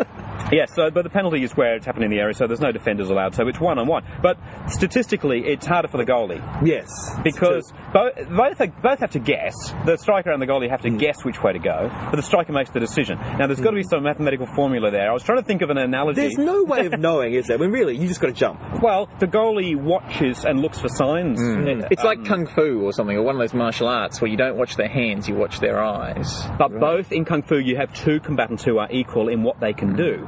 yes, 0.52 0.74
so, 0.74 0.90
but 0.90 1.02
the 1.04 1.10
penalty 1.10 1.42
is 1.42 1.52
where 1.56 1.74
it's 1.76 1.86
happening 1.86 2.06
in 2.06 2.10
the 2.10 2.20
area, 2.20 2.34
so 2.34 2.46
there's 2.46 2.60
no 2.60 2.72
defenders 2.72 3.10
allowed, 3.10 3.34
so 3.34 3.46
it's 3.48 3.60
one 3.60 3.78
on 3.78 3.86
one. 3.86 4.04
But 4.22 4.38
statistically, 4.68 5.44
it's 5.46 5.66
harder 5.66 5.88
for 5.88 5.96
the 5.98 6.04
goalie. 6.04 6.40
Yes. 6.66 6.88
Because 7.24 7.72
both, 7.92 8.14
both, 8.28 8.58
both 8.82 8.98
have 9.00 9.10
to 9.12 9.18
guess. 9.18 9.54
The 9.86 9.96
striker 9.96 10.30
and 10.30 10.40
the 10.40 10.46
goalie 10.46 10.70
have 10.70 10.82
to 10.82 10.88
Hmm. 10.90 10.96
guess 10.98 11.24
which 11.24 11.42
way 11.42 11.52
to 11.52 11.58
go, 11.58 11.90
but 12.10 12.16
the 12.16 12.22
striker 12.22 12.52
makes 12.52 12.70
the 12.70 12.80
decision. 12.80 13.18
Now, 13.38 13.46
there's 13.46 13.60
got 13.60 13.70
to 13.70 13.76
be 13.76 13.82
some 13.82 14.02
mathematical 14.02 14.46
formula 14.54 14.90
there. 14.90 15.10
I 15.10 15.12
was 15.12 15.22
trying 15.22 15.38
to 15.38 15.44
think 15.44 15.62
of 15.62 15.70
an 15.70 15.78
analogy. 15.78 16.20
There's 16.20 16.38
no 16.38 16.64
way 16.64 16.86
of 16.86 16.98
knowing, 16.98 17.34
is 17.34 17.46
there? 17.48 17.56
I 17.56 17.60
mean, 17.60 17.70
really, 17.70 17.96
you 17.96 18.06
just 18.08 18.20
got 18.20 18.28
to 18.28 18.32
jump. 18.32 18.60
Well, 18.88 19.08
the 19.18 19.26
goalie 19.26 19.74
watches 19.76 20.44
and 20.44 20.60
looks 20.60 20.78
for 20.80 20.88
signs. 20.88 21.40
Uh, 21.42 21.88
It's 21.90 22.04
like 22.04 22.24
kung 22.24 22.46
fu 22.46 22.82
or 22.84 22.92
something, 22.92 23.16
or 23.16 23.22
one 23.22 23.34
of 23.34 23.40
those 23.40 23.52
martial 23.54 23.88
arts 23.88 24.20
where 24.20 24.30
you 24.30 24.36
don't 24.36 24.56
watch 24.56 24.76
their 24.76 24.88
hands, 24.88 25.28
you 25.28 25.34
watch 25.34 25.58
their 25.60 25.82
eyes. 25.82 26.46
But 26.58 26.78
both 26.78 27.10
in 27.12 27.24
Kung 27.24 27.42
Fu, 27.42 27.58
you 27.58 27.76
have 27.76 27.92
two 27.92 28.20
combatants 28.20 28.62
who 28.64 28.78
are 28.78 28.88
equal 28.90 29.28
in 29.28 29.42
what 29.42 29.58
they 29.60 29.72
can 29.72 29.96
do. 29.96 30.27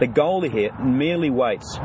The 0.00 0.06
goalie 0.08 0.50
here 0.52 0.72
merely 0.78 1.30
waits 1.30 1.78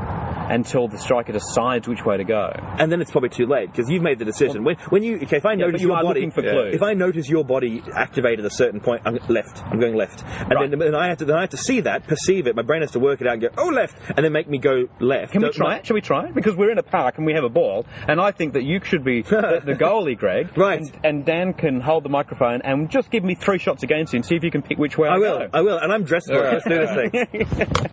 until 0.49 0.89
the 0.89 0.97
striker 0.97 1.31
decides 1.31 1.87
which 1.87 2.03
way 2.03 2.17
to 2.17 2.25
go. 2.25 2.51
And 2.77 2.91
then 2.91 2.99
it's 2.99 3.11
probably 3.11 3.29
too 3.29 3.45
late 3.45 3.71
because 3.71 3.89
you've 3.89 4.01
made 4.03 4.19
the 4.19 4.25
decision. 4.25 4.65
When, 4.65 4.75
when 4.89 5.01
you 5.01 5.15
okay, 5.21 5.37
if 5.37 5.45
I 5.45 5.51
Yeah, 5.53 5.65
notice 5.67 5.81
you 5.81 5.87
your 5.87 6.01
body, 6.03 6.19
looking 6.19 6.31
for 6.31 6.41
clues. 6.41 6.75
if 6.75 6.81
I 6.83 6.93
notice 6.93 7.29
your 7.29 7.45
body 7.45 7.81
activated 7.95 8.39
at 8.43 8.51
a 8.51 8.53
certain 8.55 8.81
point, 8.81 9.03
I'm 9.05 9.17
left. 9.29 9.63
I'm 9.65 9.79
going 9.79 9.95
left, 9.95 10.23
and 10.25 10.51
Right. 10.53 10.69
then, 10.69 10.79
then 10.79 10.95
I 10.95 11.07
have 11.07 11.19
to 11.19 11.25
then 11.25 11.37
I 11.37 11.41
have 11.41 11.51
to 11.51 11.57
see 11.57 11.79
that, 11.81 12.05
perceive 12.05 12.47
it. 12.47 12.55
My 12.57 12.63
brain 12.63 12.81
has 12.81 12.91
to 12.91 12.99
work 12.99 13.21
it 13.21 13.27
out 13.27 13.33
and 13.33 13.41
go 13.43 13.49
oh 13.57 13.67
left, 13.69 13.97
and 14.17 14.25
then 14.25 14.33
make 14.33 14.49
me 14.49 14.57
go 14.57 14.89
left. 14.99 15.31
Can 15.31 15.41
we 15.41 15.51
try 15.51 15.77
it? 15.77 15.85
Shall 15.85 15.93
we 15.93 16.01
try 16.01 16.25
it? 16.25 16.35
Because 16.35 16.55
we're 16.57 16.71
in 16.71 16.77
a 16.79 16.83
park 16.83 17.17
and 17.17 17.25
we 17.25 17.33
have 17.33 17.45
a 17.45 17.49
ball, 17.49 17.85
and 18.09 18.19
I 18.19 18.31
think 18.31 18.53
that 18.53 18.63
you 18.63 18.81
should 18.83 19.05
be 19.05 19.21
the, 19.21 19.61
the 19.63 19.73
goalie, 19.75 20.17
Greg. 20.17 20.49
Right. 20.57 20.79
And, 20.81 20.91
and 21.03 21.25
Dan 21.25 21.53
can 21.53 21.79
hold 21.79 22.03
the 22.03 22.09
microphone 22.09 22.61
and 22.63 22.89
just 22.89 23.09
give 23.09 23.23
me 23.23 23.35
three 23.35 23.57
shots 23.57 23.83
against 23.83 24.11
you 24.13 24.17
and 24.17 24.25
see 24.25 24.35
if 24.35 24.43
you 24.43 24.51
can 24.51 24.61
pick 24.61 24.77
which 24.77 24.97
way 24.97 25.07
I, 25.07 25.15
I 25.15 25.17
will. 25.17 25.39
go. 25.39 25.49
I 25.53 25.61
will, 25.61 25.77
and 25.77 25.93
I'm 25.93 26.03
dressed 26.03 26.27
for 26.27 26.45
it. 26.45 26.51
Let's 26.53 26.67
do 26.67 26.77
this 26.77 27.11
thing. 27.11 27.47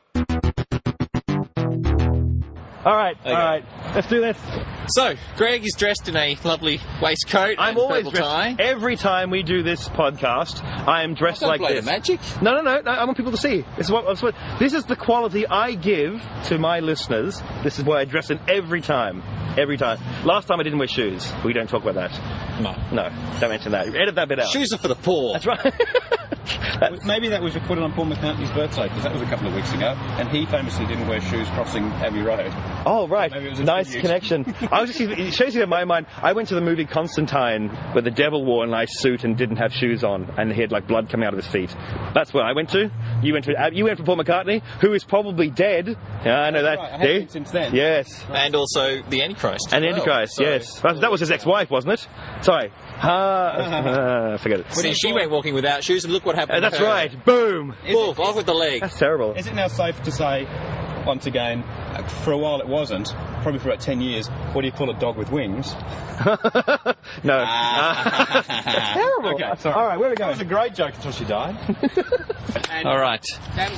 All 2.85 2.97
right, 2.97 3.17
all 3.27 3.33
right. 3.33 3.65
Let's 3.95 4.07
do 4.09 4.21
this. 4.21 4.39
So, 4.95 5.15
Greg 5.37 5.63
is 5.63 5.75
dressed 5.77 6.09
in 6.09 6.17
a 6.17 6.39
lovely 6.43 6.81
waistcoat 7.03 7.57
I'm 7.59 7.71
and 7.71 7.79
always 7.79 8.05
dressed. 8.09 8.17
tie. 8.23 8.57
Every 8.59 8.97
time 8.97 9.31
we 9.31 9.43
do 9.43 9.63
this 9.63 9.89
podcast, 9.91 10.65
I 10.65 11.03
am 11.03 11.13
dressed 11.13 11.41
Don't 11.41 11.61
like 11.61 11.61
this. 11.75 11.85
magic. 11.85 12.19
No, 12.41 12.55
no, 12.55 12.63
no, 12.63 12.81
no. 12.81 12.91
I 12.91 13.05
want 13.05 13.17
people 13.19 13.33
to 13.33 13.37
see. 13.37 13.63
This 13.77 13.87
is 13.87 13.93
what, 13.93 14.07
this 14.07 14.19
is 14.19 14.23
what. 14.23 14.35
This 14.59 14.73
is 14.73 14.85
the 14.87 14.97
quality 14.97 15.47
I 15.47 15.75
give 15.75 16.23
to 16.45 16.59
my 16.59 16.81
listeners. 16.81 17.43
This 17.63 17.79
is 17.79 17.85
what 17.85 17.99
I 17.99 18.07
dress 18.07 18.31
in 18.31 18.41
every 18.49 18.81
time. 18.81 19.23
Every 19.59 19.77
time. 19.77 19.99
Last 20.25 20.47
time 20.47 20.59
I 20.59 20.63
didn't 20.63 20.79
wear 20.79 20.89
shoes. 20.89 21.31
We 21.45 21.53
don't 21.53 21.69
talk 21.69 21.83
about 21.85 21.97
that. 21.97 22.63
No. 22.63 22.75
No, 22.93 23.11
don't 23.41 23.51
mention 23.51 23.73
that. 23.73 23.89
Edit 23.89 24.15
that 24.15 24.29
bit 24.29 24.39
out. 24.41 24.49
Shoes 24.51 24.73
are 24.73 24.79
for 24.79 24.89
the 24.89 24.95
poor. 24.95 25.35
That's 25.35 25.47
right. 25.47 25.75
Maybe 27.05 27.29
that 27.29 27.43
was 27.43 27.55
recorded 27.55 27.83
on 27.85 27.93
Paul 27.93 28.07
McCartney's 28.07 28.51
birthday 28.53 28.85
because 28.89 29.03
that 29.05 29.13
was 29.13 29.23
a 29.23 29.27
couple 29.27 29.47
of 29.49 29.55
weeks 29.55 29.73
ago, 29.73 29.95
and 30.19 30.29
he 30.29 30.47
famously 30.47 30.87
didn't 30.87 31.07
wear 31.09 31.21
shoes 31.21 31.49
crossing 31.51 31.85
Abbey 32.03 32.21
Road. 32.23 32.53
Oh 32.87 33.07
right, 33.09 33.31
Maybe 33.31 33.47
it 33.47 33.51
was 33.51 33.61
a 33.61 33.65
nice 33.65 33.87
tribute. 33.91 34.03
connection. 34.03 34.55
I 34.71 34.81
was 34.81 34.97
just, 34.97 35.01
it 35.01 35.35
shows 35.35 35.55
you 35.55 35.63
in 35.63 35.69
my 35.69 35.85
mind. 35.85 36.07
I 36.17 36.33
went 36.33 36.49
to 36.49 36.55
the 36.55 36.61
movie 36.61 36.85
Constantine 36.87 37.69
where 37.93 38.03
the 38.03 38.11
devil 38.11 38.45
wore 38.45 38.65
a 38.65 38.67
nice 38.69 38.99
suit 39.01 39.25
and 39.25 39.37
didn't 39.37 39.57
have 39.57 39.73
shoes 39.73 40.05
on, 40.05 40.33
and 40.39 40.53
he 40.53 40.61
had 40.61 40.73
like 40.73 40.87
blood 40.87 41.09
coming 41.11 41.27
out 41.27 41.35
of 41.35 41.39
his 41.43 41.47
feet. 41.51 41.75
That's 42.15 42.33
where 42.33 42.45
I 42.45 42.53
went 42.53 42.71
to. 42.71 42.91
You 43.23 43.33
went 43.33 43.45
to 43.47 43.55
uh, 43.55 43.71
you 43.73 43.85
went 43.85 43.99
for 43.99 44.05
Paul 44.05 44.17
McCartney, 44.17 44.63
who 44.81 44.93
is 44.95 45.05
probably 45.05 45.51
dead. 45.51 45.89
Yeah, 46.25 46.41
I 46.41 46.51
know 46.51 46.63
that. 46.63 46.79
right, 46.79 46.89
I 46.93 46.97
have 46.97 47.01
Do 47.03 47.13
you? 47.13 47.19
been 47.21 47.29
since 47.29 47.51
then. 47.51 47.75
Yes, 47.75 48.25
And 48.33 48.55
also 48.55 49.03
the 49.03 49.23
Antichrist. 49.23 49.69
and 49.73 49.85
as 49.85 49.89
well. 49.91 50.01
Antichrist. 50.01 50.35
So- 50.37 50.43
yes, 50.45 50.81
that, 50.81 51.01
that 51.01 51.11
was 51.11 51.21
his 51.21 51.31
ex-wife, 51.31 51.71
wasn't 51.71 51.95
it? 51.95 52.09
Sorry. 52.43 52.73
Ah, 53.01 54.37
forget 54.41 54.61
it. 54.61 54.73
See, 54.73 54.93
she 54.95 55.13
went 55.13 55.31
walking 55.31 55.55
without 55.55 55.85
shoes, 55.85 56.05
and 56.05 56.13
look 56.13 56.25
what 56.25 56.37
happened. 56.39 56.57
Uh, 56.59 56.61
that's 56.61 56.77
to 56.79 56.83
her. 56.83 56.89
right. 56.89 57.25
Boom. 57.25 57.75
Wolf, 57.89 58.19
off 58.19 58.37
with 58.37 58.47
the 58.47 58.55
leg. 58.55 58.81
That's 58.81 58.99
terrible. 58.99 59.35
Is 59.35 59.47
it 59.47 59.55
now 59.55 59.69
safe 59.69 60.03
to 60.05 60.11
say, 60.13 60.47
once 61.07 61.27
again, 61.27 61.63
uh, 61.63 62.03
for 62.09 62.33
a 62.33 62.39
while 62.39 62.61
it 62.61 62.67
wasn't, 62.69 63.09
probably 63.43 63.59
for 63.61 63.69
about 63.69 63.81
10 63.81 64.01
years, 64.01 64.29
what 64.53 64.63
do 64.63 64.67
you 64.67 64.73
call 64.73 64.91
a 64.91 64.99
dog 64.99 65.17
with 65.17 65.31
wings? 65.31 65.73
no. 66.25 67.45
Terrible. 68.45 69.35
Okay, 69.35 69.53
sorry. 69.59 69.75
All 69.75 69.87
right, 69.87 69.99
where 69.99 70.09
are 70.09 70.11
we 70.11 70.17
That 70.17 70.19
going? 70.19 70.31
was 70.31 70.41
a 70.41 70.45
great 70.45 70.75
joke 70.75 70.95
until 70.97 71.13
she 71.13 71.25
died. 71.25 71.57
All 72.85 72.99
right. 72.99 73.25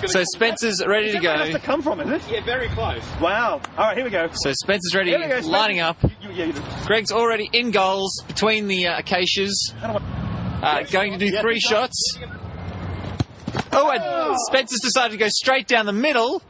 So 0.07 0.23
Spencer's 0.25 0.83
ready 0.87 1.13
to 1.13 1.19
Where 1.21 1.37
has 1.37 1.49
to 1.49 1.53
go. 1.55 1.59
come 1.59 1.83
from, 1.83 2.01
is 2.01 2.11
it? 2.27 2.33
yeah, 2.33 2.45
very 2.45 2.69
close. 2.69 3.03
Wow. 3.21 3.61
All 3.77 3.85
right, 3.87 3.97
here 3.97 4.05
we 4.05 4.11
go. 4.11 4.29
So 4.33 4.53
Spencer's 4.55 4.95
ready, 4.95 5.11
Here 5.11 5.19
we 5.21 5.25
go, 5.27 5.31
Spencer. 5.33 5.51
lining 5.51 5.81
up. 5.81 6.03
You, 6.03 6.11
you, 6.23 6.31
yeah, 6.31 6.45
you 6.47 6.53
do. 6.55 6.63
Greg's 6.87 7.13
already 7.13 7.49
in 7.53 7.71
goals 7.73 8.23
between 8.27 8.69
the 8.69 8.87
uh, 8.89 8.99
acacias. 9.01 9.75
Uh, 9.83 10.83
going 10.91 11.13
to 11.13 11.19
do 11.19 11.31
three 11.41 11.55
good 11.55 11.63
shots. 11.63 12.19
Oh, 13.73 13.91
and 13.91 14.37
Spencer's 14.49 14.81
decided 14.81 15.13
to 15.13 15.19
go 15.19 15.29
straight 15.29 15.67
down 15.69 15.87
the 15.87 15.93
middle, 15.93 16.43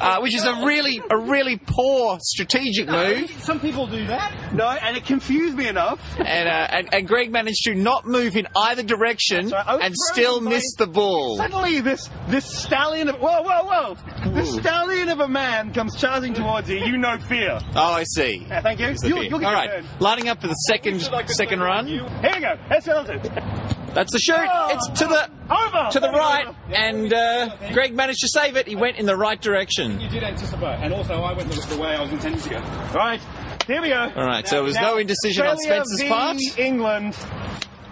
uh, 0.00 0.18
which 0.20 0.34
is 0.34 0.44
a 0.44 0.52
really, 0.66 1.00
a 1.10 1.16
really 1.16 1.56
poor 1.56 2.18
strategic 2.20 2.88
move. 2.88 3.30
Some 3.42 3.60
people 3.60 3.86
do 3.86 4.04
that. 4.08 4.52
No, 4.52 4.66
and 4.68 4.96
it 4.96 5.04
confused 5.06 5.56
me 5.56 5.68
enough. 5.68 6.00
And, 6.18 6.48
uh, 6.48 6.66
and, 6.70 6.92
and 6.92 7.08
Greg 7.08 7.30
managed 7.30 7.64
to 7.64 7.74
not 7.74 8.04
move 8.04 8.36
in 8.36 8.46
either 8.56 8.82
direction 8.82 9.48
right. 9.50 9.78
And 9.80 9.94
still 10.12 10.40
miss 10.40 10.64
the 10.76 10.86
ball. 10.86 11.36
Suddenly, 11.36 11.80
this 11.80 12.10
this 12.28 12.44
stallion 12.44 13.08
of 13.08 13.16
whoa 13.20 13.42
whoa 13.42 13.64
whoa, 13.94 14.30
this 14.32 14.54
stallion 14.56 15.08
of 15.08 15.20
a 15.20 15.28
man 15.28 15.72
comes 15.72 15.96
charging 15.96 16.34
towards 16.34 16.68
you. 16.68 16.78
You 16.78 16.98
know 16.98 17.16
fear. 17.18 17.60
Oh, 17.74 17.92
I 17.92 18.02
see. 18.04 18.44
Yeah, 18.48 18.60
thank 18.60 18.80
you. 18.80 18.94
The 18.94 19.08
You, 19.08 19.14
fear. 19.14 19.22
you'll 19.24 19.38
get 19.38 19.54
All 19.54 19.64
turn. 19.66 19.86
lining 20.00 20.28
up 20.28 20.40
for 20.40 20.48
the 20.48 20.54
second 20.54 21.00
second 21.28 21.60
run. 21.60 21.86
Here 21.86 22.02
we 22.04 22.40
go. 22.40 22.54
Let's 22.68 22.86
go. 22.86 23.04
let's 23.06 23.28
go. 23.28 23.76
That's 23.94 24.12
the 24.12 24.18
shoot. 24.18 24.36
It's 24.70 24.88
to 25.00 25.06
the 25.06 25.28
Over. 25.52 25.90
to 25.92 26.00
the 26.00 26.10
right, 26.10 26.54
and 26.72 27.12
uh, 27.12 27.72
Greg 27.72 27.94
managed 27.94 28.20
to 28.20 28.28
save 28.28 28.56
it. 28.56 28.66
He 28.68 28.76
went 28.76 28.98
in 28.98 29.06
the 29.06 29.16
right 29.16 29.40
direction. 29.40 30.00
You 30.00 30.08
did 30.08 30.22
anticipate, 30.22 30.78
and 30.80 30.94
also 30.94 31.14
I 31.22 31.32
went 31.32 31.50
the, 31.50 31.74
the 31.74 31.80
way 31.80 31.88
I 31.96 32.00
was 32.00 32.12
intending 32.12 32.40
to 32.42 32.50
go. 32.50 32.58
Right. 32.94 33.20
Here 33.66 33.82
we 33.82 33.88
go. 33.88 34.12
All 34.16 34.24
right, 34.26 34.46
so 34.46 34.56
there 34.56 34.62
was 34.64 34.76
no 34.76 34.96
indecision 34.96 35.46
on 35.46 35.56
Spencer's 35.58 36.00
v 36.02 36.08
part. 36.08 36.38
England. 36.58 37.14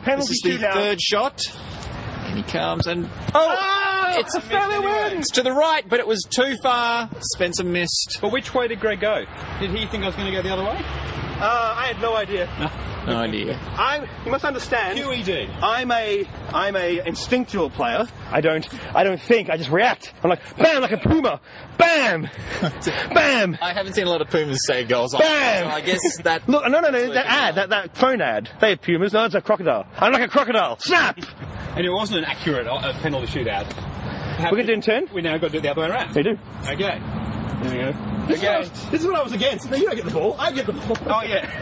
Penalty 0.05 0.29
This 0.29 0.31
is 0.31 0.41
the 0.43 0.51
shootout. 0.59 0.73
third 0.75 1.01
shot. 1.01 1.43
And 2.27 2.37
he 2.37 2.43
comes 2.43 2.87
and 2.87 3.09
oh, 3.35 3.57
Oh, 3.59 4.15
it's 4.21 4.35
Australia 4.37 4.81
wins. 4.83 5.21
it's 5.21 5.31
to 5.33 5.43
the 5.43 5.53
right, 5.53 5.87
but 5.89 5.99
it 6.01 6.07
was 6.07 6.23
too 6.29 6.57
far. 6.63 7.09
Spencer 7.21 7.65
missed. 7.65 8.19
But 8.21 8.33
which 8.33 8.55
way 8.55 8.69
did 8.69 8.81
Greg 8.81 9.01
go? 9.01 9.25
Did 9.61 9.71
he 9.71 9.87
think 9.87 10.05
I 10.05 10.07
was 10.07 10.15
going 10.17 10.27
to 10.31 10.33
go 10.33 10.43
the 10.43 10.53
other 10.53 10.65
way? 10.65 10.79
Uh, 11.41 11.75
I 11.77 11.87
had 11.93 12.01
no 12.03 12.15
idea. 12.17 12.49
No 13.09 13.17
idea. 13.17 13.59
I'm. 13.79 14.07
You 14.27 14.31
must 14.31 14.45
understand. 14.45 14.99
QED. 14.99 15.49
I'm 15.63 15.91
a. 15.91 16.29
I'm 16.53 16.77
a 16.77 17.01
instinctual 17.07 17.71
player. 17.71 18.07
I 18.31 18.43
don't. 18.43 18.69
I 18.95 19.03
don't 19.03 19.21
think. 19.21 19.49
I 19.49 19.57
just 19.57 19.71
react. 19.71 20.13
I'm 20.23 20.29
like 20.29 20.57
bam, 20.59 20.83
like 20.83 20.93
a 20.93 20.99
puma. 20.99 21.41
Bam, 21.79 22.29
bam. 23.15 23.57
I 23.63 23.73
haven't 23.73 23.95
seen 23.95 24.07
a 24.07 24.11
lot 24.11 24.21
of 24.21 24.29
Pumas 24.29 24.67
save 24.67 24.89
goals. 24.89 25.15
Bam! 25.15 25.65
So 25.65 25.71
I 25.71 25.81
guess 25.81 26.19
that. 26.25 26.47
Look, 26.47 26.65
no, 26.65 26.81
no, 26.81 26.91
no. 26.91 27.15
That 27.15 27.25
ad, 27.25 27.55
that, 27.55 27.71
that 27.71 27.97
phone 27.97 28.21
ad. 28.21 28.51
They 28.61 28.71
have 28.71 28.83
pumas. 28.83 29.15
No, 29.15 29.25
it's 29.25 29.35
a 29.35 29.41
crocodile. 29.41 29.87
I'm 29.97 30.13
like 30.13 30.23
a 30.23 30.29
crocodile. 30.29 30.79
Snap. 30.79 31.19
And 31.77 31.87
it 31.87 31.91
wasn't 31.91 32.19
an 32.19 32.25
accurate 32.27 32.67
uh, 32.67 32.93
penalty 33.01 33.27
shootout. 33.29 33.75
We're 34.39 34.51
gonna 34.51 34.65
do 34.65 34.73
it 34.73 34.75
in 34.75 34.81
turn. 34.83 35.09
We 35.15 35.23
now 35.23 35.39
got 35.39 35.47
to 35.47 35.53
do 35.53 35.59
it 35.59 35.63
the 35.63 35.71
other 35.71 35.81
way 35.81 35.89
around. 35.89 36.13
They 36.13 36.25
do. 36.25 36.37
Okay. 36.67 37.01
There 37.63 37.71
we 37.73 37.79
go. 37.79 37.93
This, 38.29 38.39
is 38.39 38.45
what 38.45 38.55
I 38.55 38.59
was, 38.61 38.71
this 38.91 39.01
is 39.01 39.07
what 39.07 39.17
I 39.17 39.23
was 39.23 39.33
against. 39.33 39.71
No, 39.71 39.77
you 39.77 39.87
don't 39.87 39.97
get 39.97 40.05
the 40.05 40.11
ball. 40.13 40.37
I 40.39 40.53
get 40.53 40.67
the 40.67 40.73
ball. 40.73 40.97
Oh 41.07 41.23
yeah. 41.23 41.55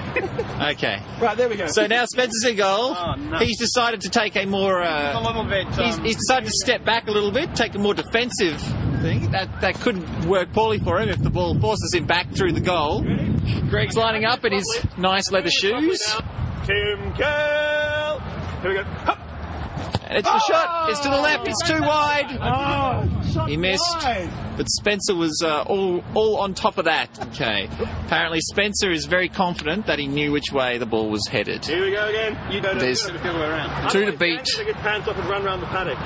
Okay. 0.71 1.01
right 1.21 1.37
there 1.37 1.49
we 1.51 1.57
go. 1.57 1.67
So 1.67 1.87
now 1.87 2.07
Spencer's 2.07 2.45
in 2.49 2.57
goal. 2.57 2.95
Oh, 2.97 3.15
no. 3.15 3.39
He's 3.39 3.59
decided 3.59 4.01
to 4.03 4.09
take 4.09 4.37
a 4.37 4.47
more. 4.47 4.81
a 4.81 4.87
Uh, 5.15 5.21
little 5.25 5.45
bit. 5.45 5.69
he's, 5.75 5.99
Um, 5.99 6.05
he's 6.05 6.17
decided 6.17 6.47
to 6.47 6.53
step 6.55 6.85
back 6.85 7.09
a 7.09 7.11
little 7.11 7.31
bit, 7.31 7.55
take 7.55 7.75
a 7.75 7.79
more 7.79 7.93
defensive 7.95 8.61
thing. 9.03 9.31
That 9.33 9.61
that 9.61 9.75
could 9.81 10.25
work 10.25 10.53
poorly 10.53 10.79
for 10.79 10.99
him 10.99 11.09
if 11.11 11.19
the 11.23 11.31
ball 11.31 11.59
forces 11.61 11.93
him 11.95 12.07
back 12.07 12.33
through 12.33 12.53
the 12.53 12.61
goal. 12.61 13.03
Greg's 13.69 13.97
lining 13.97 14.25
up 14.25 14.45
in 14.45 14.53
his 14.55 14.67
nice 14.97 15.31
leather 15.31 15.51
shoes. 15.51 16.01
Tim 16.67 17.13
Cahill. 17.15 18.21
Here 18.63 18.71
we 18.71 18.75
go. 18.77 18.83
Hup. 18.85 19.19
And 20.07 20.19
it's 20.19 20.29
the 20.29 20.39
shot. 20.47 20.91
It's 20.91 21.01
to 21.01 21.09
the 21.09 21.17
left. 21.21 21.49
It's 21.49 21.69
too 21.69 21.81
wide. 21.81 22.39
Oh, 22.41 23.47
He 23.47 23.57
missed. 23.57 23.83
wide. 24.03 24.31
But 24.57 24.69
Spencer 24.71 25.15
was 25.15 25.43
uh, 25.45 25.63
all 25.63 26.03
all 26.15 26.37
on 26.39 26.55
top 26.55 26.79
of 26.79 26.85
that. 26.87 27.11
Okay. 27.29 27.69
Apparently 28.07 28.41
Spencer 28.41 28.91
is 28.91 29.05
very 29.07 29.29
confident 29.29 29.87
that 29.87 29.99
he 29.99 30.07
knew 30.07 30.33
which 30.33 30.53
way 30.53 30.79
the 30.79 30.87
ball 30.87 31.11
was 31.11 31.27
headed. 31.27 31.65
Here 31.67 31.85
we 31.85 31.91
go 31.91 32.07
again. 32.09 32.39
You 32.53 32.61
don't 32.61 32.77
know. 32.77 32.81
There's 32.81 33.03
you 33.03 33.13
don't 33.13 33.17
know 33.17 33.23
the 33.23 33.31
other 33.31 33.39
way 33.41 33.47
around. 33.47 33.91
two 33.91 34.05
to 34.07 34.13
beat. 34.13 34.37
Dan 34.37 34.45
gets 34.45 34.57
get 34.57 34.75
pants 34.77 35.09
off 35.09 35.19
and 35.19 35.29
run 35.29 35.45
around 35.45 35.61
the 35.61 35.67
paddock. 35.67 35.99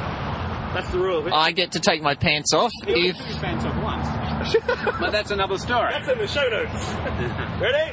That's 0.74 0.90
the 0.90 0.98
rule. 0.98 1.28
I 1.34 1.52
get 1.52 1.72
to 1.72 1.80
take 1.80 2.00
my 2.00 2.14
pants 2.14 2.54
off 2.54 2.70
if 2.86 3.16
Fans 3.40 3.64
off 3.64 3.82
once. 3.82 4.56
but 5.00 5.10
that's 5.10 5.30
another 5.30 5.58
story. 5.58 5.92
That's 5.92 6.08
in 6.08 6.18
the 6.18 6.26
show 6.26 6.48
notes. 6.48 6.90
Ready? 7.60 7.92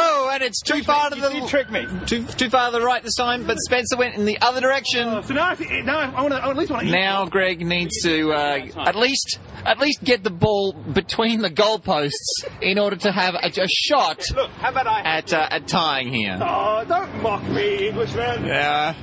Oh, 0.00 0.30
and 0.32 0.42
it's 0.42 0.60
too 0.60 0.82
far 0.82 1.10
to 1.10 1.16
You, 1.16 1.22
the 1.22 1.34
you 1.34 1.48
tricked 1.48 1.70
me. 1.70 1.86
too 2.06 2.24
too 2.24 2.48
far 2.50 2.70
to 2.70 2.78
the 2.78 2.84
right 2.84 3.02
this 3.02 3.14
time. 3.16 3.46
But 3.46 3.58
Spencer 3.58 3.96
went 3.96 4.14
in 4.14 4.24
the 4.24 4.38
other 4.40 4.60
direction. 4.60 5.22
So 5.24 5.34
now, 5.34 5.48
I, 5.50 5.54
think- 5.54 5.84
now 5.84 5.98
I, 5.98 6.22
want 6.22 6.34
to. 6.34 6.40
I 6.44 6.50
at 6.50 6.56
least 6.56 6.70
want 6.70 6.86
to. 6.86 6.90
Now 6.92 7.26
Greg 7.26 7.64
needs 7.64 8.02
to 8.02 8.32
uh, 8.32 8.66
at 8.86 8.96
least 8.96 9.38
at 9.64 9.78
least 9.78 10.02
get 10.04 10.22
the 10.22 10.30
ball 10.30 10.72
between 10.72 11.42
the 11.42 11.50
goalposts 11.50 12.44
in 12.62 12.78
order 12.78 12.96
to 12.96 13.12
have 13.12 13.34
a, 13.34 13.48
a 13.60 13.66
shot 13.68 14.22
Look, 14.34 14.50
how 14.52 14.70
about 14.70 14.86
I? 14.86 15.00
at 15.00 15.32
uh, 15.32 15.48
at 15.50 15.66
tying 15.68 16.12
here. 16.12 16.38
Oh, 16.40 16.84
don't 16.86 17.22
mock 17.22 17.42
me, 17.48 17.88
Englishman. 17.88 18.46
Yeah. 18.46 18.94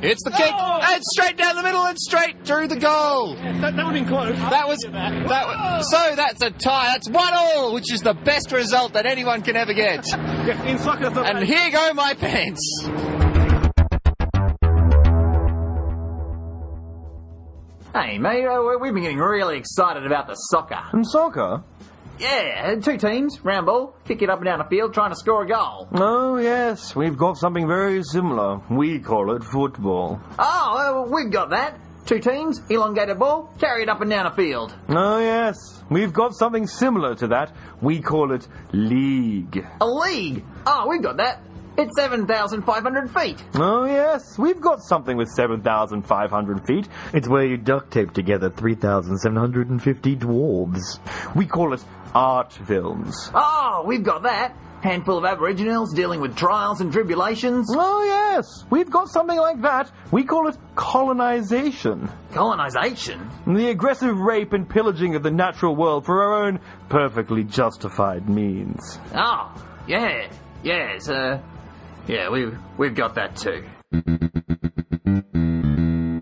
It's 0.00 0.22
the 0.22 0.30
kick, 0.30 0.52
Oh! 0.56 0.80
and 0.80 1.02
straight 1.02 1.36
down 1.36 1.56
the 1.56 1.62
middle, 1.62 1.84
and 1.84 1.98
straight 1.98 2.44
through 2.44 2.68
the 2.68 2.76
goal. 2.76 3.34
That, 3.34 3.60
that 3.60 3.84
would 3.84 3.84
have 3.84 3.92
been 3.94 4.06
close. 4.06 4.36
That 4.36 4.68
was 4.68 4.78
that. 4.92 5.26
Was, 5.26 5.90
so 5.90 6.14
that's 6.14 6.40
a 6.40 6.50
tie. 6.50 6.92
That's 6.92 7.08
one 7.10 7.32
all, 7.34 7.74
which 7.74 7.92
is 7.92 8.02
the 8.02 8.14
best 8.14 8.52
result 8.52 8.92
that 8.92 9.06
anyone 9.06 9.42
can 9.42 9.56
ever 9.56 9.74
get. 9.74 10.04
Yeah, 10.08 10.62
in 10.64 10.78
soccer, 10.78 11.10
the 11.10 11.22
And 11.22 11.44
here 11.44 11.70
go 11.72 11.92
my 11.94 12.14
pants. 12.14 12.60
Hey, 17.94 18.18
mate, 18.18 18.46
uh, 18.46 18.60
we- 18.62 18.76
we've 18.76 18.94
been 18.94 19.02
getting 19.02 19.18
really 19.18 19.56
excited 19.58 20.06
about 20.06 20.28
the 20.28 20.34
soccer. 20.34 20.78
And 20.92 21.04
soccer? 21.06 21.62
Yeah, 22.18 22.74
two 22.76 22.96
teams, 22.96 23.38
round 23.44 23.66
ball, 23.66 23.94
kick 24.04 24.22
it 24.22 24.30
up 24.30 24.38
and 24.38 24.46
down 24.46 24.58
the 24.58 24.64
field, 24.64 24.92
trying 24.94 25.10
to 25.10 25.16
score 25.16 25.42
a 25.44 25.46
goal. 25.48 25.88
Oh, 25.92 26.36
yes. 26.36 26.96
We've 26.96 27.16
got 27.16 27.36
something 27.36 27.66
very 27.66 28.02
similar. 28.02 28.60
We 28.70 28.98
call 28.98 29.34
it 29.36 29.44
football. 29.44 30.20
Oh, 30.38 31.08
we've 31.12 31.30
got 31.32 31.50
that. 31.50 31.78
Two 32.06 32.20
teams, 32.20 32.62
elongated 32.70 33.18
ball, 33.18 33.52
carry 33.58 33.82
it 33.82 33.88
up 33.90 34.00
and 34.00 34.08
down 34.10 34.24
a 34.26 34.34
field. 34.34 34.74
Oh, 34.88 35.18
yes. 35.18 35.56
We've 35.90 36.12
got 36.12 36.34
something 36.34 36.66
similar 36.66 37.14
to 37.16 37.28
that. 37.28 37.54
We 37.82 38.00
call 38.00 38.32
it 38.32 38.48
league. 38.72 39.62
A 39.80 39.86
league. 39.86 40.42
Oh, 40.66 40.86
we've 40.88 41.02
got 41.02 41.18
that. 41.18 41.42
It's 41.78 41.94
7,500 41.94 43.08
feet. 43.08 43.44
Oh, 43.54 43.84
yes. 43.84 44.36
We've 44.36 44.60
got 44.60 44.82
something 44.82 45.16
with 45.16 45.28
7,500 45.28 46.66
feet. 46.66 46.88
It's 47.14 47.28
where 47.28 47.46
you 47.46 47.56
duct 47.56 47.92
tape 47.92 48.12
together 48.12 48.50
3,750 48.50 50.16
dwarves. 50.16 50.98
We 51.36 51.46
call 51.46 51.72
it 51.74 51.84
art 52.16 52.52
films. 52.52 53.30
Oh, 53.32 53.84
we've 53.86 54.02
got 54.02 54.24
that. 54.24 54.56
Handful 54.82 55.18
of 55.18 55.24
Aboriginals 55.24 55.94
dealing 55.94 56.20
with 56.20 56.36
trials 56.36 56.80
and 56.80 56.92
tribulations. 56.92 57.68
Oh, 57.72 58.02
yes. 58.02 58.64
We've 58.70 58.90
got 58.90 59.08
something 59.08 59.38
like 59.38 59.62
that. 59.62 59.88
We 60.10 60.24
call 60.24 60.48
it 60.48 60.56
colonization. 60.74 62.08
Colonisation. 62.32 63.28
The 63.46 63.70
aggressive 63.70 64.16
rape 64.18 64.52
and 64.52 64.68
pillaging 64.68 65.14
of 65.14 65.22
the 65.22 65.30
natural 65.30 65.76
world 65.76 66.06
for 66.06 66.24
our 66.24 66.44
own 66.46 66.58
perfectly 66.88 67.44
justified 67.44 68.28
means. 68.28 68.98
Oh, 69.14 69.54
yeah. 69.86 70.28
Yes, 70.64 71.08
uh, 71.08 71.40
yeah, 72.08 72.30
we've, 72.30 72.56
we've 72.76 72.94
got 72.94 73.14
that 73.16 73.36
too. 73.36 73.64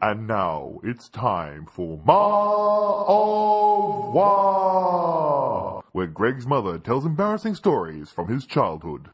And 0.02 0.26
now 0.28 0.78
it's 0.84 1.08
time 1.08 1.66
for 1.66 1.98
Ma 2.04 3.04
of 3.08 4.12
War, 4.14 5.82
where 5.92 6.06
Greg's 6.06 6.46
mother 6.46 6.78
tells 6.78 7.06
embarrassing 7.06 7.54
stories 7.54 8.10
from 8.10 8.28
his 8.28 8.44
childhood. 8.46 9.08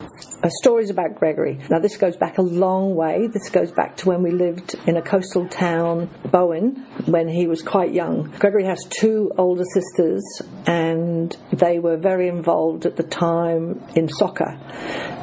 uh, 0.00 0.48
stories 0.60 0.90
about 0.90 1.16
Gregory. 1.16 1.58
Now, 1.70 1.80
this 1.80 1.96
goes 1.96 2.16
back 2.16 2.38
a 2.38 2.42
long 2.42 2.94
way. 2.94 3.26
This 3.26 3.50
goes 3.50 3.72
back 3.72 3.96
to 3.98 4.08
when 4.08 4.22
we 4.22 4.30
lived 4.30 4.74
in 4.86 4.96
a 4.96 5.02
coastal 5.02 5.48
town, 5.48 6.08
Bowen, 6.30 6.76
when 7.06 7.28
he 7.28 7.46
was 7.46 7.62
quite 7.62 7.92
young. 7.92 8.30
Gregory 8.38 8.64
has 8.64 8.84
two 8.88 9.32
older 9.36 9.64
sisters, 9.74 10.22
and 10.66 11.36
they 11.52 11.78
were 11.78 11.96
very 11.96 12.28
involved 12.28 12.86
at 12.86 12.96
the 12.96 13.02
time 13.02 13.82
in 13.94 14.08
soccer. 14.08 14.58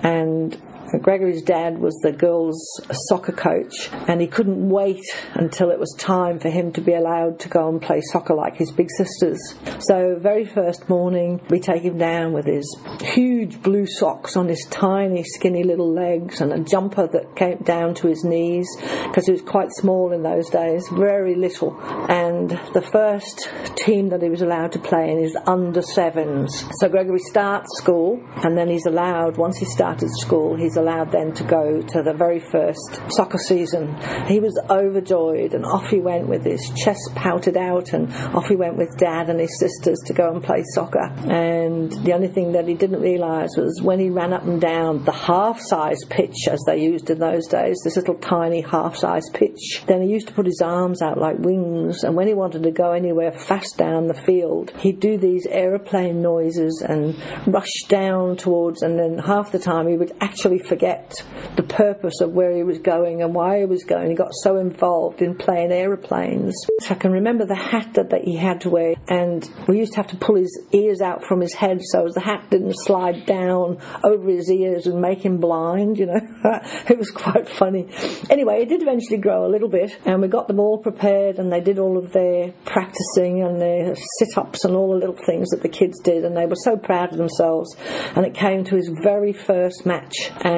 And 0.03 0.61
Gregory's 1.01 1.41
dad 1.41 1.79
was 1.79 1.95
the 2.01 2.11
girls' 2.11 2.81
soccer 3.07 3.31
coach, 3.31 3.89
and 4.07 4.21
he 4.21 4.27
couldn't 4.27 4.69
wait 4.69 5.03
until 5.33 5.69
it 5.69 5.79
was 5.79 5.93
time 5.97 6.39
for 6.39 6.49
him 6.49 6.71
to 6.73 6.81
be 6.81 6.93
allowed 6.93 7.39
to 7.39 7.49
go 7.49 7.69
and 7.69 7.81
play 7.81 8.01
soccer 8.11 8.33
like 8.33 8.55
his 8.55 8.71
big 8.71 8.89
sisters. 8.97 9.39
So, 9.79 10.17
very 10.19 10.45
first 10.45 10.89
morning, 10.89 11.41
we 11.49 11.59
take 11.59 11.83
him 11.83 11.97
down 11.97 12.33
with 12.33 12.45
his 12.45 12.77
huge 13.01 13.61
blue 13.61 13.85
socks 13.85 14.35
on 14.37 14.47
his 14.47 14.65
tiny, 14.69 15.23
skinny 15.23 15.63
little 15.63 15.91
legs 15.93 16.41
and 16.41 16.53
a 16.53 16.59
jumper 16.59 17.07
that 17.07 17.35
came 17.35 17.57
down 17.57 17.93
to 17.95 18.07
his 18.07 18.23
knees 18.23 18.67
because 19.07 19.25
he 19.25 19.31
was 19.31 19.41
quite 19.41 19.71
small 19.71 20.11
in 20.11 20.23
those 20.23 20.49
days, 20.49 20.87
very 20.89 21.35
little. 21.35 21.77
And 22.09 22.51
the 22.73 22.87
first 22.91 23.49
team 23.75 24.09
that 24.09 24.21
he 24.21 24.29
was 24.29 24.41
allowed 24.41 24.71
to 24.73 24.79
play 24.79 25.11
in 25.11 25.19
is 25.19 25.37
under 25.45 25.81
sevens. 25.81 26.65
So, 26.79 26.89
Gregory 26.89 27.19
starts 27.19 27.69
school, 27.77 28.21
and 28.43 28.57
then 28.57 28.69
he's 28.69 28.85
allowed, 28.85 29.37
once 29.37 29.57
he 29.57 29.65
started 29.65 30.09
school, 30.11 30.55
he's 30.55 30.75
allowed 30.75 30.84
then 31.11 31.33
to 31.33 31.43
go 31.43 31.81
to 31.81 32.01
the 32.03 32.13
very 32.13 32.39
first 32.39 33.01
soccer 33.09 33.37
season. 33.37 33.95
He 34.27 34.39
was 34.39 34.59
overjoyed, 34.69 35.53
and 35.53 35.65
off 35.65 35.89
he 35.89 35.99
went 35.99 36.27
with 36.27 36.43
his 36.43 36.71
chest 36.83 37.15
pouted 37.15 37.57
out, 37.57 37.93
and 37.93 38.11
off 38.35 38.47
he 38.47 38.55
went 38.55 38.77
with 38.77 38.97
dad 38.97 39.29
and 39.29 39.39
his 39.39 39.59
sisters 39.59 39.99
to 40.05 40.13
go 40.13 40.31
and 40.33 40.43
play 40.43 40.63
soccer. 40.73 41.11
And 41.29 41.91
the 42.05 42.13
only 42.13 42.27
thing 42.27 42.53
that 42.53 42.67
he 42.67 42.73
didn't 42.73 43.01
realise 43.01 43.55
was 43.57 43.81
when 43.81 43.99
he 43.99 44.09
ran 44.09 44.33
up 44.33 44.43
and 44.43 44.59
down 44.59 45.03
the 45.03 45.11
half 45.11 45.59
size 45.59 46.03
pitch, 46.09 46.47
as 46.49 46.63
they 46.65 46.81
used 46.81 47.09
in 47.09 47.19
those 47.19 47.47
days, 47.47 47.77
this 47.83 47.95
little 47.95 48.15
tiny 48.15 48.61
half 48.61 48.95
size 48.95 49.29
pitch, 49.33 49.83
then 49.87 50.01
he 50.01 50.09
used 50.09 50.27
to 50.27 50.33
put 50.33 50.45
his 50.45 50.61
arms 50.61 51.01
out 51.01 51.17
like 51.17 51.37
wings, 51.39 52.03
and 52.03 52.15
when 52.15 52.27
he 52.27 52.33
wanted 52.33 52.63
to 52.63 52.71
go 52.71 52.91
anywhere 52.91 53.31
fast 53.31 53.77
down 53.77 54.07
the 54.07 54.13
field, 54.13 54.71
he'd 54.77 54.99
do 54.99 55.17
these 55.17 55.45
aeroplane 55.47 56.21
noises 56.21 56.83
and 56.87 57.15
rush 57.47 57.83
down 57.87 58.35
towards, 58.37 58.81
and 58.81 58.97
then 58.99 59.17
half 59.17 59.51
the 59.51 59.59
time 59.59 59.87
he 59.87 59.97
would 59.97 60.11
actually 60.21 60.59
forget 60.67 61.23
the 61.55 61.63
purpose 61.63 62.21
of 62.21 62.31
where 62.31 62.55
he 62.55 62.63
was 62.63 62.79
going 62.79 63.21
and 63.21 63.33
why 63.33 63.59
he 63.59 63.65
was 63.65 63.83
going. 63.83 64.09
He 64.09 64.15
got 64.15 64.33
so 64.33 64.57
involved 64.57 65.21
in 65.21 65.35
playing 65.35 65.71
aeroplanes. 65.71 66.55
So 66.81 66.95
I 66.95 66.97
can 66.97 67.11
remember 67.11 67.45
the 67.45 67.55
hat 67.55 67.93
that, 67.93 68.09
that 68.09 68.23
he 68.23 68.35
had 68.35 68.61
to 68.61 68.69
wear, 68.69 68.95
and 69.07 69.47
we 69.67 69.79
used 69.79 69.93
to 69.93 69.97
have 69.97 70.07
to 70.07 70.17
pull 70.17 70.35
his 70.35 70.61
ears 70.73 71.01
out 71.01 71.23
from 71.27 71.41
his 71.41 71.53
head 71.53 71.79
so 71.81 72.07
the 72.13 72.21
hat 72.21 72.49
didn't 72.49 72.75
slide 72.75 73.25
down 73.25 73.79
over 74.03 74.29
his 74.29 74.51
ears 74.51 74.87
and 74.87 75.01
make 75.01 75.23
him 75.23 75.37
blind, 75.37 75.97
you 75.97 76.07
know. 76.07 76.19
it 76.89 76.97
was 76.97 77.11
quite 77.11 77.49
funny. 77.49 77.87
Anyway, 78.29 78.61
it 78.61 78.69
did 78.69 78.81
eventually 78.81 79.17
grow 79.17 79.45
a 79.45 79.51
little 79.51 79.69
bit, 79.69 79.97
and 80.05 80.21
we 80.21 80.27
got 80.27 80.47
them 80.47 80.59
all 80.59 80.77
prepared, 80.77 81.37
and 81.37 81.51
they 81.51 81.61
did 81.61 81.79
all 81.79 81.97
of 81.97 82.11
their 82.11 82.51
practicing 82.65 83.43
and 83.43 83.61
their 83.61 83.95
sit 84.19 84.37
ups 84.37 84.65
and 84.65 84.75
all 84.75 84.91
the 84.91 84.97
little 84.97 85.17
things 85.25 85.49
that 85.49 85.61
the 85.61 85.69
kids 85.69 85.99
did, 85.99 86.25
and 86.25 86.35
they 86.35 86.45
were 86.45 86.55
so 86.55 86.75
proud 86.75 87.11
of 87.11 87.17
themselves. 87.17 87.75
And 88.15 88.25
it 88.25 88.33
came 88.33 88.63
to 88.65 88.75
his 88.75 88.91
very 89.03 89.33
first 89.33 89.85
match, 89.85 90.31
And 90.43 90.54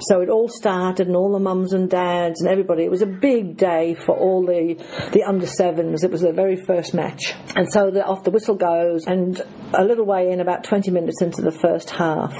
so 0.00 0.20
it 0.20 0.28
all 0.28 0.48
started, 0.48 1.06
and 1.06 1.16
all 1.16 1.32
the 1.32 1.38
mums 1.38 1.72
and 1.72 1.90
dads 1.90 2.40
and 2.40 2.50
everybody. 2.50 2.84
It 2.84 2.90
was 2.90 3.02
a 3.02 3.06
big 3.06 3.56
day 3.56 3.94
for 3.94 4.16
all 4.16 4.44
the 4.44 4.74
the 5.12 5.24
under 5.24 5.46
sevens. 5.46 6.04
It 6.04 6.10
was 6.10 6.22
their 6.22 6.32
very 6.32 6.56
first 6.56 6.94
match, 6.94 7.34
and 7.56 7.70
so 7.70 7.90
the, 7.90 8.04
off 8.04 8.24
the 8.24 8.30
whistle 8.30 8.56
goes, 8.56 9.06
and 9.06 9.40
a 9.74 9.84
little 9.84 10.06
way 10.06 10.30
in, 10.30 10.40
about 10.40 10.64
20 10.64 10.90
minutes 10.90 11.22
into 11.22 11.42
the 11.42 11.52
first 11.52 11.90
half, 11.90 12.32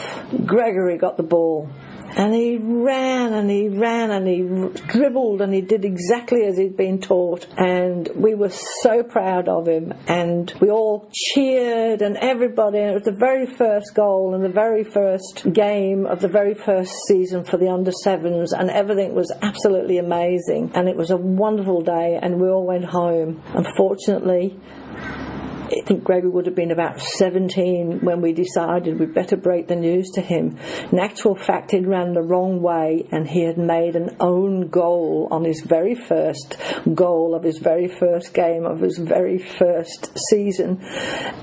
Gregory 0.47 0.99
got 0.99 1.17
the 1.17 1.23
ball. 1.23 1.71
And 2.19 2.35
he 2.35 2.59
ran 2.59 3.33
and 3.33 3.49
he 3.49 3.69
ran 3.69 4.11
and 4.11 4.27
he 4.27 4.43
dribbled 4.89 5.41
and 5.41 5.55
he 5.55 5.61
did 5.61 5.85
exactly 5.85 6.45
as 6.47 6.59
he'd 6.59 6.77
been 6.77 7.01
taught. 7.01 7.47
And 7.57 8.09
we 8.17 8.35
were 8.35 8.51
so 8.51 9.05
proud 9.05 9.49
of 9.49 9.69
him. 9.69 9.95
And 10.09 10.53
we 10.61 10.69
all 10.69 11.09
cheered 11.13 12.03
and 12.03 12.17
everybody. 12.17 12.79
And 12.79 12.91
it 12.91 12.95
was 12.95 13.05
the 13.05 13.13
very 13.13 13.47
first 13.47 13.95
goal 13.95 14.35
and 14.35 14.45
the 14.45 14.49
very 14.49 14.83
first 14.83 15.47
game 15.53 16.07
of 16.07 16.21
the 16.21 16.27
very 16.27 16.55
first 16.55 16.93
season 17.07 17.45
for 17.45 17.57
the 17.57 17.69
under 17.69 17.93
sevens. 17.93 18.53
And 18.53 18.69
everything 18.69 19.15
was 19.15 19.33
absolutely 19.41 19.99
amazing. 19.99 20.73
And 20.75 20.89
it 20.89 20.97
was 20.97 21.13
a 21.13 21.17
wonderful 21.17 21.83
day. 21.83 22.19
And 22.21 22.41
we 22.41 22.49
all 22.49 22.67
went 22.67 22.87
home. 22.87 23.41
Unfortunately, 23.55 24.59
I 25.71 25.83
think 25.83 26.03
Gregory 26.03 26.31
would 26.31 26.47
have 26.47 26.55
been 26.55 26.71
about 26.71 26.99
17 26.99 28.01
when 28.01 28.23
we 28.23 28.33
decided 28.33 28.99
we'd 28.99 29.13
better 29.13 29.37
break 29.37 29.69
the 29.69 29.77
news 29.77 30.11
to 30.15 30.23
him. 30.23 30.57
In 30.91 30.99
actual 30.99 31.35
fact, 31.35 31.73
he'd 31.73 31.87
ran 31.87 32.15
the 32.15 32.23
wrong 32.23 32.63
way 32.63 33.07
and 33.13 33.29
he 33.29 33.45
had 33.45 33.59
made 33.59 33.95
an 33.95 34.17
own 34.19 34.69
goal 34.69 35.29
on 35.31 35.45
his 35.45 35.61
very 35.61 35.95
first 35.95 36.57
goal 36.95 37.35
of 37.35 37.43
his 37.43 37.59
very 37.59 37.87
first 37.87 38.33
game 38.33 38.65
of 38.65 38.81
his 38.81 38.97
very 38.97 39.39
first 39.39 40.17
season. 40.31 40.81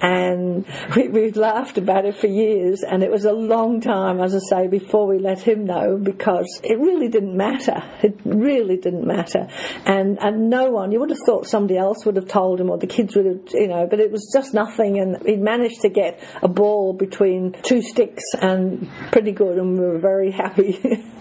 And 0.02 0.66
we, 0.96 1.08
we've 1.10 1.38
laughed 1.38 1.78
about 1.78 2.06
it 2.06 2.18
for 2.18 2.28
years 2.28 2.82
and 2.82 3.04
it 3.04 3.12
was 3.12 3.26
a 3.26 3.34
long 3.34 3.80
time, 3.80 4.20
as 4.20 4.34
I 4.34 4.40
say, 4.40 4.68
before 4.68 5.06
we 5.08 5.20
let 5.20 5.40
him 5.40 5.66
know 5.66 5.98
because 6.02 6.62
it 6.64 6.80
really 6.80 7.10
didn't 7.10 7.38
matter. 7.38 7.84
It 8.02 8.20
really 8.26 8.78
didn't 8.78 9.06
matter. 9.06 9.48
And, 9.86 10.18
and 10.20 10.50
no 10.50 10.72
one, 10.72 10.92
you 10.92 11.00
would 11.00 11.12
have 11.12 11.20
thought 11.28 11.46
somebody 11.46 11.78
else 11.78 12.06
would 12.06 12.16
have 12.16 12.28
told 12.28 12.60
him 12.60 12.72
or 12.72 12.80
the 12.80 12.88
kids 12.88 13.16
would 13.16 13.26
have, 13.26 13.42
you 13.54 13.68
know, 13.68 13.86
but 13.88 14.00
it 14.00 14.15
was 14.16 14.32
just 14.32 14.54
nothing, 14.54 14.98
and 14.98 15.22
he'd 15.28 15.42
managed 15.42 15.82
to 15.82 15.90
get 15.90 16.24
a 16.42 16.48
ball 16.48 16.94
between 16.94 17.54
two 17.64 17.82
sticks 17.82 18.24
and 18.40 18.90
pretty 19.12 19.34
good, 19.34 19.58
and 19.58 19.78
we 19.78 19.86
were 19.86 20.00
very 20.00 20.32
happy. 20.32 20.80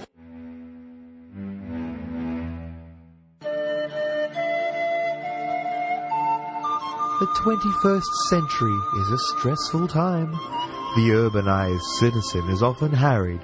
The 7.20 7.30
21st 7.40 8.12
century 8.28 8.76
is 8.98 9.10
a 9.10 9.18
stressful 9.18 9.86
time. 9.88 10.32
The 10.96 11.10
urbanized 11.14 11.86
citizen 11.98 12.50
is 12.50 12.62
often 12.62 12.92
harried, 12.92 13.40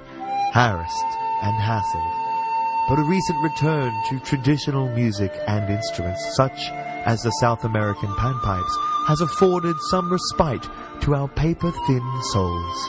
harassed, 0.52 1.18
and 1.42 1.56
hassled. 1.56 2.88
But 2.88 2.98
a 2.98 3.08
recent 3.08 3.42
return 3.42 3.94
to 4.10 4.18
traditional 4.20 4.88
music 4.88 5.32
and 5.46 5.70
instruments, 5.70 6.34
such 6.34 6.68
as 7.06 7.22
the 7.22 7.30
South 7.40 7.64
American 7.64 8.10
panpipes, 8.10 8.76
has 9.06 9.20
afforded 9.20 9.76
some 9.90 10.10
respite 10.10 10.68
to 11.00 11.14
our 11.14 11.28
paper-thin 11.28 12.22
souls. 12.32 12.88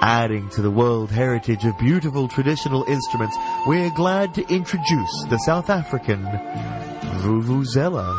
Adding 0.00 0.48
to 0.50 0.62
the 0.62 0.70
world 0.70 1.10
heritage 1.10 1.64
of 1.64 1.76
beautiful 1.78 2.28
traditional 2.28 2.84
instruments, 2.84 3.36
we're 3.66 3.90
glad 3.90 4.34
to 4.34 4.46
introduce 4.48 5.24
the 5.28 5.38
South 5.38 5.70
African 5.70 6.22
Vuvuzela. 7.22 8.14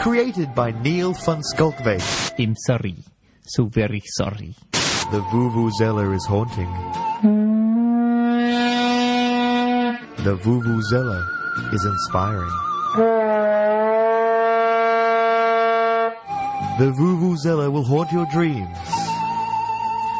Created 0.00 0.54
by 0.54 0.70
Neil 0.82 1.14
van 1.14 1.40
Schalkwyk. 1.54 2.34
I'm 2.38 2.54
sorry. 2.66 2.96
So 3.46 3.64
very 3.64 4.02
sorry. 4.18 4.54
The 5.10 5.20
Vuvuzela 5.30 6.14
is 6.14 6.26
haunting. 6.26 7.53
The 10.24 10.38
Vuvuzela 10.38 11.74
is 11.74 11.84
inspiring. 11.84 12.48
The 16.78 16.90
Vuvuzela 16.92 17.70
will 17.70 17.84
haunt 17.84 18.10
your 18.10 18.24
dreams. 18.32 18.78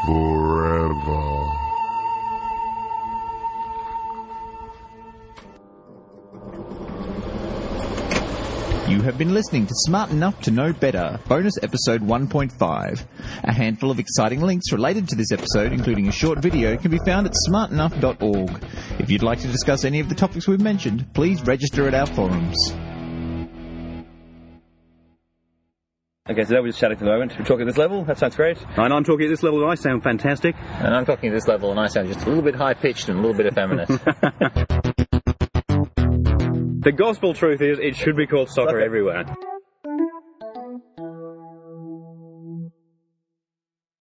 Forever. 0.05 1.55
You 8.87 9.01
have 9.01 9.17
been 9.17 9.33
listening 9.33 9.65
to 9.65 9.73
Smart 9.87 10.11
Enough 10.11 10.39
to 10.41 10.51
Know 10.51 10.71
Better, 10.71 11.19
bonus 11.27 11.57
episode 11.63 12.01
1.5. 12.01 13.05
A 13.43 13.51
handful 13.51 13.89
of 13.89 13.97
exciting 13.97 14.41
links 14.41 14.71
related 14.71 15.07
to 15.07 15.15
this 15.15 15.31
episode, 15.31 15.73
including 15.73 16.07
a 16.07 16.11
short 16.11 16.37
video, 16.37 16.77
can 16.77 16.91
be 16.91 16.99
found 16.99 17.25
at 17.25 17.33
smartenough.org. 17.49 18.63
If 18.99 19.09
you'd 19.09 19.23
like 19.23 19.39
to 19.41 19.47
discuss 19.47 19.85
any 19.85 19.99
of 19.99 20.09
the 20.09 20.15
topics 20.15 20.47
we've 20.47 20.61
mentioned, 20.61 21.13
please 21.13 21.41
register 21.43 21.87
at 21.87 21.93
our 21.93 22.05
forums. 22.05 22.55
Okay, 26.27 26.43
so 26.43 26.55
now 26.55 26.61
we're 26.61 26.67
just 26.67 26.79
chatting 26.79 26.97
for 26.97 27.05
the 27.05 27.11
moment. 27.11 27.35
We're 27.37 27.45
talking 27.45 27.61
at 27.61 27.67
this 27.67 27.77
level. 27.77 28.03
That 28.05 28.17
sounds 28.17 28.35
great. 28.35 28.57
And 28.77 28.91
I'm 28.91 29.03
talking 29.03 29.27
at 29.27 29.29
this 29.29 29.43
level, 29.43 29.61
and 29.61 29.71
I 29.71 29.75
sound 29.75 30.01
fantastic. 30.01 30.55
And 30.79 30.95
I'm 30.95 31.05
talking 31.05 31.29
at 31.29 31.33
this 31.33 31.47
level, 31.47 31.69
and 31.69 31.79
I 31.79 31.87
sound 31.87 32.07
just 32.07 32.25
a 32.25 32.29
little 32.29 32.43
bit 32.43 32.55
high 32.55 32.73
pitched 32.73 33.09
and 33.09 33.19
a 33.19 33.21
little 33.21 33.37
bit 33.37 33.45
effeminate. 33.45 33.89
The 36.85 36.91
gospel 36.91 37.33
truth 37.33 37.63
is, 37.63 37.79
it 37.79 37.95
should 37.95 38.15
be 38.15 38.27
called 38.27 38.47
soccer 38.47 38.79
everywhere. 38.79 39.25